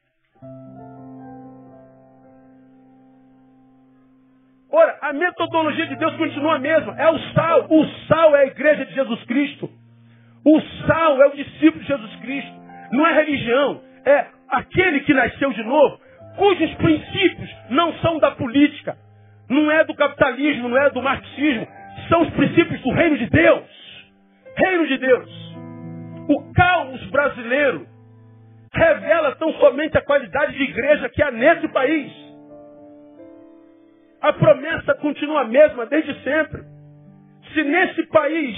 Ora, 4.71 4.99
a 5.01 5.13
metodologia 5.13 5.87
de 5.87 5.97
Deus 5.97 6.15
continua 6.17 6.57
a 6.57 6.59
mesma. 6.61 6.95
É 6.97 7.11
o 7.11 7.19
sal. 7.33 7.67
O 7.69 7.87
sal 8.07 8.37
é 8.37 8.43
a 8.43 8.47
igreja 8.47 8.87
de 8.87 8.95
Jesus 8.95 9.25
Cristo. 9.25 9.69
O 10.45 10.61
sal 10.87 11.21
é 11.23 11.27
o 11.27 11.37
discípulo 11.37 11.83
de 11.83 11.89
Jesus 11.89 12.17
Cristo. 12.21 12.53
Não 12.93 13.05
é 13.05 13.15
religião. 13.15 13.83
É 14.05 14.27
aquele 14.49 15.01
que 15.01 15.13
nasceu 15.13 15.53
de 15.53 15.65
novo 15.65 16.01
cujos 16.37 16.75
princípios 16.75 17.51
não 17.71 17.93
são 17.95 18.19
da 18.19 18.31
política, 18.33 18.97
não 19.49 19.71
é 19.71 19.85
do 19.85 19.95
capitalismo, 19.95 20.69
não 20.69 20.79
é 20.79 20.91
do 20.91 21.03
marxismo, 21.03 21.67
são 22.09 22.23
os 22.23 22.31
princípios 22.31 22.81
do 22.83 22.91
reino 22.91 23.19
de 23.19 23.27
Deus. 23.29 23.65
Reino 24.57 24.87
de 24.87 24.99
Deus. 24.99 25.31
O 26.29 26.53
caos 26.53 27.05
brasileiro 27.11 27.87
revela 28.73 29.35
tão 29.37 29.53
somente 29.55 29.97
a 29.97 30.03
qualidade 30.03 30.57
de 30.57 30.63
igreja 30.63 31.09
que 31.09 31.23
há 31.23 31.31
nesse 31.31 31.69
país. 31.69 32.13
A 34.21 34.33
promessa 34.33 34.95
continua 34.95 35.43
a 35.43 35.47
mesma 35.47 35.87
desde 35.87 36.13
sempre. 36.23 36.63
Se 37.55 37.63
nesse 37.63 38.03
país 38.09 38.57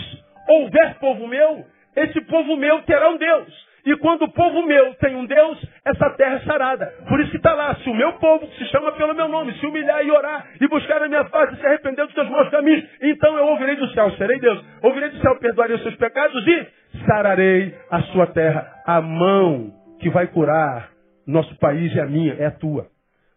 houver 0.48 0.98
povo 0.98 1.26
meu, 1.28 1.64
esse 1.96 2.20
povo 2.22 2.56
meu 2.56 2.82
terá 2.82 3.10
um 3.10 3.18
Deus. 3.18 3.69
E 3.84 3.96
quando 3.96 4.22
o 4.22 4.32
povo 4.32 4.62
meu 4.66 4.94
tem 4.94 5.16
um 5.16 5.24
Deus, 5.24 5.64
essa 5.84 6.10
terra 6.10 6.36
é 6.36 6.40
sarada. 6.40 6.86
Por 7.08 7.20
isso 7.20 7.30
que 7.30 7.36
está 7.36 7.54
lá, 7.54 7.74
se 7.76 7.88
o 7.88 7.94
meu 7.94 8.12
povo, 8.14 8.46
que 8.46 8.58
se 8.58 8.70
chama 8.70 8.92
pelo 8.92 9.14
meu 9.14 9.28
nome, 9.28 9.52
se 9.54 9.66
humilhar 9.66 10.04
e 10.04 10.10
orar, 10.10 10.46
e 10.60 10.68
buscar 10.68 11.02
a 11.02 11.08
minha 11.08 11.24
face, 11.26 11.54
e 11.54 11.56
se 11.58 11.66
arrepender 11.66 12.04
dos 12.04 12.14
seus 12.14 12.28
maus 12.28 12.48
caminhos, 12.50 12.84
então 13.00 13.36
eu 13.38 13.46
ouvirei 13.46 13.76
do 13.76 13.88
céu, 13.92 14.10
serei 14.12 14.38
Deus. 14.38 14.62
Ouvirei 14.82 15.10
do 15.10 15.18
céu, 15.20 15.38
perdoarei 15.38 15.76
os 15.76 15.82
seus 15.82 15.96
pecados 15.96 16.46
e 16.46 16.66
sararei 17.06 17.74
a 17.90 18.02
sua 18.02 18.26
terra. 18.26 18.70
A 18.86 19.00
mão 19.00 19.72
que 20.00 20.10
vai 20.10 20.26
curar 20.26 20.90
nosso 21.26 21.56
país 21.58 21.94
é 21.96 22.00
a 22.00 22.06
minha, 22.06 22.34
é 22.34 22.46
a 22.46 22.50
tua. 22.50 22.86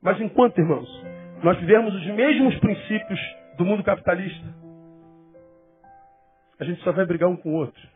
Mas 0.02 0.20
enquanto, 0.20 0.58
irmãos, 0.60 0.90
nós 1.44 1.58
vivemos 1.60 1.94
os 1.94 2.06
mesmos 2.08 2.56
princípios 2.60 3.20
do 3.58 3.66
mundo 3.66 3.84
capitalista, 3.84 4.46
a 6.60 6.64
gente 6.64 6.82
só 6.84 6.92
vai 6.92 7.06
brigar 7.06 7.30
um 7.30 7.36
com 7.36 7.50
o 7.50 7.56
outro. 7.56 7.93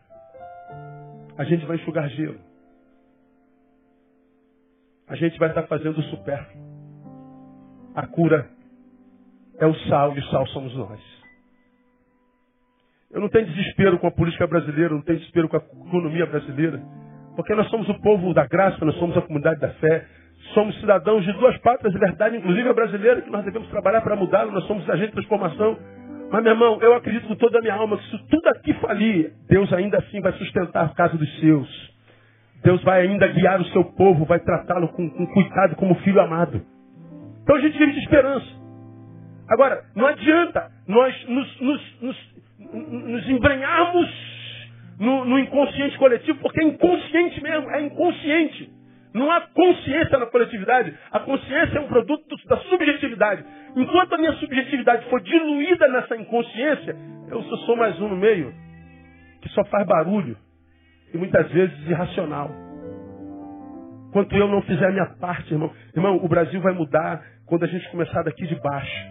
A 1.38 1.44
gente 1.44 1.64
vai 1.64 1.76
enxugar 1.76 2.08
gelo. 2.10 2.40
A 5.08 5.14
gente 5.14 5.38
vai 5.38 5.48
estar 5.48 5.62
fazendo 5.62 5.98
o 5.98 6.02
supérfluo. 6.02 6.68
A 7.94 8.06
cura 8.06 8.50
é 9.58 9.66
o 9.66 9.74
sal 9.88 10.16
e 10.16 10.20
o 10.20 10.24
sal 10.24 10.46
somos 10.48 10.74
nós. 10.74 11.00
Eu 13.10 13.20
não 13.20 13.28
tenho 13.28 13.46
desespero 13.46 13.98
com 13.98 14.06
a 14.06 14.10
política 14.10 14.46
brasileira, 14.46 14.92
não 14.92 15.00
tenho 15.00 15.18
desespero 15.18 15.48
com 15.48 15.56
a 15.56 15.60
economia 15.60 16.26
brasileira, 16.26 16.82
porque 17.34 17.54
nós 17.54 17.68
somos 17.70 17.88
o 17.88 18.00
povo 18.02 18.34
da 18.34 18.46
graça, 18.46 18.84
nós 18.84 18.96
somos 18.96 19.16
a 19.16 19.22
comunidade 19.22 19.60
da 19.60 19.70
fé, 19.70 20.06
somos 20.52 20.78
cidadãos 20.80 21.24
de 21.24 21.32
duas 21.32 21.56
pátrias 21.58 21.92
de 21.92 21.98
verdade, 21.98 22.36
inclusive 22.36 22.68
a 22.68 22.74
brasileira, 22.74 23.22
que 23.22 23.30
nós 23.30 23.44
devemos 23.44 23.68
trabalhar 23.70 24.02
para 24.02 24.14
mudá-lo, 24.14 24.52
nós 24.52 24.64
somos 24.66 24.88
agentes 24.90 25.08
de 25.08 25.14
transformação. 25.14 25.78
Mas, 26.30 26.42
meu 26.42 26.52
irmão, 26.52 26.78
eu 26.82 26.94
acredito 26.94 27.26
com 27.26 27.34
toda 27.36 27.58
a 27.58 27.62
minha 27.62 27.74
alma 27.74 27.96
que 27.96 28.10
se 28.10 28.28
tudo 28.28 28.46
aqui 28.48 28.74
falir, 28.74 29.32
Deus 29.48 29.72
ainda 29.72 29.98
assim 29.98 30.20
vai 30.20 30.32
sustentar 30.32 30.84
a 30.84 30.88
casa 30.90 31.16
dos 31.16 31.40
seus. 31.40 31.68
Deus 32.62 32.82
vai 32.82 33.02
ainda 33.02 33.26
guiar 33.28 33.60
o 33.60 33.64
seu 33.66 33.84
povo, 33.84 34.24
vai 34.24 34.38
tratá-lo 34.40 34.88
com, 34.88 35.08
com 35.08 35.26
cuidado 35.26 35.76
como 35.76 35.94
filho 35.96 36.20
amado. 36.20 36.60
Então 37.42 37.56
a 37.56 37.60
gente 37.60 37.78
vive 37.78 37.92
de 37.92 38.00
esperança. 38.00 38.46
Agora, 39.48 39.82
não 39.96 40.06
adianta 40.06 40.70
nós 40.86 41.14
nos, 41.28 41.60
nos, 41.60 42.02
nos, 42.02 42.16
nos 42.74 43.30
embrenharmos 43.30 44.08
no, 45.00 45.24
no 45.24 45.38
inconsciente 45.38 45.96
coletivo, 45.96 46.38
porque 46.40 46.60
é 46.60 46.64
inconsciente 46.64 47.42
mesmo, 47.42 47.70
é 47.70 47.82
inconsciente. 47.82 48.70
Não 49.14 49.30
há 49.30 49.40
consciência 49.40 50.18
na 50.18 50.26
coletividade. 50.26 50.94
A 51.10 51.20
consciência 51.20 51.78
é 51.78 51.80
um 51.80 51.88
produto 51.88 52.36
da 52.46 52.58
subjetividade. 52.58 53.44
Enquanto 53.76 54.14
a 54.14 54.18
minha 54.18 54.32
subjetividade 54.34 55.08
for 55.08 55.20
diluída 55.20 55.88
nessa 55.88 56.16
inconsciência, 56.16 56.96
eu 57.30 57.42
só 57.42 57.56
sou 57.58 57.76
mais 57.76 57.98
um 58.00 58.08
no 58.08 58.16
meio 58.16 58.52
que 59.40 59.48
só 59.50 59.64
faz 59.64 59.86
barulho 59.86 60.36
e 61.12 61.18
muitas 61.18 61.50
vezes 61.50 61.78
irracional. 61.88 62.50
Enquanto 64.08 64.34
eu 64.34 64.48
não 64.48 64.62
fizer 64.62 64.86
a 64.86 64.92
minha 64.92 65.06
parte, 65.20 65.52
irmão, 65.52 65.70
irmão, 65.94 66.16
o 66.16 66.28
Brasil 66.28 66.60
vai 66.60 66.72
mudar 66.72 67.22
quando 67.46 67.64
a 67.64 67.66
gente 67.66 67.88
começar 67.90 68.22
daqui 68.22 68.46
de 68.46 68.54
baixo. 68.56 69.06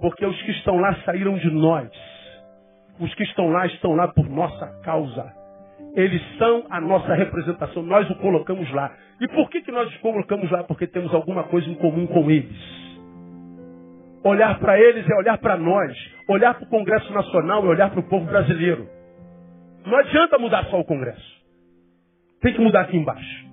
Porque 0.00 0.24
os 0.24 0.40
que 0.42 0.50
estão 0.52 0.78
lá 0.78 0.94
saíram 1.04 1.36
de 1.38 1.50
nós. 1.50 1.90
Os 3.00 3.12
que 3.14 3.22
estão 3.24 3.48
lá 3.50 3.66
estão 3.66 3.94
lá 3.94 4.08
por 4.08 4.28
nossa 4.28 4.66
causa. 4.82 5.32
Eles 5.94 6.22
são 6.36 6.66
a 6.70 6.80
nossa 6.80 7.14
representação, 7.14 7.82
nós 7.82 8.08
o 8.10 8.14
colocamos 8.16 8.70
lá. 8.72 8.92
E 9.20 9.28
por 9.28 9.50
que, 9.50 9.62
que 9.62 9.72
nós 9.72 9.88
os 9.88 9.96
colocamos 9.98 10.50
lá? 10.50 10.62
Porque 10.64 10.86
temos 10.86 11.12
alguma 11.12 11.44
coisa 11.44 11.68
em 11.68 11.74
comum 11.74 12.06
com 12.06 12.30
eles. 12.30 12.56
Olhar 14.22 14.58
para 14.58 14.78
eles 14.80 15.08
é 15.08 15.14
olhar 15.16 15.38
para 15.38 15.56
nós. 15.56 15.96
Olhar 16.28 16.54
para 16.54 16.64
o 16.64 16.68
Congresso 16.68 17.12
Nacional 17.12 17.64
é 17.64 17.68
olhar 17.68 17.90
para 17.90 18.00
o 18.00 18.08
povo 18.08 18.26
brasileiro. 18.26 18.88
Não 19.84 19.96
adianta 19.96 20.38
mudar 20.38 20.64
só 20.66 20.78
o 20.78 20.84
Congresso. 20.84 21.38
Tem 22.40 22.52
que 22.52 22.60
mudar 22.60 22.82
aqui 22.82 22.96
embaixo. 22.96 23.48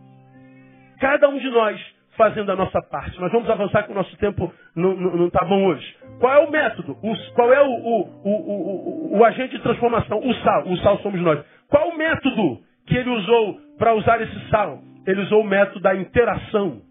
Cada 1.00 1.30
um 1.30 1.38
de 1.38 1.50
nós 1.50 1.96
fazendo 2.16 2.52
a 2.52 2.56
nossa 2.56 2.82
parte. 2.82 3.20
Nós 3.20 3.32
vamos 3.32 3.50
avançar 3.50 3.84
que 3.84 3.92
o 3.92 3.96
nosso 3.96 4.16
tempo 4.18 4.54
não 4.76 5.28
está 5.28 5.44
bom 5.46 5.66
hoje. 5.66 5.96
Qual 6.20 6.34
é 6.34 6.40
o 6.40 6.52
método? 6.52 6.98
Qual 7.36 7.54
é 7.54 7.62
o, 7.62 7.72
o, 7.72 9.18
o, 9.18 9.26
agente 9.26 9.58
de 9.58 9.64
transformação? 9.64 10.20
O 10.20 10.34
sal. 10.36 10.68
O 10.68 10.78
sal 10.78 10.98
somos 11.00 11.22
nós. 11.22 11.44
Qual 11.70 11.90
o 11.90 11.98
método 11.98 12.62
que 12.86 12.96
ele 12.96 13.10
usou 13.10 13.60
para 13.78 13.94
usar 13.96 14.22
esse 14.22 14.50
sal? 14.50 14.80
Ele 15.06 15.22
usou 15.22 15.42
o 15.42 15.48
método 15.48 15.80
da 15.80 15.96
interação. 15.96 16.82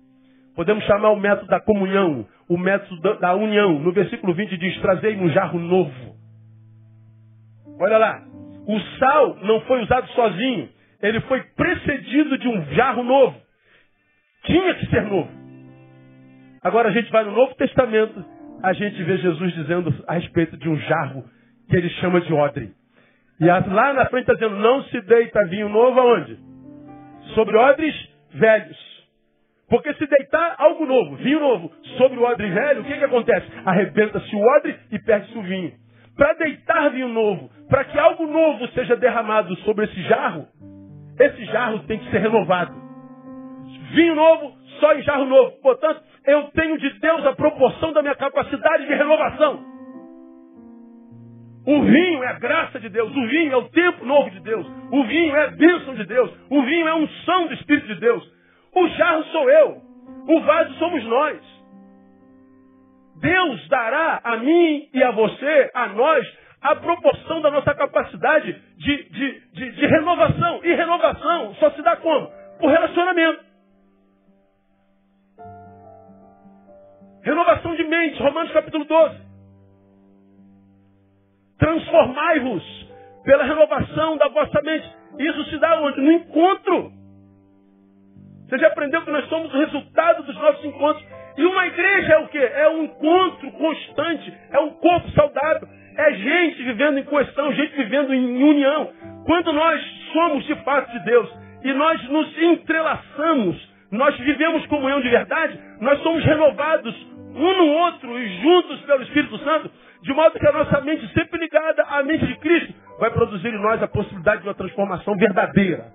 Podemos 0.54 0.84
chamar 0.84 1.10
o 1.10 1.20
método 1.20 1.48
da 1.48 1.60
comunhão, 1.60 2.26
o 2.48 2.56
método 2.56 3.18
da, 3.18 3.34
união. 3.34 3.78
No 3.80 3.92
versículo 3.92 4.34
20 4.34 4.56
diz: 4.56 4.80
Trazei 4.80 5.16
um 5.16 5.28
jarro 5.30 5.58
novo. 5.58 6.14
Olha 7.80 7.98
lá. 7.98 8.22
O 8.66 8.80
sal 8.98 9.36
não 9.42 9.60
foi 9.62 9.82
usado 9.82 10.08
sozinho. 10.10 10.68
Ele 11.02 11.20
foi 11.22 11.42
precedido 11.42 12.38
de 12.38 12.48
um 12.48 12.64
jarro 12.74 13.02
novo. 13.02 13.36
Tinha 14.44 14.74
que 14.74 14.86
ser 14.86 15.02
novo. 15.02 15.30
Agora 16.62 16.88
a 16.88 16.92
gente 16.92 17.10
vai 17.10 17.24
no 17.24 17.32
Novo 17.32 17.54
Testamento, 17.56 18.24
a 18.62 18.72
gente 18.72 19.02
vê 19.02 19.18
Jesus 19.18 19.52
dizendo 19.52 19.94
a 20.08 20.14
respeito 20.14 20.56
de 20.56 20.66
um 20.66 20.78
jarro 20.78 21.24
que 21.68 21.76
ele 21.76 21.90
chama 22.00 22.22
de 22.22 22.32
odre. 22.32 22.70
E 23.38 23.44
lá 23.44 23.92
na 23.92 24.06
frente 24.06 24.30
está 24.30 24.32
dizendo, 24.32 24.56
não 24.56 24.82
se 24.84 24.98
deita 25.02 25.46
vinho 25.48 25.68
novo 25.68 26.00
aonde? 26.00 26.38
Sobre 27.34 27.56
odres 27.56 27.94
velhos. 28.34 28.94
Porque 29.68 29.94
se 29.94 30.06
deitar 30.06 30.56
algo 30.58 30.86
novo, 30.86 31.16
vinho 31.16 31.40
novo, 31.40 31.72
sobre 31.96 32.18
o 32.18 32.22
odre 32.22 32.50
velho, 32.50 32.82
o 32.82 32.84
que, 32.84 32.96
que 32.96 33.04
acontece? 33.04 33.46
Arrebenta-se 33.64 34.36
o 34.36 34.40
odre 34.56 34.78
e 34.92 34.98
perde-se 34.98 35.36
o 35.36 35.42
vinho. 35.42 35.72
Para 36.16 36.34
deitar 36.34 36.90
vinho 36.90 37.08
novo, 37.08 37.50
para 37.68 37.84
que 37.84 37.98
algo 37.98 38.26
novo 38.26 38.68
seja 38.68 38.94
derramado 38.96 39.56
sobre 39.56 39.86
esse 39.86 40.02
jarro, 40.02 40.46
esse 41.18 41.44
jarro 41.46 41.80
tem 41.80 41.98
que 41.98 42.10
ser 42.10 42.18
renovado. 42.18 42.74
Vinho 43.94 44.14
novo, 44.14 44.52
só 44.80 44.94
em 44.94 45.02
jarro 45.02 45.24
novo. 45.24 45.52
Portanto, 45.62 46.02
eu 46.26 46.44
tenho 46.54 46.78
de 46.78 46.90
Deus 47.00 47.26
a 47.26 47.32
proporção 47.34 47.92
da 47.92 48.02
minha 48.02 48.14
capacidade 48.14 48.86
de 48.86 48.94
renovação. 48.94 49.73
O 51.66 51.82
vinho 51.82 52.22
é 52.22 52.28
a 52.28 52.38
graça 52.38 52.78
de 52.78 52.88
Deus. 52.90 53.10
O 53.10 53.26
vinho 53.26 53.52
é 53.52 53.56
o 53.56 53.68
tempo 53.70 54.04
novo 54.04 54.30
de 54.30 54.40
Deus. 54.40 54.66
O 54.90 55.04
vinho 55.04 55.34
é 55.34 55.44
a 55.44 55.50
bênção 55.50 55.94
de 55.94 56.04
Deus. 56.04 56.30
O 56.50 56.62
vinho 56.62 56.86
é 56.86 56.90
a 56.90 56.96
unção 56.96 57.46
do 57.46 57.54
Espírito 57.54 57.86
de 57.86 58.00
Deus. 58.00 58.22
O 58.74 58.88
jarro 58.88 59.24
sou 59.24 59.50
eu. 59.50 59.82
O 60.28 60.40
vaso 60.40 60.74
somos 60.74 61.02
nós. 61.04 61.54
Deus 63.20 63.68
dará 63.68 64.20
a 64.22 64.36
mim 64.36 64.88
e 64.92 65.02
a 65.02 65.10
você, 65.12 65.70
a 65.72 65.88
nós, 65.88 66.26
a 66.60 66.76
proporção 66.76 67.40
da 67.40 67.50
nossa 67.50 67.74
capacidade 67.74 68.52
de, 68.76 69.10
de, 69.10 69.40
de, 69.52 69.70
de 69.72 69.86
renovação. 69.86 70.60
E 70.64 70.74
renovação 70.74 71.54
só 71.54 71.70
se 71.70 71.80
dá 71.80 71.96
como? 71.96 72.30
Por 72.58 72.68
relacionamento. 72.70 73.42
Renovação 77.22 77.74
de 77.74 77.84
mente, 77.84 78.22
Romanos 78.22 78.52
capítulo 78.52 78.84
12. 78.84 79.23
Transformai-vos 81.74 82.62
pela 83.24 83.42
renovação 83.42 84.16
da 84.16 84.28
vossa 84.28 84.62
mente. 84.62 84.88
Isso 85.18 85.44
se 85.50 85.58
dá 85.58 85.80
onde? 85.80 86.00
No 86.00 86.12
encontro. 86.12 86.92
Você 88.46 88.58
já 88.58 88.68
aprendeu 88.68 89.02
que 89.02 89.10
nós 89.10 89.28
somos 89.28 89.52
o 89.52 89.58
resultado 89.58 90.22
dos 90.22 90.36
nossos 90.36 90.64
encontros. 90.64 91.04
E 91.36 91.44
uma 91.44 91.66
igreja 91.66 92.12
é 92.12 92.18
o 92.18 92.28
quê? 92.28 92.38
É 92.38 92.68
um 92.68 92.84
encontro 92.84 93.50
constante, 93.52 94.32
é 94.52 94.60
um 94.60 94.70
corpo 94.70 95.10
saudável, 95.10 95.66
é 95.96 96.12
gente 96.12 96.62
vivendo 96.62 96.98
em 96.98 97.02
coesão, 97.02 97.52
gente 97.52 97.74
vivendo 97.74 98.14
em 98.14 98.44
união. 98.44 98.92
Quando 99.26 99.52
nós 99.52 99.82
somos 100.12 100.44
de 100.46 100.54
fato 100.62 100.92
de 100.92 101.04
Deus 101.04 101.28
e 101.64 101.72
nós 101.72 102.08
nos 102.08 102.38
entrelaçamos, 102.38 103.68
nós 103.90 104.16
vivemos 104.18 104.64
comunhão 104.66 105.00
de 105.00 105.08
verdade, 105.08 105.58
nós 105.80 106.00
somos 106.04 106.24
renovados 106.24 106.94
um 107.34 107.56
no 107.56 107.66
outro 107.66 108.18
e 108.18 108.40
juntos 108.40 108.80
pelo 108.82 109.02
Espírito 109.02 109.38
Santo, 109.38 109.70
de 110.02 110.12
modo 110.12 110.38
que 110.38 110.46
a 110.46 110.52
nossa 110.52 110.80
mente, 110.82 111.12
sempre 111.12 111.40
ligada 111.40 111.82
à 111.82 112.02
mente 112.02 112.26
de 112.26 112.36
Cristo, 112.36 112.74
vai 112.98 113.10
produzir 113.10 113.48
em 113.48 113.60
nós 113.60 113.82
a 113.82 113.88
possibilidade 113.88 114.42
de 114.42 114.48
uma 114.48 114.54
transformação 114.54 115.16
verdadeira, 115.16 115.92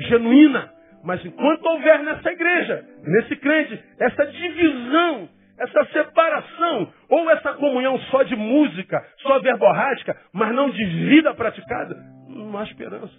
genuína. 0.00 0.72
Mas 1.04 1.24
enquanto 1.24 1.64
houver 1.66 2.02
nessa 2.02 2.30
igreja, 2.30 2.84
nesse 3.02 3.36
crente, 3.36 3.82
essa 3.98 4.26
divisão, 4.26 5.28
essa 5.58 5.84
separação, 5.86 6.92
ou 7.08 7.30
essa 7.30 7.54
comunhão 7.54 7.98
só 8.10 8.22
de 8.22 8.36
música, 8.36 9.04
só 9.22 9.38
verborrágica, 9.40 10.16
mas 10.32 10.54
não 10.54 10.70
de 10.70 10.84
vida 10.84 11.34
praticada, 11.34 11.96
não 12.28 12.56
há 12.58 12.64
esperança. 12.64 13.14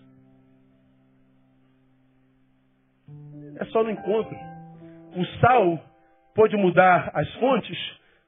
É 3.60 3.66
só 3.66 3.84
no 3.84 3.90
encontro. 3.90 4.36
O 5.16 5.26
sal 5.40 5.80
pôde 6.38 6.56
mudar 6.56 7.10
as 7.16 7.28
fontes, 7.36 7.76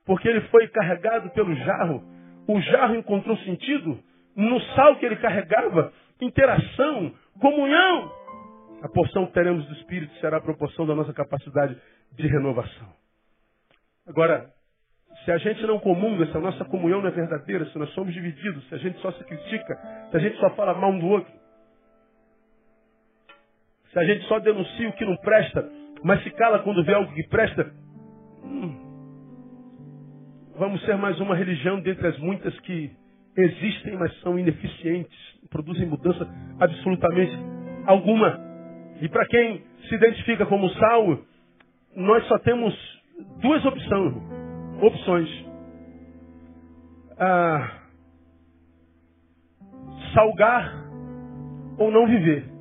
porque 0.03 0.27
ele 0.27 0.41
foi 0.47 0.67
carregado 0.69 1.29
pelo 1.29 1.55
jarro. 1.57 2.03
O 2.47 2.59
jarro 2.59 2.95
encontrou 2.95 3.37
sentido 3.37 3.99
no 4.35 4.59
sal 4.73 4.95
que 4.95 5.05
ele 5.05 5.17
carregava, 5.17 5.93
interação, 6.19 7.13
comunhão. 7.39 8.11
A 8.81 8.89
porção 8.89 9.27
que 9.27 9.33
teremos 9.33 9.63
do 9.67 9.73
Espírito 9.75 10.11
será 10.15 10.37
a 10.37 10.41
proporção 10.41 10.87
da 10.87 10.95
nossa 10.95 11.13
capacidade 11.13 11.77
de 12.13 12.27
renovação. 12.27 12.87
Agora, 14.07 14.49
se 15.23 15.31
a 15.31 15.37
gente 15.37 15.61
não 15.67 15.77
comunga, 15.77 16.25
se 16.25 16.35
a 16.35 16.41
nossa 16.41 16.65
comunhão 16.65 17.01
não 17.01 17.09
é 17.09 17.11
verdadeira, 17.11 17.65
se 17.67 17.77
nós 17.77 17.91
somos 17.91 18.11
divididos, 18.11 18.67
se 18.69 18.73
a 18.73 18.79
gente 18.79 18.99
só 19.01 19.11
se 19.11 19.23
critica, 19.23 19.77
se 20.09 20.17
a 20.17 20.19
gente 20.19 20.35
só 20.39 20.49
fala 20.55 20.73
mal 20.73 20.89
um 20.89 20.99
do 20.99 21.07
outro, 21.07 21.31
se 23.93 23.99
a 23.99 24.03
gente 24.03 24.25
só 24.25 24.39
denuncia 24.39 24.89
o 24.89 24.93
que 24.93 25.05
não 25.05 25.15
presta, 25.17 25.69
mas 26.03 26.23
se 26.23 26.31
cala 26.31 26.59
quando 26.59 26.83
vê 26.83 26.95
algo 26.95 27.13
que 27.13 27.27
presta, 27.27 27.71
hum, 28.43 28.75
vamos 30.57 30.81
ser 30.85 30.97
mais 30.97 31.19
uma 31.19 31.35
religião 31.35 31.79
dentre 31.81 32.07
as 32.07 32.17
muitas 32.19 32.57
que 32.61 32.91
existem, 33.37 33.97
mas 33.97 34.17
são 34.21 34.37
ineficientes, 34.37 35.17
produzem 35.49 35.87
mudança 35.87 36.27
absolutamente 36.59 37.37
alguma. 37.85 38.39
E 39.01 39.07
para 39.07 39.25
quem 39.27 39.63
se 39.87 39.95
identifica 39.95 40.45
como 40.45 40.69
sal, 40.71 41.19
nós 41.95 42.25
só 42.27 42.37
temos 42.39 42.73
duas 43.41 43.65
opções. 43.65 44.13
opções. 44.81 45.45
Ah, 47.17 47.79
salgar 50.13 50.89
ou 51.77 51.91
não 51.91 52.07
viver. 52.07 52.58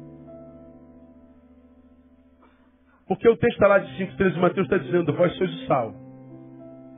Porque 3.09 3.27
o 3.27 3.37
texto 3.37 3.61
lá 3.61 3.79
de 3.79 3.91
5,13 4.05 4.31
de 4.33 4.39
Mateus 4.39 4.67
está 4.67 4.77
dizendo, 4.77 5.13
vós 5.15 5.35
sois 5.37 5.51
o 5.51 5.67
sal. 5.67 5.95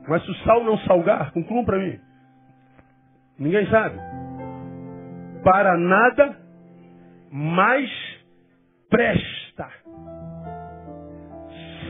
Mas 0.07 0.23
se 0.25 0.31
o 0.31 0.35
sal 0.43 0.63
não 0.63 0.77
salgar, 0.79 1.31
concluam 1.31 1.63
para 1.63 1.79
mim. 1.79 1.97
Ninguém 3.39 3.65
sabe. 3.67 3.97
Para 5.43 5.77
nada 5.77 6.37
mais 7.31 7.89
presta. 8.89 9.69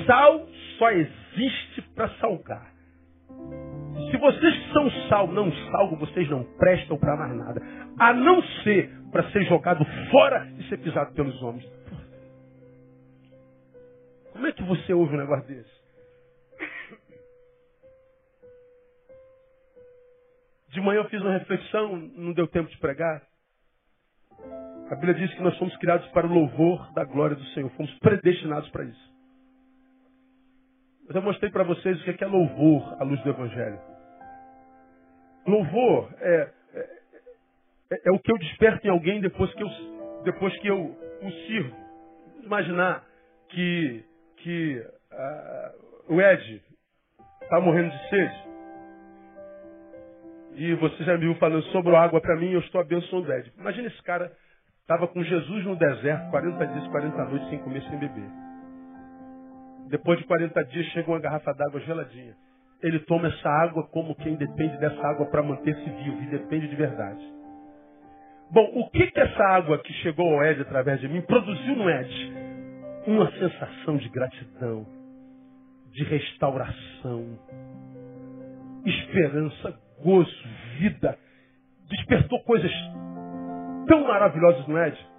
Sal 0.06 0.48
só 0.78 0.92
existe 0.92 1.82
para 1.96 2.10
salgar. 2.20 2.72
Se 4.12 4.18
vocês 4.18 4.72
são 4.72 4.90
sal 5.10 5.28
não 5.28 5.52
salgam, 5.72 5.98
vocês 5.98 6.30
não 6.30 6.44
prestam 6.58 6.98
para 6.98 7.18
mais 7.18 7.36
nada. 7.36 7.62
A 8.00 8.14
não 8.14 8.42
ser 8.64 8.90
para 9.12 9.30
ser 9.32 9.44
jogado 9.46 9.86
fora 10.10 10.48
e 10.58 10.64
ser 10.70 10.78
pisado 10.78 11.14
pelos 11.14 11.42
homens. 11.42 11.81
Como 14.32 14.48
é 14.48 14.52
que 14.52 14.64
você 14.64 14.94
ouve 14.94 15.16
um 15.16 15.20
negócio 15.20 15.48
desse? 15.48 15.82
De 20.70 20.80
manhã 20.80 21.00
eu 21.00 21.10
fiz 21.10 21.22
uma 21.22 21.38
reflexão, 21.38 21.98
não 21.98 22.32
deu 22.34 22.48
tempo 22.48 22.70
de 22.70 22.78
pregar. 22.78 23.22
A 24.90 24.96
Bíblia 24.96 25.14
diz 25.16 25.34
que 25.34 25.42
nós 25.42 25.58
fomos 25.58 25.76
criados 25.78 26.08
para 26.10 26.28
o 26.28 26.34
louvor 26.34 26.92
da 26.94 27.04
glória 27.04 27.36
do 27.36 27.46
Senhor. 27.48 27.70
Fomos 27.72 27.94
predestinados 28.00 28.70
para 28.70 28.86
isso. 28.86 29.12
Mas 31.08 31.16
eu 31.16 31.22
mostrei 31.22 31.52
para 31.52 31.64
vocês 31.64 32.00
o 32.00 32.04
que 32.04 32.24
é 32.24 32.28
louvor 32.28 33.02
à 33.02 33.04
luz 33.04 33.22
do 33.22 33.30
Evangelho. 33.30 33.80
Louvor 35.46 36.14
é, 36.20 36.52
é, 36.74 36.80
é, 37.92 38.02
é 38.06 38.12
o 38.12 38.20
que 38.20 38.32
eu 38.32 38.38
desperto 38.38 38.86
em 38.88 38.90
alguém 38.90 39.20
depois 39.20 39.54
que 39.54 39.64
eu, 39.64 39.70
depois 40.24 40.58
que 40.60 40.68
eu 40.68 40.78
o 41.22 41.32
sirvo. 41.48 41.76
Imaginar 42.44 43.04
que, 43.50 44.06
que 44.44 44.78
uh, 44.78 46.14
o 46.14 46.22
Ed 46.22 46.62
está 47.42 47.60
morrendo 47.60 47.90
de 47.90 48.10
sede. 48.10 48.52
E 50.54 50.74
você 50.76 51.04
já 51.04 51.14
me 51.14 51.20
viu 51.20 51.36
falando 51.36 51.64
sobre 51.66 51.96
a 51.96 52.02
água 52.02 52.20
para 52.20 52.36
mim, 52.36 52.52
eu 52.52 52.60
estou 52.60 52.82
abençoando 52.82 53.30
o 53.30 53.34
Ed. 53.34 53.52
Imagina 53.58 53.88
esse 53.88 54.02
cara 54.04 54.32
estava 54.82 55.08
com 55.08 55.24
Jesus 55.24 55.66
no 55.66 55.76
deserto, 55.76 56.30
40 56.30 56.68
dias, 56.68 56.88
40 56.90 57.26
noites, 57.26 57.50
sem 57.50 57.60
comer, 57.60 57.82
sem 57.84 57.98
beber. 57.98 58.30
Depois 59.90 60.20
de 60.20 60.26
40 60.26 60.64
dias 60.66 60.86
chega 60.88 61.10
uma 61.10 61.20
garrafa 61.20 61.54
d'água 61.54 61.80
geladinha. 61.82 62.36
Ele 62.82 63.00
toma 63.00 63.28
essa 63.28 63.50
água 63.50 63.88
como 63.90 64.16
quem 64.16 64.36
depende 64.36 64.78
dessa 64.78 65.02
água 65.08 65.26
para 65.28 65.44
manter-se 65.44 65.90
vivo 65.90 66.24
e 66.24 66.28
depende 66.28 66.68
de 66.68 66.76
verdade. 66.76 67.22
Bom, 68.50 68.70
o 68.76 68.90
que 68.90 69.08
que 69.12 69.20
essa 69.20 69.44
água 69.44 69.78
que 69.78 69.94
chegou 69.94 70.34
ao 70.34 70.44
Ed 70.44 70.62
através 70.62 71.00
de 71.00 71.08
mim 71.08 71.22
produziu 71.22 71.76
no 71.76 71.90
Ed? 71.90 72.41
Uma 73.08 73.32
sensação 73.32 73.98
de 73.98 74.10
gratidão, 74.10 74.86
de 75.92 76.04
restauração, 76.04 77.40
esperança, 78.86 79.80
gozo, 80.04 80.32
vida. 80.78 81.18
Despertou 81.90 82.40
coisas 82.44 82.72
tão 83.88 84.08
maravilhosas 84.08 84.68
no 84.68 84.78
Ed. 84.78 85.12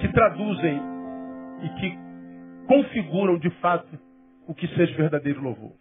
que 0.00 0.12
traduzem 0.12 0.80
e 1.62 1.68
que 1.80 1.98
configuram 2.66 3.38
de 3.38 3.50
fato 3.60 3.98
o 4.46 4.54
que 4.54 4.66
seja 4.68 4.94
verdadeiro 4.96 5.42
louvor. 5.42 5.72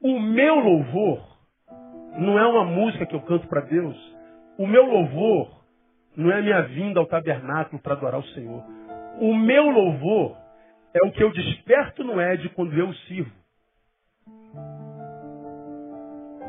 O 0.00 0.18
meu 0.18 0.56
louvor 0.56 1.38
não 2.18 2.38
é 2.38 2.46
uma 2.46 2.64
música 2.64 3.06
que 3.06 3.14
eu 3.14 3.20
canto 3.22 3.46
para 3.46 3.60
Deus. 3.60 3.96
O 4.58 4.66
meu 4.66 4.84
louvor 4.84 5.64
não 6.16 6.30
é 6.30 6.38
a 6.38 6.42
minha 6.42 6.62
vinda 6.62 6.98
ao 6.98 7.06
tabernáculo 7.06 7.80
para 7.82 7.92
adorar 7.92 8.20
o 8.20 8.26
Senhor. 8.28 8.64
O 9.20 9.34
meu 9.34 9.70
louvor 9.70 10.36
é 10.94 11.06
o 11.06 11.12
que 11.12 11.22
eu 11.22 11.30
desperto 11.30 12.02
no 12.02 12.20
Ed 12.20 12.48
quando 12.50 12.72
eu 12.72 12.92
sirvo. 12.94 13.30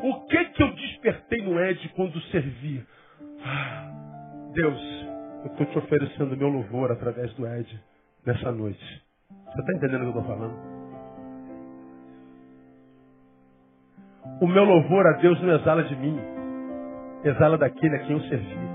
O 0.02 0.26
que 0.26 0.44
que 0.46 0.62
eu 0.62 0.72
despertei 0.74 1.42
no 1.42 1.60
Ed 1.60 1.88
quando 1.90 2.20
servi? 2.30 2.86
Ah, 3.44 3.90
Deus, 4.54 4.80
eu 5.44 5.52
estou 5.52 5.66
te 5.66 5.78
oferecendo 5.78 6.36
meu 6.36 6.48
louvor 6.48 6.90
através 6.90 7.32
do 7.34 7.46
Ed 7.46 7.80
nessa 8.24 8.50
noite. 8.52 9.02
Você 9.28 9.60
está 9.60 9.72
entendendo 9.74 10.08
o 10.08 10.12
que 10.12 10.18
eu 10.18 10.22
estou 10.22 10.36
falando? 10.36 10.78
O 14.40 14.46
meu 14.46 14.64
louvor 14.64 15.06
a 15.06 15.12
Deus 15.14 15.40
não 15.42 15.54
exala 15.54 15.82
de 15.82 15.96
mim, 15.96 16.18
exala 17.24 17.58
daquele 17.58 17.96
a 17.96 17.98
quem 18.00 18.12
eu 18.12 18.20
servi. 18.28 18.67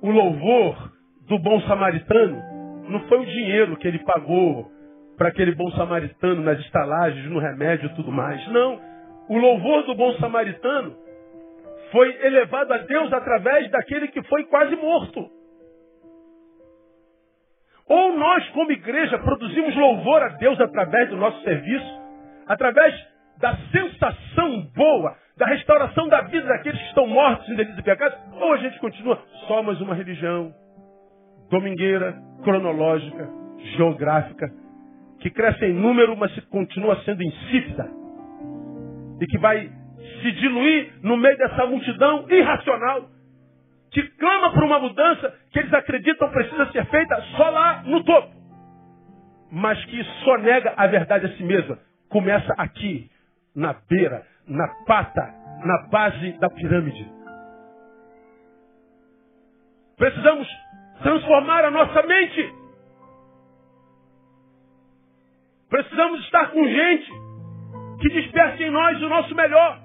O 0.00 0.10
louvor 0.10 0.92
do 1.28 1.38
bom 1.38 1.60
samaritano 1.62 2.42
não 2.88 3.00
foi 3.08 3.18
o 3.18 3.26
dinheiro 3.26 3.76
que 3.76 3.86
ele 3.86 3.98
pagou 4.00 4.70
para 5.16 5.28
aquele 5.28 5.54
bom 5.54 5.70
samaritano 5.72 6.42
nas 6.42 6.58
estalagens, 6.60 7.26
no 7.26 7.40
remédio 7.40 7.90
e 7.90 7.94
tudo 7.96 8.12
mais. 8.12 8.46
Não. 8.48 8.80
O 9.28 9.36
louvor 9.36 9.84
do 9.84 9.94
bom 9.94 10.14
samaritano 10.14 10.94
foi 11.90 12.08
elevado 12.24 12.72
a 12.72 12.78
Deus 12.78 13.12
através 13.12 13.70
daquele 13.70 14.08
que 14.08 14.22
foi 14.24 14.44
quase 14.44 14.76
morto. 14.76 15.28
Ou 17.88 18.16
nós, 18.16 18.48
como 18.50 18.70
igreja, 18.70 19.18
produzimos 19.18 19.74
louvor 19.74 20.22
a 20.22 20.28
Deus 20.28 20.60
através 20.60 21.08
do 21.08 21.16
nosso 21.16 21.42
serviço, 21.42 22.00
através 22.46 22.94
da 23.40 23.56
sensação 23.70 24.62
boa, 24.74 25.16
da 25.36 25.46
restauração 25.46 26.08
da 26.08 26.22
vida 26.22 26.46
daqueles 26.48 26.80
que 26.80 26.88
estão 26.88 27.06
mortos 27.06 27.48
em 27.48 27.54
delitos 27.54 27.78
e 27.78 27.82
pecados, 27.82 28.18
ou 28.32 28.52
a 28.52 28.56
gente 28.58 28.78
continua 28.80 29.22
só 29.46 29.62
mais 29.62 29.80
uma 29.80 29.94
religião 29.94 30.52
domingueira, 31.50 32.16
cronológica, 32.42 33.28
geográfica, 33.76 34.50
que 35.20 35.30
cresce 35.30 35.64
em 35.64 35.72
número, 35.72 36.16
mas 36.16 36.32
continua 36.46 37.00
sendo 37.04 37.22
insípida, 37.22 37.88
e 39.20 39.26
que 39.26 39.38
vai 39.38 39.70
se 40.22 40.32
diluir 40.32 40.92
no 41.02 41.16
meio 41.16 41.36
dessa 41.36 41.66
multidão 41.66 42.26
irracional 42.30 43.08
que 43.90 44.02
clama 44.18 44.52
por 44.52 44.64
uma 44.64 44.78
mudança 44.78 45.34
que 45.50 45.58
eles 45.58 45.72
acreditam 45.72 46.30
precisa 46.30 46.70
ser 46.72 46.84
feita 46.86 47.20
só 47.36 47.48
lá 47.48 47.82
no 47.84 48.04
topo, 48.04 48.32
mas 49.50 49.82
que 49.86 50.04
só 50.24 50.36
nega 50.38 50.74
a 50.76 50.86
verdade 50.86 51.26
a 51.26 51.36
si 51.36 51.42
mesma. 51.42 51.78
Começa 52.08 52.54
aqui, 52.58 53.10
na 53.58 53.74
beira, 53.88 54.24
na 54.46 54.68
pata, 54.86 55.34
na 55.64 55.88
base 55.88 56.32
da 56.38 56.48
pirâmide. 56.48 57.10
Precisamos 59.96 60.48
transformar 61.02 61.64
a 61.64 61.70
nossa 61.70 62.02
mente. 62.04 62.54
Precisamos 65.68 66.20
estar 66.20 66.52
com 66.52 66.64
gente 66.64 67.12
que 68.00 68.08
desperte 68.10 68.62
em 68.62 68.70
nós 68.70 69.02
o 69.02 69.08
nosso 69.08 69.34
melhor 69.34 69.80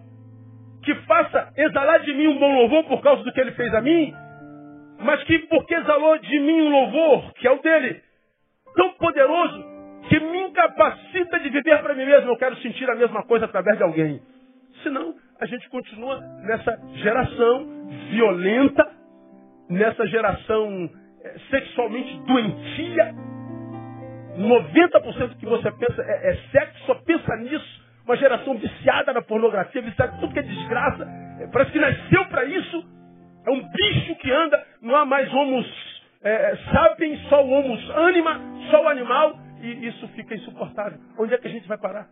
que 0.84 0.94
faça 1.08 1.52
exalar 1.58 2.02
de 2.02 2.14
mim 2.14 2.28
um 2.28 2.38
bom 2.38 2.54
louvor 2.54 2.84
por 2.84 3.02
causa 3.02 3.24
do 3.24 3.32
que 3.32 3.42
ele 3.42 3.54
fez 3.54 3.74
a 3.74 3.82
mim, 3.82 4.14
mas 5.00 5.24
que 5.24 5.40
porque 5.48 5.74
exalou 5.74 6.20
de 6.20 6.40
mim 6.40 6.62
um 6.62 6.70
louvor, 6.70 7.34
que 7.34 7.48
é 7.48 7.52
o 7.52 7.62
dele, 7.62 8.02
tão 8.76 8.94
poderoso, 8.94 9.73
que 10.10 10.20
me 10.20 10.44
incapacita 10.44 11.40
de 11.40 11.50
viver 11.50 11.82
para 11.82 11.94
mim 11.94 12.06
mesmo, 12.06 12.32
eu 12.32 12.38
quero 12.38 12.56
sentir 12.58 12.90
a 12.90 12.96
mesma 12.96 13.24
coisa 13.24 13.46
através 13.46 13.78
de 13.78 13.84
alguém. 13.84 14.22
Senão, 14.82 15.16
a 15.40 15.46
gente 15.46 15.70
continua 15.70 16.20
nessa 16.44 16.80
geração 16.96 17.68
violenta, 18.10 18.90
nessa 19.70 20.06
geração 20.08 20.90
eh, 21.24 21.36
sexualmente 21.50 22.18
doentia. 22.26 23.14
90% 24.38 25.38
que 25.38 25.46
você 25.46 25.72
pensa 25.72 26.02
é, 26.02 26.32
é 26.32 26.38
sexo, 26.52 26.86
só 26.86 26.96
pensa 26.96 27.36
nisso 27.38 27.84
uma 28.06 28.18
geração 28.18 28.58
viciada 28.58 29.14
na 29.14 29.22
pornografia, 29.22 29.82
viciada 29.82 30.16
em 30.16 30.20
tudo 30.20 30.34
que 30.34 30.40
é 30.40 30.44
desgraça. 30.44 31.08
É, 31.40 31.48
parece 31.48 31.72
que 31.72 31.80
nasceu 31.80 32.26
para 32.26 32.44
isso. 32.46 32.84
É 33.46 33.52
um 33.52 33.62
bicho 33.70 34.16
que 34.16 34.32
anda, 34.32 34.62
não 34.82 34.96
há 34.96 35.06
mais 35.06 35.34
homos 35.34 35.66
é, 36.22 36.58
sapiens, 36.72 37.22
só 37.30 37.44
o 37.44 37.50
homos 37.50 37.92
anima, 37.92 38.40
só 38.72 38.84
o 38.84 38.88
animal 38.88 39.43
e 39.64 39.88
isso 39.88 40.08
fica 40.10 40.36
insuportável. 40.36 41.00
Onde 41.18 41.34
é 41.34 41.38
que 41.38 41.48
a 41.48 41.52
gente 41.52 41.68
vai 41.68 41.78
parar? 41.78 42.10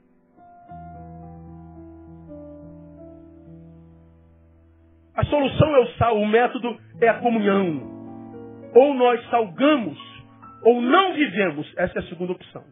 A 5.14 5.26
solução 5.26 5.76
é 5.76 5.80
o 5.80 5.88
sal, 5.98 6.18
o 6.18 6.26
método 6.26 6.80
é 7.02 7.10
a 7.10 7.20
comunhão. 7.20 7.92
Ou 8.74 8.94
nós 8.94 9.22
salgamos, 9.30 10.00
ou 10.64 10.82
não 10.82 11.14
vivemos. 11.14 11.72
Essa 11.78 12.00
é 12.00 12.02
a 12.02 12.08
segunda 12.08 12.32
opção. 12.32 12.64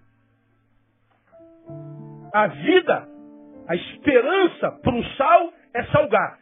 A 2.34 2.48
vida, 2.48 3.08
a 3.68 3.76
esperança 3.76 4.72
para 4.82 4.96
o 4.96 5.04
sal 5.16 5.54
é 5.74 5.84
salgar. 5.88 6.40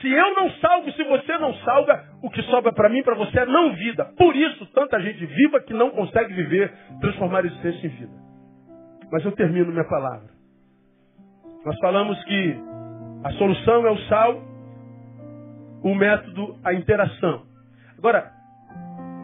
Se 0.00 0.12
eu 0.12 0.34
não 0.34 0.50
salgo, 0.52 0.92
se 0.92 1.04
você 1.04 1.38
não 1.38 1.54
salga, 1.56 2.04
o 2.22 2.30
que 2.30 2.42
sobra 2.42 2.72
para 2.72 2.88
mim, 2.88 3.02
para 3.02 3.14
você 3.14 3.40
é 3.40 3.46
não 3.46 3.74
vida. 3.74 4.04
Por 4.16 4.36
isso, 4.36 4.66
tanta 4.72 5.00
gente 5.00 5.24
viva 5.24 5.60
que 5.60 5.72
não 5.72 5.90
consegue 5.90 6.34
viver, 6.34 6.72
transformar 7.00 7.44
existência 7.44 7.86
em 7.86 7.90
vida. 7.90 8.12
Mas 9.10 9.24
eu 9.24 9.32
termino 9.32 9.72
minha 9.72 9.88
palavra. 9.88 10.28
Nós 11.64 11.76
falamos 11.78 12.22
que 12.24 12.56
a 13.24 13.30
solução 13.32 13.86
é 13.86 13.90
o 13.90 13.98
sal, 14.08 14.42
o 15.82 15.94
método, 15.94 16.58
a 16.62 16.74
interação. 16.74 17.46
Agora, 17.96 18.30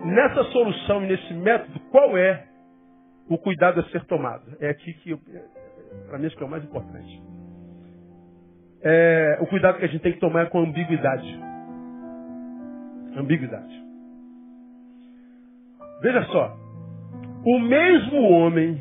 nessa 0.05 0.43
solução 0.45 1.05
e 1.05 1.09
nesse 1.09 1.35
método, 1.35 1.79
qual 1.91 2.17
é 2.17 2.47
o 3.29 3.37
cuidado 3.37 3.81
a 3.81 3.85
ser 3.91 4.05
tomado? 4.07 4.57
É 4.61 4.71
aqui 4.71 4.93
que, 4.95 5.17
para 6.09 6.19
mim, 6.19 6.27
acho 6.27 6.37
que 6.37 6.43
é 6.43 6.47
o 6.47 6.51
mais 6.51 6.65
importante. 6.65 7.32
É, 8.85 9.39
o 9.41 9.47
cuidado 9.47 9.79
que 9.79 9.85
a 9.85 9.89
gente 9.89 10.03
tem 10.03 10.13
que 10.13 10.21
tomar 10.21 10.43
é 10.43 10.47
com 10.47 10.59
a 10.59 10.63
ambiguidade. 10.63 11.41
Ambiguidade. 13.17 13.83
Veja 16.01 16.23
só. 16.25 16.57
O 17.45 17.59
mesmo 17.61 18.23
homem 18.31 18.81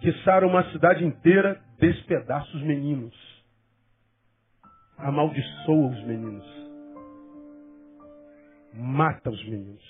que 0.00 0.12
sara 0.24 0.46
uma 0.46 0.64
cidade 0.72 1.04
inteira 1.04 1.60
despedaça 1.78 2.48
os 2.56 2.62
meninos 2.62 3.32
amaldiçoa 5.02 5.88
os 5.88 6.04
meninos. 6.04 6.44
Mata 8.74 9.30
os 9.30 9.44
meninos. 9.48 9.82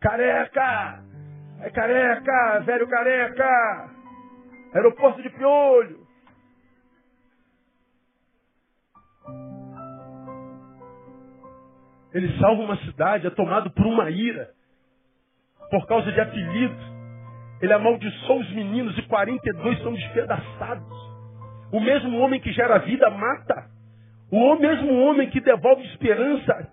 Careca! 0.00 1.02
É 1.60 1.70
careca! 1.70 2.60
Velho 2.60 2.88
careca! 2.88 3.90
Aeroporto 4.74 5.22
de 5.22 5.30
piolho! 5.30 6.05
Ele 12.16 12.34
salva 12.38 12.62
uma 12.62 12.78
cidade, 12.78 13.26
é 13.26 13.30
tomado 13.30 13.70
por 13.72 13.84
uma 13.84 14.08
ira, 14.08 14.48
por 15.70 15.86
causa 15.86 16.10
de 16.10 16.18
apelido. 16.18 16.74
Ele 17.60 17.74
amaldiçoou 17.74 18.40
os 18.40 18.50
meninos 18.54 18.96
e 18.96 19.02
42 19.02 19.82
são 19.82 19.92
despedaçados. 19.92 20.96
O 21.70 21.78
mesmo 21.78 22.18
homem 22.20 22.40
que 22.40 22.50
gera 22.52 22.78
vida 22.78 23.10
mata. 23.10 23.66
O 24.32 24.54
mesmo 24.54 24.98
homem 25.02 25.28
que 25.28 25.42
devolve 25.42 25.84
esperança, 25.88 26.72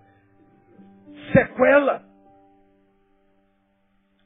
sequela. 1.34 2.02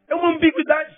É 0.08 0.14
uma 0.14 0.36
ambiguidade. 0.36 0.96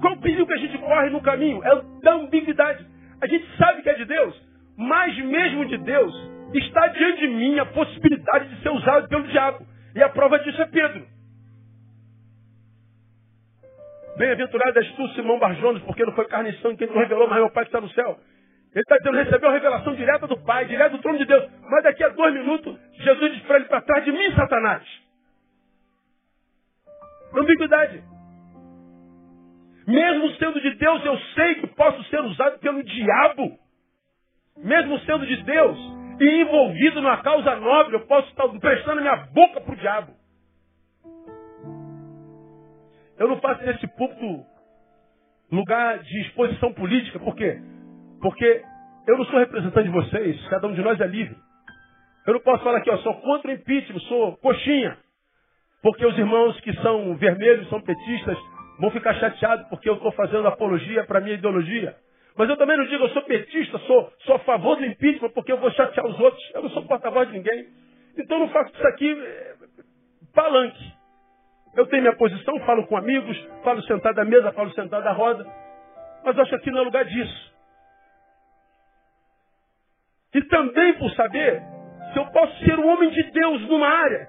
Qual 0.00 0.14
o 0.14 0.20
perigo 0.22 0.46
que 0.46 0.54
a 0.54 0.58
gente 0.58 0.78
corre 0.78 1.10
no 1.10 1.20
caminho? 1.20 1.62
É 1.62 1.82
da 2.02 2.14
ambiguidade. 2.14 2.86
A 3.20 3.26
gente 3.26 3.46
sabe 3.58 3.82
que 3.82 3.90
é 3.90 3.94
de 3.94 4.06
Deus, 4.06 4.42
mas 4.78 5.14
mesmo 5.18 5.66
de 5.66 5.76
Deus, 5.76 6.31
está 6.58 6.86
diante 6.88 7.20
de 7.20 7.28
mim 7.28 7.58
a 7.58 7.66
possibilidade 7.66 8.48
de 8.48 8.62
ser 8.62 8.70
usado 8.70 9.08
pelo 9.08 9.26
diabo. 9.28 9.66
E 9.94 10.02
a 10.02 10.08
prova 10.08 10.38
disso 10.38 10.60
é 10.60 10.66
Pedro. 10.66 11.06
Bem-aventurado 14.16 14.78
és 14.78 14.92
tu, 14.92 15.08
Simão 15.08 15.38
Barjones, 15.38 15.82
porque 15.84 16.04
não 16.04 16.14
foi 16.14 16.26
carne 16.26 16.50
e 16.50 16.60
sangue 16.60 16.86
nos 16.86 16.96
revelou, 16.96 17.28
mas 17.28 17.42
o 17.42 17.50
Pai 17.50 17.64
que 17.64 17.68
está 17.68 17.80
no 17.80 17.90
céu. 17.90 18.18
Ele 18.74 18.80
está 18.80 18.96
dizendo, 18.98 19.16
recebeu 19.16 19.50
a 19.50 19.52
revelação 19.52 19.94
direta 19.94 20.26
do 20.26 20.36
Pai, 20.38 20.64
direto 20.66 20.92
do 20.92 21.02
trono 21.02 21.18
de 21.18 21.24
Deus. 21.24 21.50
Mas 21.70 21.82
daqui 21.82 22.04
a 22.04 22.08
dois 22.08 22.32
minutos, 22.32 22.78
Jesus 22.94 23.32
diz 23.34 23.42
para 23.42 23.56
ele, 23.56 23.66
para 23.66 23.82
trás 23.82 24.04
de 24.04 24.12
mim, 24.12 24.34
Satanás. 24.34 24.82
Ambiguidade. 27.34 28.02
Mesmo 29.86 30.30
sendo 30.32 30.60
de 30.60 30.74
Deus, 30.74 31.04
eu 31.04 31.18
sei 31.34 31.54
que 31.56 31.66
posso 31.68 32.02
ser 32.04 32.20
usado 32.20 32.58
pelo 32.60 32.82
diabo. 32.82 33.58
Mesmo 34.58 34.98
sendo 35.00 35.26
de 35.26 35.36
Deus 35.42 35.91
envolvido 36.24 37.00
numa 37.00 37.22
causa 37.22 37.56
nobre, 37.56 37.96
eu 37.96 38.06
posso 38.06 38.28
estar 38.28 38.48
prestando 38.48 39.00
minha 39.00 39.16
boca 39.32 39.60
para 39.60 39.72
o 39.72 39.76
diabo. 39.76 40.12
Eu 43.18 43.28
não 43.28 43.40
faço 43.40 43.64
nesse 43.64 43.86
púlpito 43.88 44.44
lugar 45.50 45.98
de 45.98 46.20
exposição 46.22 46.72
política, 46.72 47.18
por 47.18 47.36
quê? 47.36 47.60
Porque 48.20 48.62
eu 49.06 49.18
não 49.18 49.24
sou 49.26 49.38
representante 49.38 49.88
de 49.88 49.94
vocês, 49.94 50.48
cada 50.48 50.66
um 50.66 50.74
de 50.74 50.82
nós 50.82 51.00
é 51.00 51.06
livre. 51.06 51.36
Eu 52.26 52.34
não 52.34 52.40
posso 52.40 52.62
falar 52.62 52.78
aqui, 52.78 52.90
ó, 52.90 52.96
sou 52.98 53.14
contra 53.20 53.50
o 53.50 53.54
impeachment, 53.54 54.00
sou 54.00 54.36
coxinha. 54.38 54.96
Porque 55.82 56.06
os 56.06 56.16
irmãos 56.16 56.58
que 56.60 56.72
são 56.80 57.16
vermelhos, 57.16 57.68
são 57.68 57.80
petistas, 57.80 58.38
vão 58.78 58.90
ficar 58.92 59.14
chateados 59.14 59.66
porque 59.68 59.88
eu 59.88 59.94
estou 59.94 60.12
fazendo 60.12 60.46
apologia 60.46 61.04
para 61.04 61.18
a 61.18 61.20
minha 61.20 61.34
ideologia. 61.34 61.96
Mas 62.36 62.48
eu 62.48 62.56
também 62.56 62.76
não 62.76 62.86
digo, 62.86 63.04
eu 63.04 63.10
sou 63.10 63.22
petista, 63.22 63.78
sou, 63.80 64.12
sou 64.20 64.36
a 64.36 64.38
favor 64.40 64.76
do 64.76 64.86
impeachment 64.86 65.30
porque 65.30 65.52
eu 65.52 65.58
vou 65.58 65.70
chatear 65.72 66.06
os 66.06 66.18
outros. 66.18 66.42
Eu 66.54 66.62
não 66.62 66.70
sou 66.70 66.86
porta-voz 66.86 67.28
de 67.28 67.36
ninguém. 67.36 67.66
Então 68.16 68.38
eu 68.38 68.46
não 68.46 68.52
faço 68.52 68.72
isso 68.74 68.86
aqui 68.86 69.12
é, 69.12 69.54
palanque. 70.34 70.92
Eu 71.74 71.86
tenho 71.86 72.02
minha 72.02 72.16
posição, 72.16 72.58
falo 72.60 72.86
com 72.86 72.96
amigos, 72.96 73.36
falo 73.64 73.82
sentado 73.82 74.18
à 74.18 74.24
mesa, 74.24 74.52
falo 74.52 74.70
sentado 74.72 75.06
à 75.06 75.12
roda. 75.12 75.46
Mas 76.24 76.38
acho 76.38 76.50
que 76.50 76.56
aqui 76.56 76.70
não 76.70 76.80
é 76.80 76.82
lugar 76.82 77.04
disso. 77.04 77.52
E 80.34 80.42
também 80.44 80.94
por 80.94 81.10
saber 81.10 81.62
se 82.12 82.18
eu 82.18 82.26
posso 82.26 82.64
ser 82.64 82.78
um 82.78 82.88
homem 82.88 83.10
de 83.10 83.22
Deus 83.30 83.68
numa 83.68 83.88
área, 83.88 84.28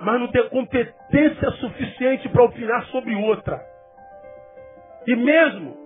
mas 0.00 0.20
não 0.20 0.28
ter 0.28 0.48
competência 0.50 1.50
suficiente 1.52 2.28
para 2.28 2.44
opinar 2.44 2.84
sobre 2.86 3.14
outra. 3.14 3.60
E 5.06 5.16
mesmo 5.16 5.83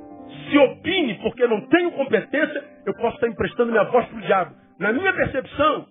se 0.50 0.58
opine 0.58 1.14
porque 1.22 1.46
não 1.46 1.60
tenho 1.68 1.92
competência, 1.92 2.64
eu 2.86 2.94
posso 2.94 3.14
estar 3.16 3.28
emprestando 3.28 3.72
minha 3.72 3.84
voz 3.84 4.06
para 4.06 4.18
o 4.18 4.20
diabo. 4.22 4.54
Na 4.78 4.92
minha 4.92 5.12
percepção, 5.12 5.86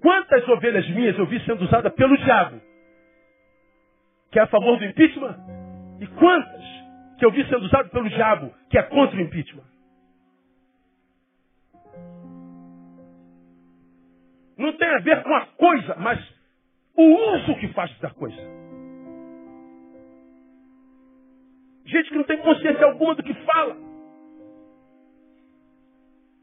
quantas 0.00 0.46
ovelhas 0.48 0.88
minhas 0.90 1.18
eu 1.18 1.26
vi 1.26 1.40
sendo 1.40 1.64
usadas 1.64 1.92
pelo 1.94 2.16
diabo, 2.16 2.60
que 4.32 4.38
é 4.38 4.42
a 4.42 4.46
favor 4.46 4.78
do 4.78 4.84
impeachment, 4.84 5.36
e 6.00 6.06
quantas 6.06 6.64
que 7.18 7.24
eu 7.24 7.30
vi 7.30 7.44
sendo 7.46 7.64
usadas 7.64 7.90
pelo 7.90 8.08
diabo, 8.08 8.52
que 8.70 8.78
é 8.78 8.82
contra 8.82 9.16
o 9.16 9.20
impeachment. 9.20 9.70
não 14.60 14.74
tem 14.74 14.88
a 14.88 14.98
ver 14.98 15.22
com 15.22 15.34
a 15.34 15.46
coisa, 15.46 15.96
mas 15.98 16.20
o 16.94 17.02
uso 17.02 17.56
que 17.56 17.68
faz 17.68 17.98
da 17.98 18.10
coisa. 18.10 18.38
Gente 21.90 22.08
que 22.08 22.16
não 22.16 22.24
tem 22.24 22.38
consciência 22.38 22.86
alguma 22.86 23.16
do 23.16 23.22
que 23.22 23.34
fala. 23.34 23.76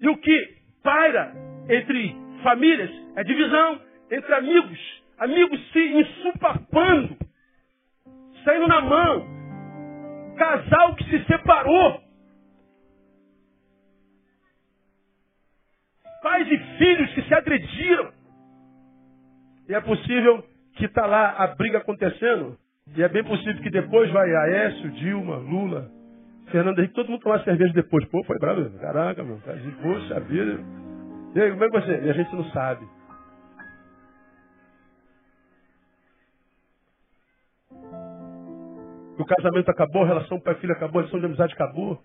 E 0.02 0.10
o 0.10 0.18
que 0.18 0.58
paira 0.84 1.34
entre 1.70 2.16
famílias 2.44 2.92
é 3.16 3.24
divisão 3.24 3.82
entre 4.12 4.34
amigos. 4.34 5.04
Amigos 5.18 5.72
se 5.72 5.80
ensupapando, 5.80 7.18
saindo 8.44 8.68
na 8.68 8.82
mão. 8.82 9.26
Casal 10.38 10.96
que 10.96 11.06
se 11.06 11.26
separou. 11.26 12.02
Pais 16.22 16.48
e 16.52 16.58
filhos 16.78 17.14
que 17.14 17.22
se 17.22 17.34
agrediram. 17.34 18.12
E 19.70 19.74
é 19.74 19.80
possível 19.80 20.46
que 20.76 20.86
está 20.86 21.06
lá 21.06 21.32
a 21.38 21.48
briga 21.48 21.78
acontecendo. 21.78 22.58
E 22.96 23.04
é 23.04 23.10
bem 23.10 23.24
possível 23.24 23.62
que 23.62 23.70
depois 23.70 24.12
vai 24.12 24.34
Aécio, 24.34 24.92
Dilma, 24.92 25.38
Lula, 25.38 25.92
Fernando 26.52 26.80
Henrique, 26.80 26.96
todo 26.96 27.10
mundo 27.10 27.22
tomar 27.22 27.44
cerveja 27.44 27.74
depois. 27.74 28.06
Pô, 28.06 28.24
foi 28.24 28.38
bravo. 28.40 28.70
Caraca, 28.80 29.24
meu. 29.24 29.38
Cara, 29.40 29.60
poxa 29.82 30.20
vida. 30.22 30.60
E 31.36 31.42
aí, 31.42 31.52
como 31.52 31.64
é 31.64 31.70
que 31.70 31.82
você? 31.82 32.06
E 32.06 32.10
a 32.10 32.14
gente 32.14 32.34
não 32.34 32.46
sabe. 32.52 32.88
O 39.20 39.26
casamento 39.26 39.70
acabou, 39.70 40.04
a 40.04 40.08
relação 40.08 40.40
pai-filho 40.40 40.74
acabou, 40.74 41.00
a 41.00 41.02
relação 41.02 41.20
de 41.20 41.26
amizade 41.26 41.54
acabou. 41.54 42.02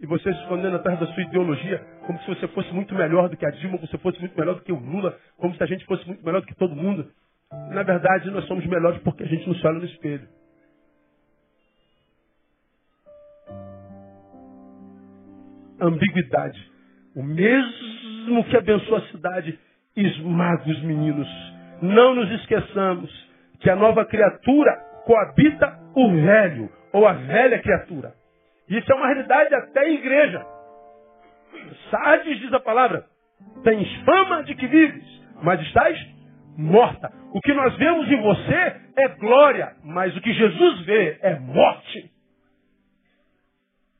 E 0.00 0.06
você 0.06 0.32
se 0.32 0.40
escondendo 0.40 0.76
atrás 0.76 0.98
da 0.98 1.06
sua 1.06 1.22
ideologia, 1.22 1.84
como 2.06 2.18
se 2.20 2.26
você 2.28 2.48
fosse 2.48 2.72
muito 2.72 2.94
melhor 2.94 3.28
do 3.28 3.36
que 3.36 3.46
a 3.46 3.50
Dilma, 3.50 3.78
como 3.78 3.86
se 3.86 3.92
você 3.92 3.98
fosse 3.98 4.20
muito 4.20 4.38
melhor 4.38 4.54
do 4.54 4.62
que 4.62 4.72
o 4.72 4.78
Lula, 4.78 5.18
como 5.36 5.54
se 5.54 5.62
a 5.62 5.66
gente 5.66 5.84
fosse 5.86 6.06
muito 6.06 6.24
melhor 6.24 6.40
do 6.40 6.46
que 6.46 6.54
todo 6.54 6.74
mundo. 6.74 7.10
Na 7.70 7.82
verdade, 7.82 8.30
nós 8.30 8.46
somos 8.46 8.66
melhores 8.66 9.00
porque 9.02 9.22
a 9.22 9.26
gente 9.26 9.46
não 9.46 9.54
se 9.54 9.66
olha 9.66 9.78
no 9.78 9.84
espelho. 9.84 10.28
Ambiguidade. 15.80 16.72
O 17.16 17.22
mesmo 17.22 18.44
que 18.44 18.56
abençoa 18.56 18.98
a 18.98 19.08
cidade, 19.08 19.58
esmaga 19.96 20.70
os 20.70 20.82
meninos. 20.82 21.28
Não 21.82 22.14
nos 22.14 22.30
esqueçamos 22.40 23.10
que 23.60 23.70
a 23.70 23.76
nova 23.76 24.04
criatura 24.04 24.74
coabita 25.04 25.78
o 25.94 26.10
velho, 26.10 26.70
ou 26.92 27.06
a 27.06 27.12
velha 27.12 27.60
criatura. 27.60 28.14
Isso 28.68 28.90
é 28.90 28.94
uma 28.94 29.06
realidade 29.06 29.54
até 29.54 29.88
em 29.88 29.94
igreja. 29.94 30.44
Sardes 31.90 32.38
diz 32.40 32.52
a 32.52 32.60
palavra, 32.60 33.04
tens 33.62 33.88
fama 34.04 34.42
de 34.42 34.54
que 34.54 34.66
vives, 34.66 35.04
mas 35.42 35.60
estás 35.60 36.13
morta. 36.56 37.12
O 37.32 37.40
que 37.40 37.52
nós 37.52 37.76
vemos 37.76 38.10
em 38.10 38.20
você 38.20 38.80
é 38.96 39.08
glória, 39.18 39.74
mas 39.82 40.16
o 40.16 40.20
que 40.20 40.32
Jesus 40.32 40.80
vê 40.86 41.18
é 41.22 41.38
morte. 41.38 42.10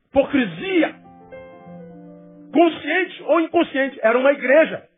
Hipocrisia. 0.08 0.94
Consciente 2.52 3.22
ou 3.24 3.40
inconsciente. 3.40 3.98
Era 4.02 4.18
uma 4.18 4.32
igreja. 4.32 4.88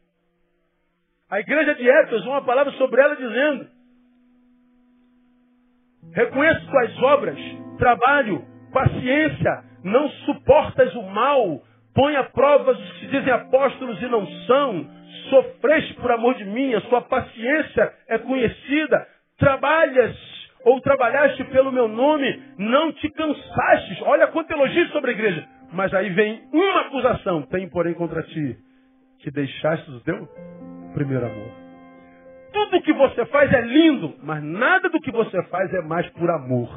A 1.31 1.41
igreja 1.41 1.75
de 1.75 1.89
Éfeso, 1.89 2.29
uma 2.29 2.45
palavra 2.45 2.73
sobre 2.73 3.01
ela 3.01 3.17
dizendo: 3.17 3.67
Reconheço 6.13 6.67
tuas 6.71 7.03
obras, 7.03 7.39
trabalho, 7.79 8.45
paciência, 8.73 9.65
não 9.83 10.09
suportas 10.27 10.95
o 10.95 11.03
mal, 11.03 11.63
põe 11.95 12.15
a 12.17 12.25
prova 12.25 12.73
os 12.73 12.93
que 13.01 13.07
dizem 13.07 13.33
apóstolos 13.33 14.01
e 14.01 14.07
não 14.07 14.27
são, 14.47 14.89
sofreste 15.31 15.95
por 15.95 16.11
amor 16.11 16.35
de 16.35 16.45
mim, 16.45 16.75
a 16.75 16.81
sua 16.83 17.03
paciência 17.03 17.93
é 18.09 18.19
conhecida, 18.19 19.07
trabalhas 19.39 20.17
ou 20.65 20.81
trabalhaste 20.81 21.45
pelo 21.45 21.71
meu 21.71 21.87
nome, 21.87 22.43
não 22.59 22.93
te 22.93 23.09
cansaste. 23.11 24.03
Olha 24.03 24.27
quanto 24.27 24.51
elogio 24.51 24.89
sobre 24.89 25.13
a 25.13 25.15
igreja. 25.15 25.47
Mas 25.73 25.93
aí 25.95 26.11
vem 26.11 26.43
uma 26.53 26.81
acusação, 26.83 27.43
tem 27.43 27.69
porém 27.69 27.95
contra 27.95 28.23
ti, 28.23 28.57
que 29.21 29.31
deixaste 29.31 29.91
o 29.91 30.01
teu 30.01 30.29
primeiro 30.95 31.27
amor. 31.27 31.67
Tudo 32.53 32.83
que 32.83 32.93
você 32.93 33.27
faz 33.27 33.53
é 33.53 33.61
lindo, 33.61 34.15
mas 34.23 34.43
nada 34.43 34.89
do 34.89 35.01
que 35.01 35.11
você 35.11 35.43
faz 35.45 35.73
é 35.75 35.83
mais 35.83 36.09
por 36.11 36.31
amor. 36.31 36.69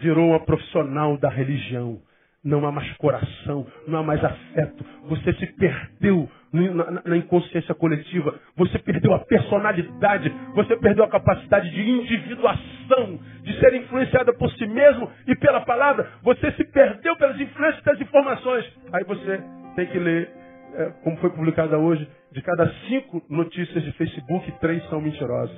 Virou 0.00 0.28
uma 0.28 0.40
profissional 0.40 1.18
da 1.18 1.28
religião. 1.28 2.00
Não 2.42 2.66
há 2.66 2.72
mais 2.72 2.90
coração, 2.96 3.66
não 3.86 3.98
há 3.98 4.02
mais 4.02 4.24
afeto. 4.24 4.82
Você 5.08 5.34
se 5.34 5.46
perdeu 5.58 6.26
na, 6.50 7.02
na, 7.04 7.16
inconsciência 7.16 7.74
coletiva. 7.74 8.34
Você 8.56 8.78
perdeu 8.78 9.12
a 9.12 9.18
personalidade. 9.18 10.32
Você 10.54 10.74
perdeu 10.78 11.04
a 11.04 11.10
capacidade 11.10 11.70
de 11.70 11.80
individuação, 11.82 13.18
de 13.42 13.60
ser 13.60 13.74
influenciada 13.74 14.32
por 14.32 14.50
si 14.52 14.66
mesmo 14.66 15.10
e 15.26 15.36
pela 15.36 15.60
palavra. 15.60 16.10
Você 16.22 16.50
se 16.52 16.64
perdeu 16.64 17.14
pelas 17.16 17.38
influências 17.38 17.84
das 17.84 18.00
informações. 18.00 18.64
Aí 18.90 19.04
você 19.04 19.42
tem 19.76 19.86
que 19.88 19.98
ler, 19.98 20.30
é, 20.74 20.90
como 21.04 21.18
foi 21.18 21.28
publicada 21.30 21.78
hoje, 21.78 22.08
de 22.32 22.40
cada 22.40 22.72
cinco 22.88 23.22
notícias 23.28 23.84
de 23.84 23.92
Facebook, 23.92 24.50
três 24.60 24.82
são 24.88 24.98
mentirosas. 24.98 25.56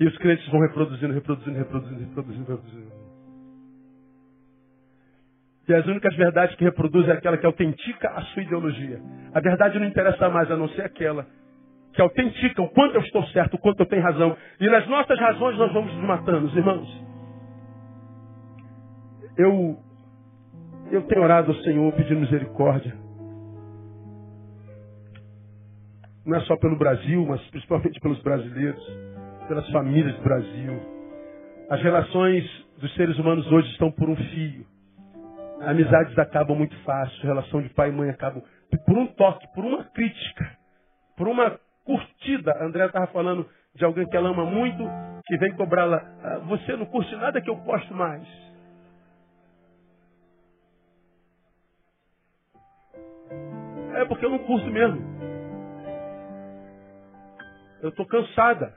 E 0.00 0.06
os 0.06 0.18
crentes 0.18 0.46
vão 0.48 0.60
reproduzindo, 0.60 1.12
reproduzindo, 1.12 1.56
reproduzindo, 1.56 2.00
reproduzindo, 2.00 2.40
reproduzindo. 2.40 3.01
E 5.72 5.74
as 5.74 5.86
únicas 5.86 6.14
verdades 6.14 6.54
que 6.56 6.64
reproduzem 6.64 7.08
é 7.08 7.14
aquela 7.14 7.38
que 7.38 7.46
autentica 7.46 8.10
a 8.10 8.20
sua 8.20 8.42
ideologia. 8.42 9.00
A 9.32 9.40
verdade 9.40 9.78
não 9.78 9.86
interessa 9.86 10.28
mais, 10.28 10.50
a 10.50 10.56
não 10.56 10.68
ser 10.68 10.82
aquela 10.82 11.26
que 11.94 12.02
autentica 12.02 12.60
o 12.60 12.68
quanto 12.68 12.96
eu 12.96 13.00
estou 13.00 13.24
certo, 13.28 13.54
o 13.54 13.58
quanto 13.58 13.80
eu 13.80 13.86
tenho 13.86 14.02
razão. 14.02 14.36
E 14.60 14.68
nas 14.68 14.86
nossas 14.86 15.18
razões 15.18 15.56
nós 15.56 15.72
vamos 15.72 15.94
nos 15.94 16.04
matando, 16.04 16.58
irmãos. 16.58 17.06
Eu, 19.38 19.78
eu 20.90 21.02
tenho 21.04 21.22
orado 21.22 21.52
ao 21.52 21.58
Senhor 21.62 21.90
pedindo 21.94 22.20
misericórdia. 22.20 22.94
Não 26.26 26.36
é 26.36 26.40
só 26.40 26.54
pelo 26.58 26.76
Brasil, 26.76 27.24
mas 27.26 27.40
principalmente 27.48 27.98
pelos 27.98 28.20
brasileiros, 28.22 28.98
pelas 29.48 29.66
famílias 29.70 30.14
do 30.16 30.22
Brasil. 30.22 30.80
As 31.70 31.82
relações 31.82 32.44
dos 32.78 32.94
seres 32.94 33.18
humanos 33.18 33.50
hoje 33.50 33.70
estão 33.70 33.90
por 33.90 34.10
um 34.10 34.16
fio. 34.16 34.71
Amizades 35.64 36.18
acabam 36.18 36.56
muito 36.56 36.76
fácil, 36.82 37.22
relação 37.22 37.62
de 37.62 37.68
pai 37.70 37.88
e 37.88 37.92
mãe 37.92 38.10
acabam 38.10 38.42
por 38.84 38.98
um 38.98 39.06
toque, 39.06 39.46
por 39.54 39.64
uma 39.64 39.84
crítica, 39.84 40.58
por 41.16 41.28
uma 41.28 41.58
curtida. 41.84 42.52
A 42.52 42.64
André 42.64 42.86
estava 42.86 43.06
falando 43.08 43.48
de 43.74 43.84
alguém 43.84 44.06
que 44.06 44.16
ela 44.16 44.30
ama 44.30 44.44
muito, 44.44 44.84
que 45.24 45.36
vem 45.38 45.54
cobrá-la. 45.54 45.98
Ah, 46.22 46.38
você 46.40 46.76
não 46.76 46.86
curte 46.86 47.14
nada 47.16 47.40
que 47.40 47.48
eu 47.48 47.56
posto 47.58 47.94
mais. 47.94 48.26
É 53.94 54.04
porque 54.06 54.24
eu 54.24 54.30
não 54.30 54.38
curto 54.40 54.66
mesmo. 54.66 55.00
Eu 57.82 57.90
estou 57.90 58.06
cansada. 58.06 58.74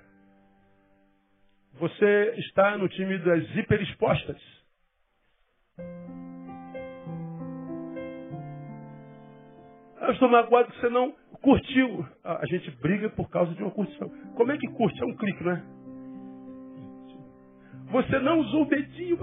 Você 1.74 2.36
está 2.38 2.78
no 2.78 2.88
time 2.88 3.18
das 3.20 3.44
hiperexpostas. 3.56 4.42
Eu 10.06 10.12
estou 10.12 10.30
magoado 10.30 10.72
que 10.72 10.80
você 10.80 10.89
não 10.89 11.14
curtiu. 11.41 12.06
A 12.24 12.45
gente 12.45 12.70
briga 12.80 13.10
por 13.10 13.28
causa 13.30 13.53
de 13.56 13.64
uma 13.64 13.72
curtição. 13.72 14.08
Como 14.36 14.51
é 14.51 14.58
que 14.58 14.68
curte? 14.68 15.01
É 15.01 15.06
um 15.06 15.16
clique, 15.16 15.43
não 15.43 15.51
é? 15.51 15.64
Você 17.91 18.20
não 18.20 18.39
usou 18.39 18.64
o 18.64 18.70
dedinho. 18.70 19.18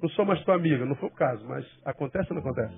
Não 0.00 0.08
sou 0.10 0.24
mais 0.24 0.42
tua 0.44 0.54
amiga, 0.54 0.84
não 0.84 0.94
foi 0.96 1.08
o 1.08 1.12
caso, 1.12 1.46
mas 1.48 1.64
acontece 1.84 2.32
ou 2.32 2.40
não 2.40 2.42
acontece? 2.42 2.74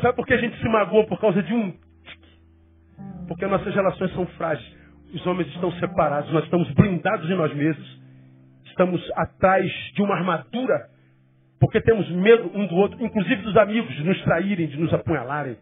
Sabe 0.00 0.16
por 0.16 0.26
que 0.26 0.34
a 0.34 0.38
gente 0.38 0.56
se 0.58 0.68
magoou 0.68 1.06
por 1.06 1.20
causa 1.20 1.42
de 1.42 1.54
um 1.54 1.72
Porque 3.28 3.46
nossas 3.46 3.74
relações 3.74 4.12
são 4.12 4.26
frágeis. 4.36 4.76
Os 5.12 5.26
homens 5.26 5.48
estão 5.48 5.72
separados, 5.72 6.32
nós 6.32 6.44
estamos 6.44 6.70
blindados 6.74 7.28
em 7.30 7.36
nós 7.36 7.54
mesmos. 7.54 8.02
Estamos 8.66 9.00
atrás 9.16 9.70
de 9.94 10.02
uma 10.02 10.14
armadura 10.14 10.93
porque 11.60 11.80
temos 11.80 12.08
medo 12.10 12.50
um 12.54 12.66
do 12.66 12.74
outro, 12.76 13.02
inclusive 13.04 13.42
dos 13.42 13.56
amigos, 13.56 13.94
de 13.94 14.04
nos 14.04 14.20
traírem, 14.22 14.66
de 14.66 14.78
nos 14.78 14.92
apunhalarem. 14.92 15.56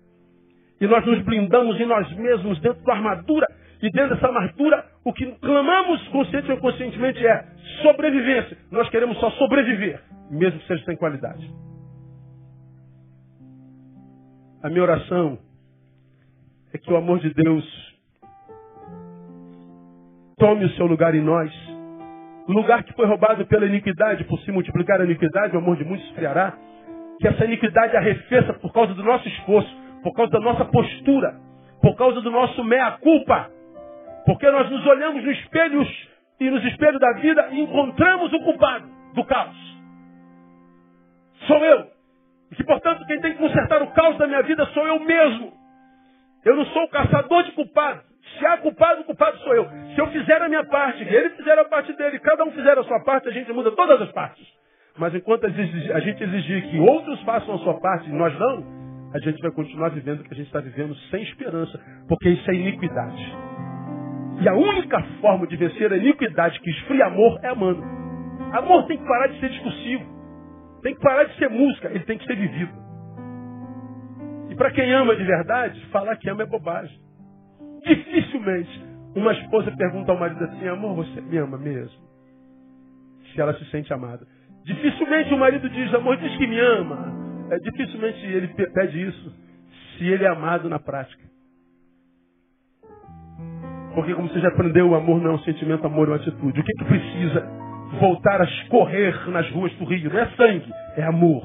E 0.81 0.87
nós 0.87 1.05
nos 1.07 1.23
blindamos 1.23 1.81
em 1.81 1.87
nós 1.87 2.11
mesmos, 2.17 2.61
dentro 2.61 2.83
da 2.85 2.95
armadura. 2.95 3.47
E 3.81 3.91
dentro 3.91 4.15
dessa 4.15 4.27
armadura, 4.27 4.85
o 5.05 5.13
que 5.13 5.27
clamamos 5.41 6.07
consciente 6.09 6.51
ou 6.51 6.57
inconscientemente 6.57 7.25
é 7.27 7.45
sobrevivência. 7.83 8.57
Nós 8.71 8.89
queremos 8.91 9.19
só 9.19 9.31
sobreviver, 9.33 10.01
mesmo 10.31 10.59
que 10.61 10.67
seja 10.67 10.85
sem 10.85 10.97
qualidade. 10.97 11.49
A 14.63 14.69
minha 14.69 14.83
oração 14.83 15.39
é 16.73 16.79
que 16.79 16.93
o 16.93 16.97
amor 16.97 17.19
de 17.19 17.35
Deus 17.35 17.93
tome 20.39 20.65
o 20.65 20.71
seu 20.71 20.87
lugar 20.87 21.15
em 21.15 21.21
nós 21.21 21.53
lugar 22.49 22.83
que 22.83 22.93
foi 22.95 23.07
roubado 23.07 23.47
pela 23.47 23.67
iniquidade, 23.67 24.25
por 24.25 24.39
se 24.41 24.51
multiplicar 24.51 25.01
a 25.01 25.05
iniquidade, 25.05 25.55
o 25.55 25.59
amor 25.59 25.77
de 25.77 25.85
muitos 25.85 26.07
esfriará. 26.09 26.55
Que 27.21 27.29
essa 27.29 27.45
iniquidade 27.45 27.97
arrefeça 27.97 28.53
por 28.55 28.73
causa 28.73 28.95
do 28.95 29.03
nosso 29.03 29.29
esforço, 29.29 29.71
por 30.03 30.13
causa 30.15 30.33
da 30.33 30.41
nossa 30.41 30.65
postura, 30.65 31.37
por 31.81 31.95
causa 31.97 32.21
do 32.21 32.31
nosso 32.31 32.65
meia-culpa. 32.65 33.51
Porque 34.27 34.51
nós 34.51 34.71
nos 34.71 34.87
olhamos 34.87 35.25
nos 35.25 35.39
espelhos 35.39 36.09
e 36.41 36.51
nos 36.51 36.65
espelhos 36.65 37.01
da 37.01 37.13
vida 37.15 37.49
e 37.53 37.61
encontramos 37.61 38.33
o 38.33 38.41
culpado 38.41 38.89
do 39.15 39.25
caos. 39.25 39.57
Sou 41.47 41.65
eu. 41.65 41.87
E 42.51 42.57
que, 42.57 42.65
portanto, 42.65 43.05
quem 43.07 43.21
tem 43.21 43.33
que 43.33 43.39
consertar 43.39 43.83
o 43.83 43.91
caos 43.93 44.17
da 44.19 44.27
minha 44.27 44.43
vida 44.43 44.65
sou 44.67 44.87
eu 44.87 45.01
mesmo. 45.01 45.53
Eu 46.45 46.57
não 46.57 46.67
sou 46.67 46.85
o 46.85 46.89
caçador 46.89 47.45
de 47.45 47.53
culpados. 47.53 48.12
Se 48.43 48.47
há 48.47 48.57
culpado, 48.57 49.03
o 49.03 49.05
culpado 49.05 49.39
sou 49.39 49.55
eu. 49.55 49.69
Se 49.95 50.01
eu 50.01 50.09
fizer 50.09 50.43
a 50.43 50.49
minha 50.49 50.65
parte, 50.65 51.01
ele 51.05 51.31
fizer 51.31 51.57
a 51.57 51.65
parte 51.65 51.93
dele, 51.93 52.19
cada 52.19 52.43
um 52.43 52.51
fizer 52.51 52.77
a 52.77 52.83
sua 52.83 52.99
parte, 53.05 53.29
a 53.29 53.31
gente 53.31 53.53
muda 53.53 53.71
todas 53.71 54.03
as 54.03 54.11
partes. 54.11 54.45
Mas 54.99 55.15
enquanto 55.15 55.47
a 55.47 55.49
gente 55.49 56.25
exigir 56.25 56.69
que 56.69 56.81
outros 56.81 57.23
façam 57.23 57.55
a 57.55 57.59
sua 57.59 57.79
parte 57.79 58.11
e 58.11 58.13
nós 58.13 58.37
não, 58.37 58.65
a 59.15 59.19
gente 59.21 59.41
vai 59.41 59.53
continuar 59.53 59.91
vivendo 59.91 60.23
o 60.23 60.25
que 60.25 60.35
a 60.35 60.37
gente 60.37 60.49
está 60.49 60.59
vivendo 60.59 60.93
sem 61.13 61.23
esperança, 61.23 61.81
porque 62.09 62.31
isso 62.31 62.51
é 62.51 62.55
iniquidade. 62.55 63.37
E 64.41 64.49
a 64.49 64.55
única 64.55 65.01
forma 65.21 65.47
de 65.47 65.57
vencer 65.57 65.93
a 65.93 65.97
iniquidade 65.97 66.59
que 66.59 66.71
esfria 66.71 67.07
amor 67.07 67.39
é 67.45 67.49
amando. 67.49 67.81
Amor 68.55 68.89
tem 68.89 68.99
que 68.99 69.07
parar 69.07 69.29
de 69.29 69.39
ser 69.39 69.51
discursivo, 69.51 70.05
tem 70.83 70.97
que 70.97 71.01
parar 71.01 71.25
de 71.25 71.37
ser 71.37 71.49
música, 71.49 71.91
ele 71.91 72.05
tem 72.07 72.19
que 72.19 72.27
ser 72.27 72.35
vivido. 72.35 72.73
E 74.51 74.57
para 74.57 74.73
quem 74.73 74.93
ama 74.93 75.15
de 75.15 75.23
verdade, 75.23 75.81
falar 75.93 76.17
que 76.17 76.29
ama 76.29 76.43
é 76.43 76.47
bobagem. 76.47 77.12
Dificilmente 77.85 78.93
uma 79.15 79.33
esposa 79.33 79.71
pergunta 79.77 80.13
ao 80.13 80.19
marido 80.19 80.43
assim, 80.45 80.67
amor, 80.69 80.97
você 80.97 81.21
me 81.21 81.37
ama 81.37 81.59
mesmo? 81.59 82.01
Se 83.33 83.41
ela 83.41 83.55
se 83.55 83.65
sente 83.67 83.93
amada. 83.93 84.27
Dificilmente 84.65 85.35
o 85.35 85.39
marido 85.39 85.69
diz, 85.69 85.93
amor, 85.95 86.17
diz 86.17 86.37
que 86.37 86.47
me 86.47 86.59
ama. 86.59 87.13
É, 87.51 87.59
dificilmente 87.59 88.25
ele 88.27 88.49
pede 88.49 89.03
isso 89.03 89.35
se 89.97 90.07
ele 90.07 90.25
é 90.25 90.29
amado 90.29 90.69
na 90.69 90.79
prática. 90.79 91.23
Porque 93.95 94.15
como 94.15 94.29
você 94.29 94.41
já 94.41 94.49
aprendeu, 94.49 94.89
o 94.89 94.95
amor 94.95 95.21
não 95.21 95.33
é 95.33 95.35
um 95.35 95.39
sentimento, 95.41 95.87
amor 95.87 96.09
é 96.09 96.13
uma 96.13 96.17
atitude. 96.17 96.61
O 96.61 96.65
que, 96.65 96.73
que 96.73 96.85
precisa 96.85 97.47
voltar 98.01 98.41
a 98.41 98.45
escorrer 98.45 99.29
nas 99.31 99.51
ruas 99.51 99.73
do 99.75 99.85
Rio? 99.85 100.11
Não 100.11 100.19
é 100.19 100.27
sangue, 100.31 100.73
é 100.97 101.03
amor. 101.03 101.45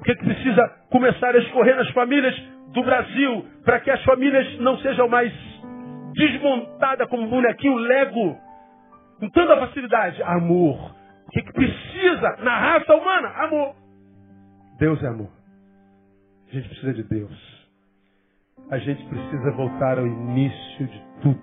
O 0.00 0.04
que, 0.04 0.14
que 0.14 0.24
precisa 0.24 0.66
começar 0.90 1.34
a 1.34 1.38
escorrer 1.38 1.76
nas 1.76 1.90
famílias 1.90 2.34
do 2.74 2.82
Brasil, 2.82 3.46
para 3.64 3.80
que 3.80 3.90
as 3.90 4.02
famílias 4.04 4.58
não 4.58 4.76
sejam 4.78 5.08
mais 5.08 5.32
desmontadas 6.12 7.08
como 7.08 7.28
bonequinho 7.28 7.76
Lego, 7.76 8.36
com 9.20 9.30
tanta 9.30 9.56
facilidade? 9.58 10.22
Amor. 10.24 10.94
O 11.26 11.30
que, 11.30 11.42
que 11.42 11.52
precisa 11.52 12.36
na 12.42 12.58
raça 12.58 12.94
humana? 12.94 13.28
Amor. 13.28 13.74
Deus 14.78 15.02
é 15.02 15.06
amor. 15.06 15.30
A 16.48 16.54
gente 16.54 16.68
precisa 16.68 16.92
de 16.92 17.02
Deus. 17.04 17.66
A 18.70 18.78
gente 18.78 19.04
precisa 19.06 19.50
voltar 19.52 19.98
ao 19.98 20.06
início 20.06 20.86
de 20.86 21.02
tudo. 21.22 21.40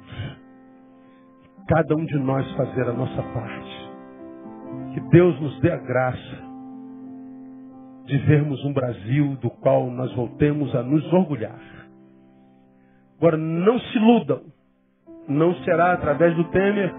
Cada 1.67 1.95
um 1.95 2.05
de 2.05 2.17
nós 2.19 2.49
fazer 2.55 2.87
a 2.89 2.93
nossa 2.93 3.23
parte. 3.23 3.91
Que 4.93 4.99
Deus 5.09 5.39
nos 5.39 5.59
dê 5.61 5.71
a 5.71 5.77
graça 5.77 6.50
de 8.05 8.17
vermos 8.19 8.63
um 8.65 8.73
Brasil 8.73 9.35
do 9.37 9.49
qual 9.49 9.89
nós 9.89 10.13
voltemos 10.13 10.73
a 10.75 10.83
nos 10.83 11.11
orgulhar. 11.13 11.59
Agora, 13.17 13.37
não 13.37 13.79
se 13.79 13.97
iludam. 13.97 14.41
Não 15.27 15.53
será 15.63 15.93
através 15.93 16.35
do 16.35 16.43
Temer, 16.45 16.91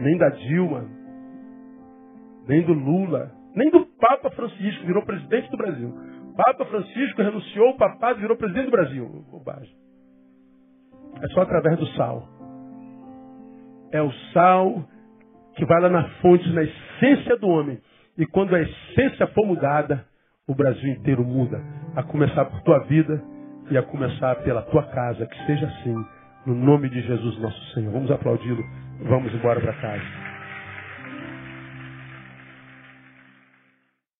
nem 0.00 0.18
da 0.18 0.28
Dilma, 0.28 0.84
nem 2.48 2.62
do 2.62 2.72
Lula, 2.72 3.30
nem 3.54 3.70
do 3.70 3.86
Papa 3.98 4.30
Francisco, 4.30 4.84
virou 4.84 5.04
presidente 5.04 5.50
do 5.50 5.56
Brasil. 5.56 5.94
Papa 6.36 6.64
Francisco 6.66 7.22
renunciou, 7.22 7.70
o 7.70 7.76
papado 7.76 8.20
virou 8.20 8.36
presidente 8.36 8.66
do 8.66 8.70
Brasil. 8.70 9.24
Bobagem. 9.30 9.74
É 11.22 11.26
só 11.28 11.42
através 11.42 11.78
do 11.78 11.86
sal. 11.88 12.28
É 13.92 14.02
o 14.02 14.12
sal 14.32 14.84
que 15.56 15.64
vai 15.64 15.80
lá 15.80 15.88
na 15.88 16.08
fonte, 16.20 16.48
na 16.52 16.62
essência 16.62 17.36
do 17.38 17.48
homem. 17.48 17.80
E 18.16 18.26
quando 18.26 18.54
a 18.54 18.60
essência 18.60 19.26
for 19.28 19.46
mudada, 19.46 20.04
o 20.48 20.54
Brasil 20.54 20.90
inteiro 20.90 21.22
muda. 21.22 21.62
A 21.94 22.02
começar 22.02 22.46
por 22.46 22.60
tua 22.62 22.80
vida 22.80 23.22
e 23.70 23.76
a 23.76 23.82
começar 23.82 24.34
pela 24.36 24.62
tua 24.62 24.82
casa. 24.84 25.26
Que 25.26 25.46
seja 25.46 25.66
assim. 25.66 25.94
No 26.46 26.54
nome 26.54 26.88
de 26.88 27.00
Jesus 27.02 27.38
nosso 27.38 27.74
Senhor. 27.74 27.92
Vamos 27.92 28.10
aplaudi-lo. 28.10 28.64
Vamos 29.02 29.32
embora 29.34 29.60
para 29.60 29.74
casa. 29.74 30.27